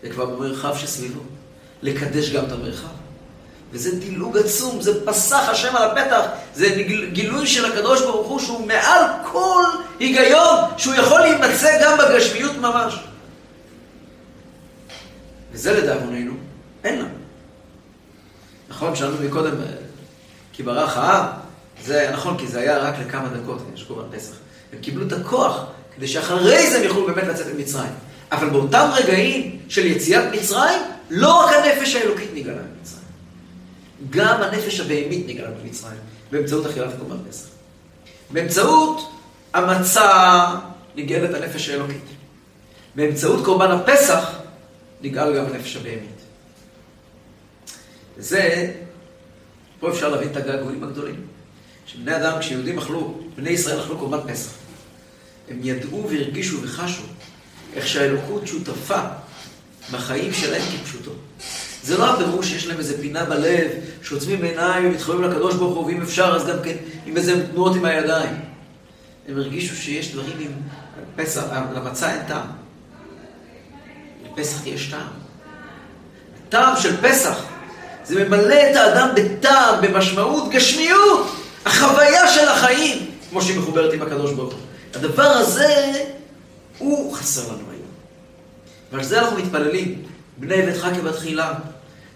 זה 0.03 0.11
כבר 0.11 0.27
במרחב 0.27 0.77
שסביבו. 0.77 1.21
לקדש 1.83 2.31
גם 2.31 2.45
את 2.45 2.53
המרחב. 2.53 2.87
וזה 3.73 3.99
דילוג 3.99 4.37
עצום, 4.37 4.81
זה 4.81 5.05
פסח 5.05 5.49
השם 5.49 5.77
על 5.77 5.91
הפתח, 5.91 6.27
זה 6.55 6.83
גילוי 7.13 7.47
של 7.47 7.73
הקדוש 7.73 8.03
ברוך 8.03 8.29
הוא 8.29 8.41
שהוא 8.41 8.67
מעל 8.67 9.03
כל 9.33 9.65
היגיון, 9.99 10.59
שהוא 10.77 10.95
יכול 10.95 11.21
להימצא 11.21 11.85
גם 11.85 11.99
בגשמיות 11.99 12.57
ממש. 12.57 12.95
וזה 15.53 15.73
לדאבוננו, 15.73 16.33
אין 16.85 16.99
לנו. 16.99 17.09
נכון, 18.69 18.97
שאלנו 18.97 19.17
מקודם, 19.25 19.55
כי 20.53 20.63
ברח 20.63 20.97
העם, 20.97 21.27
זה 21.85 22.11
נכון, 22.13 22.39
כי 22.39 22.47
זה 22.47 22.61
היה 22.61 22.79
רק 22.79 22.95
לכמה 23.07 23.29
דקות, 23.29 23.63
יש 23.75 23.83
קורבן 23.83 24.17
פסח. 24.17 24.35
הם 24.73 24.79
קיבלו 24.79 25.07
את 25.07 25.13
הכוח 25.13 25.65
כדי 25.97 26.09
שאחרי 26.09 26.71
זה 26.71 26.79
הם 26.79 26.85
יוכלו 26.85 27.07
באמת 27.07 27.25
לצאת 27.25 27.47
ממצרים. 27.55 27.93
אבל 28.33 28.51
באותם 28.51 28.91
רגעים 28.95 29.58
של 29.69 29.87
יציאת 29.87 30.33
מצרים, 30.33 30.83
לא 31.11 31.45
רק 31.45 31.55
הנפש 31.55 31.95
האלוקית 31.95 32.31
נגלה 32.35 32.55
במצרים. 32.55 33.05
גם 34.11 34.43
הנפש 34.43 34.81
הבהמית 34.81 35.27
נגלה 35.27 35.51
במצרים, 35.51 35.99
באמצעות 36.31 36.67
אכילת 36.67 36.91
קורבן 36.99 37.17
פסח. 37.31 37.47
באמצעות 38.31 39.13
המצה 39.55 40.45
נגאלת 40.97 41.35
הנפש 41.35 41.69
האלוקית. 41.69 42.05
באמצעות 42.95 43.45
קורבן 43.45 43.71
הפסח 43.71 44.39
נגאל 45.03 45.37
גם 45.37 45.45
הנפש 45.45 45.77
הבהמית. 45.77 46.19
וזה, 48.17 48.73
פה 49.81 49.91
אפשר 49.91 50.09
להבין 50.09 50.29
את 50.31 50.37
הגעגועים 50.37 50.85
הגדולים. 50.85 51.27
שבני 51.87 52.17
אדם, 52.17 52.41
כשיהודים 52.41 52.79
אכלו, 52.79 53.21
בני 53.37 53.51
ישראל 53.51 53.81
אכלו 53.81 53.99
קורבן 53.99 54.33
פסח, 54.33 54.51
הם 55.49 55.59
ידעו 55.63 56.09
והרגישו 56.11 56.63
וחשו 56.63 57.03
איך 57.75 57.87
שהאלוקות 57.87 58.47
שותפה 58.47 59.01
בחיים 59.93 60.33
שלהם 60.33 60.63
כפשוטו. 60.63 61.11
זה 61.83 61.99
לא 61.99 62.15
הפירוש 62.15 62.49
שיש 62.49 62.67
להם 62.67 62.79
איזה 62.79 63.01
פינה 63.01 63.25
בלב, 63.25 63.71
שעוצמים 64.03 64.43
עיניים 64.43 64.87
ומתחברים 64.87 65.23
לקדוש 65.23 65.55
ברוך 65.55 65.77
הוא, 65.77 65.87
ואם 65.87 66.03
אפשר 66.03 66.37
אז 66.37 66.47
גם 66.47 66.57
כן 66.65 66.75
עם 67.07 67.17
איזה 67.17 67.47
תנועות 67.47 67.77
עם 67.77 67.85
הידיים. 67.85 68.37
הם 69.29 69.39
הרגישו 69.39 69.77
שיש 69.77 70.13
דברים 70.13 70.37
עם 70.39 70.53
פסח, 71.17 71.43
למצה 71.75 72.13
אין 72.13 72.21
טעם. 72.29 72.47
לפסח 74.25 74.67
יש 74.67 74.91
טעם. 74.91 75.09
הטעם 76.49 76.77
של 76.77 76.97
פסח 77.03 77.39
זה 78.05 78.25
ממלא 78.25 78.55
את 78.71 78.77
האדם 78.77 79.09
בטעם, 79.17 79.81
במשמעות, 79.81 80.51
גשמיות, 80.51 81.35
החוויה 81.65 82.29
של 82.29 82.49
החיים, 82.49 83.11
כמו 83.31 83.43
שהיא 83.43 83.59
מחוברת 83.59 83.93
עם 83.93 84.03
הקדוש 84.03 84.33
ברוך 84.33 84.53
הוא. 84.53 84.61
הדבר 84.95 85.23
הזה, 85.23 85.93
הוא 86.79 87.15
חסר 87.15 87.43
לנו 87.43 87.71
היום. 87.71 87.78
ועל 88.93 89.05
זה 89.05 89.21
אנחנו 89.21 89.37
מתפללים, 89.39 90.03
בני 90.39 90.63
ביתך 90.63 90.87
כבתחילה, 90.97 91.55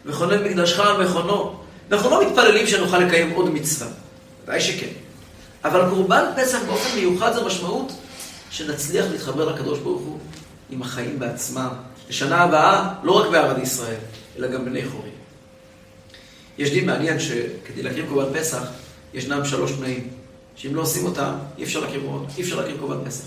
מכונן 0.05 0.45
מקדשך 0.45 0.81
על 0.81 1.05
מכונו. 1.05 1.57
אנחנו 1.93 2.11
לא 2.11 2.27
מתפללים 2.27 2.67
שנוכל 2.67 2.99
לקיים 2.99 3.31
עוד 3.31 3.55
מצווה, 3.55 3.89
ודאי 4.45 4.61
שכן. 4.61 4.89
אבל 5.65 5.91
קורבן 5.91 6.25
פסח 6.37 6.59
באופן 6.67 6.99
מיוחד 6.99 7.33
זה 7.33 7.45
משמעות 7.45 7.93
שנצליח 8.51 9.07
להתחבר 9.11 9.53
לקדוש 9.53 9.79
ברוך 9.79 10.03
הוא 10.03 10.19
עם 10.71 10.83
החיים 10.83 11.19
בעצמם. 11.19 11.69
לשנה 12.09 12.37
הבאה, 12.37 12.95
לא 13.03 13.13
רק 13.13 13.31
בערד 13.31 13.59
ישראל, 13.59 14.01
אלא 14.39 14.49
גם 14.49 14.65
בני 14.65 14.85
חורים. 14.89 15.13
יש 16.59 16.71
דין 16.71 16.87
מעניין 16.87 17.21
שכדי 17.21 17.83
להקריב 17.83 18.07
קורבן 18.09 18.41
פסח, 18.41 18.63
ישנם 19.15 19.45
שלוש 19.45 19.73
תנאים, 19.73 20.09
שאם 20.57 20.75
לא 20.75 20.83
עושים 20.83 21.05
אותם, 21.05 21.33
אי 21.59 21.65
אפשר 21.65 21.81
להקריב 21.81 22.81
קורבן 22.81 23.05
פסח. 23.05 23.25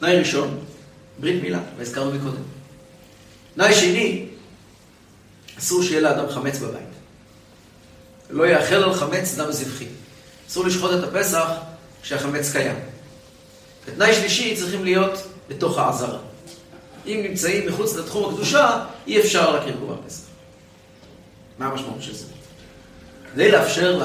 תנאי 0.00 0.18
ראשון, 0.18 0.58
ברית 1.18 1.42
מילה, 1.42 1.60
והזכרנו 1.78 2.12
מקודם. 2.12 2.42
תנאי 3.54 3.74
שני, 3.74 4.26
אסור 5.58 5.82
שיהיה 5.82 6.00
לאדם 6.00 6.28
חמץ 6.28 6.58
בבית. 6.58 6.94
לא 8.30 8.46
יאכל 8.46 8.74
על 8.74 8.94
חמץ 8.94 9.34
דם 9.34 9.52
זבחי. 9.52 9.86
אסור 10.48 10.64
לשחוט 10.64 10.90
את 10.98 11.04
הפסח 11.04 11.48
כשהחמץ 12.02 12.52
קיים. 12.52 12.76
ותנאי 13.86 14.14
שלישי, 14.14 14.56
צריכים 14.56 14.84
להיות 14.84 15.18
בתוך 15.48 15.78
העזרה. 15.78 16.18
אם 17.06 17.20
נמצאים 17.28 17.68
מחוץ 17.68 17.96
לתחום 17.96 18.32
הקדושה, 18.32 18.84
אי 19.06 19.20
אפשר 19.20 19.52
להקריב 19.52 19.76
קורבן 19.78 20.02
פסח. 20.06 20.22
מה 21.58 21.66
המשמעות 21.66 22.02
של 22.02 22.14
זה? 22.14 22.26
כדי 23.32 23.50
לאפשר 23.50 24.02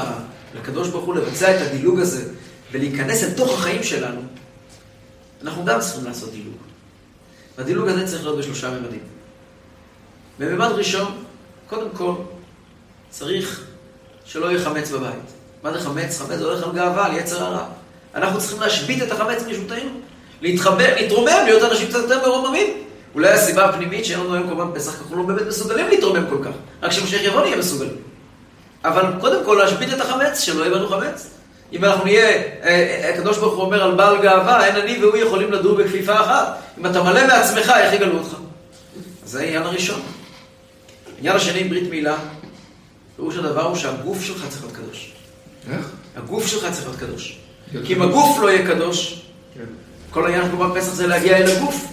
לקדוש 0.56 0.88
ברוך 0.88 1.06
הוא 1.06 1.16
לבצע 1.16 1.56
את 1.56 1.62
הדילוג 1.62 2.00
הזה 2.00 2.34
ולהיכנס 2.72 3.24
לתוך 3.24 3.60
החיים 3.60 3.84
שלנו, 3.84 4.22
אנחנו 5.44 5.66
גם 5.66 5.80
צריכים 5.80 6.04
לעשות 6.04 6.32
דילוג. 6.32 6.69
והדילוג 7.60 7.88
הזה 7.88 8.08
צריך 8.08 8.24
להיות 8.24 8.38
בשלושה 8.38 8.70
ממדים. 8.70 9.00
בממד 10.40 10.68
ראשון, 10.68 11.24
קודם 11.70 11.90
כל, 11.94 12.14
צריך 13.10 13.64
שלא 14.26 14.46
יהיה 14.46 14.60
חמץ 14.66 14.92
בבית. 14.92 15.14
מה 15.64 15.74
זה 15.74 15.80
חמץ? 15.80 16.22
חמץ 16.22 16.38
זה 16.38 16.46
הולך 16.46 16.64
על 16.64 16.72
גאווה, 16.72 17.06
על 17.06 17.18
יצר 17.18 17.44
הרע. 17.44 17.66
אנחנו 18.16 18.40
צריכים 18.40 18.62
להשבית 18.62 19.04
את 19.04 19.12
החמץ 19.12 19.44
מרשותנו, 19.48 19.90
להתחבר, 20.42 20.96
להתרומם, 20.96 21.38
להיות 21.46 21.72
אנשים 21.72 21.88
קצת 21.88 22.00
יותר 22.00 22.28
מרוממים. 22.28 22.68
אולי 23.16 23.30
הסיבה 23.30 23.66
הפנימית 23.66 24.06
שאין 24.06 24.20
לנו 24.20 24.34
היום 24.34 24.50
קורבן 24.50 24.80
פסח, 24.80 25.02
אנחנו 25.02 25.18
לא 25.18 25.24
באמת 25.24 25.48
מסוגלים 25.48 25.88
להתרומם 25.88 26.26
כל 26.30 26.44
כך. 26.44 26.52
רק 26.82 26.92
כשמשיח 26.92 27.22
יבוא 27.24 27.42
נהיה 27.42 27.58
מסוגלים. 27.58 27.96
אבל 28.84 29.04
קודם 29.22 29.46
כל 29.46 29.54
להשבית 29.54 29.94
את 29.94 30.02
החמץ, 30.02 30.40
שלא 30.40 30.64
יהיה 30.64 30.76
לנו 30.76 30.90
חמץ. 30.90 31.30
אם 31.74 31.86
אנחנו 31.86 32.04
נהיה, 32.04 32.28
אה, 32.28 32.42
אה, 32.64 33.10
הקדוש 33.14 33.38
ברוך 33.38 33.56
הוא 33.56 33.64
אומר 33.64 33.84
על 33.84 33.96
בעל 33.96 34.22
גאווה, 34.22 34.66
אין 34.66 34.76
אני 34.76 35.04
והוא 35.04 35.18
יכולים 35.18 35.52
לדור 35.52 35.78
בכפיפה 35.78 36.22
אחת. 36.22 36.58
אם 36.80 36.86
אתה 36.86 37.04
מלא 37.04 37.28
מעצמך, 37.28 37.74
איך 37.78 37.94
יגלו 37.94 38.18
אותך? 38.18 38.36
זה 39.26 39.40
העניין 39.40 39.64
הראשון. 39.64 40.02
העניין 41.16 41.36
השני 41.36 41.64
ברית 41.64 41.90
מילה, 41.90 42.18
פירוש 43.16 43.38
הדבר 43.38 43.66
הוא 43.66 43.76
שהגוף 43.76 44.24
שלך 44.24 44.46
צריך 44.50 44.64
להיות 44.64 44.76
קדוש. 44.76 45.12
איך? 45.72 45.90
הגוף 46.16 46.48
שלך 46.48 46.66
צריך 46.72 46.86
להיות 46.86 47.00
קדוש. 47.00 47.40
כי 47.86 47.94
אם 47.94 48.02
הגוף 48.02 48.40
לא 48.42 48.50
יהיה 48.52 48.68
קדוש, 48.68 49.22
כן. 49.54 49.66
כל 50.12 50.26
העניין 50.26 50.46
של 50.46 50.52
קורבן 50.52 50.82
פסח 50.82 50.94
זה 50.94 51.08
להגיע 51.08 51.38
אל 51.38 51.52
הגוף. 51.52 51.86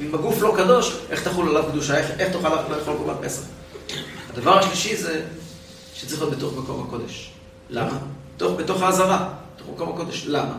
אם 0.00 0.14
הגוף 0.14 0.42
לא 0.42 0.54
קדוש, 0.56 0.96
איך 1.10 1.28
תחול 1.28 1.48
עליו 1.48 1.64
קדושה? 1.70 1.98
איך, 1.98 2.10
איך 2.18 2.32
תוכל 2.32 2.48
לאכול 2.48 2.96
קורבן 2.96 3.28
פסח? 3.28 3.42
הדבר 4.32 4.58
השלישי 4.58 4.96
זה 4.96 5.22
שצריך 5.94 6.22
להיות 6.22 6.36
בתוך 6.36 6.56
מקום 6.56 6.84
הקודש. 6.88 7.30
למה? 7.70 7.98
בתוך, 8.40 8.60
בתוך 8.60 8.82
האזהרה, 8.82 9.28
בתוך 9.56 9.68
מקום 9.68 9.88
הקודש. 9.88 10.24
למה? 10.26 10.54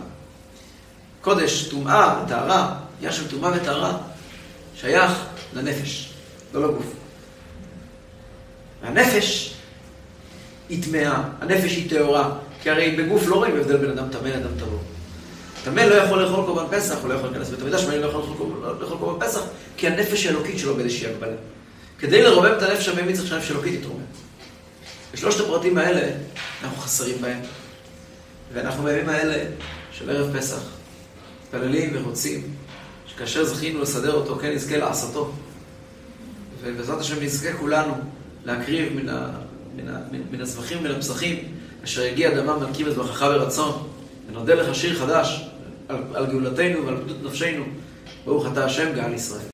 קודש, 1.22 1.64
טומאה 1.64 2.24
וטהרה, 2.26 2.76
עניין 2.98 3.14
של 3.14 3.30
טומאה 3.30 3.52
וטהרה, 3.56 3.98
שייך 4.76 5.12
לנפש, 5.54 6.14
לא 6.54 6.68
לגוף. 6.68 6.86
והנפש 8.82 9.54
היא 10.70 10.84
טמאה, 10.84 11.24
הנפש 11.42 11.72
היא 11.72 11.90
טהורה, 11.90 12.30
כי 12.62 12.70
הרי 12.70 12.96
בגוף 12.96 13.28
לא 13.28 13.36
רואים 13.36 13.58
הבדל 13.58 13.78
בין 13.78 13.92
אדם 13.92 14.10
טמא 14.12 14.28
לאדם 14.28 14.60
טהור. 14.60 14.82
טמא 15.64 15.82
לא 15.82 15.96
יכול 15.96 16.24
לאכול 16.24 16.46
קורבן 16.46 16.78
פסח, 16.78 16.96
הוא 17.02 17.10
לא 17.10 17.14
יכול 17.14 17.30
להיכנס 17.30 17.50
לבית 17.52 17.62
המקדש, 17.62 17.84
לא 17.84 18.06
יכול 18.06 18.22
לאכול 18.80 18.98
קורבן 18.98 19.28
פסח, 19.28 19.42
כי 19.78 19.88
הנפש 19.88 20.26
האלוקית 20.26 20.60
שלו 20.60 20.76
באיזושהי 20.76 21.08
הגבלה. 21.08 21.38
כדי 22.00 22.22
לרומם 22.22 22.52
את 22.58 22.62
הנפש 22.62 22.88
הבהמית 22.88 23.16
צריך 23.16 23.28
שהנפש 23.28 23.52
האלוקית 23.52 23.80
תתרומם. 23.80 24.04
ושלושת 25.14 25.40
הפרטים 25.40 25.78
האלה, 25.78 26.12
אנחנו 26.64 26.78
חסרים 26.78 27.22
בהם. 27.22 27.40
ואנחנו 28.54 28.84
בימים 28.84 29.10
האלה 29.10 29.44
של 29.92 30.10
ערב 30.10 30.38
פסח, 30.38 30.62
מתפללים 31.44 31.90
ורוצים 31.94 32.42
שכאשר 33.08 33.46
זכינו 33.46 33.82
לסדר 33.82 34.14
אותו, 34.14 34.36
כן 34.36 34.52
נזכה 34.52 34.78
לעשותו. 34.78 35.32
ובעזרת 36.62 37.00
השם 37.00 37.24
נזכה 37.24 37.54
כולנו 37.54 37.94
להקריב 38.46 38.94
מן, 38.94 39.10
ה, 39.10 39.30
מן, 39.76 39.88
ה, 39.90 40.00
מן, 40.32 40.42
הזבחים 40.42 40.78
ומן 40.80 40.92
הפסחים, 40.92 41.44
אשר 41.84 42.02
יגיע 42.02 42.42
דמם 42.42 42.60
מנקים 42.60 42.88
את 42.88 42.94
זבחך 42.94 43.22
ברצון. 43.22 43.88
ונודה 44.30 44.54
לך 44.54 44.76
שיר 44.76 45.00
חדש 45.00 45.48
על, 45.90 45.98
על 46.14 46.26
גאולתנו 46.26 46.86
ועל 46.86 46.98
פדות 46.98 47.24
נפשנו. 47.24 47.64
ברוך 48.26 48.48
אתה 48.52 48.66
השם 48.66 48.94
גאל 48.96 49.14
ישראל. 49.14 49.42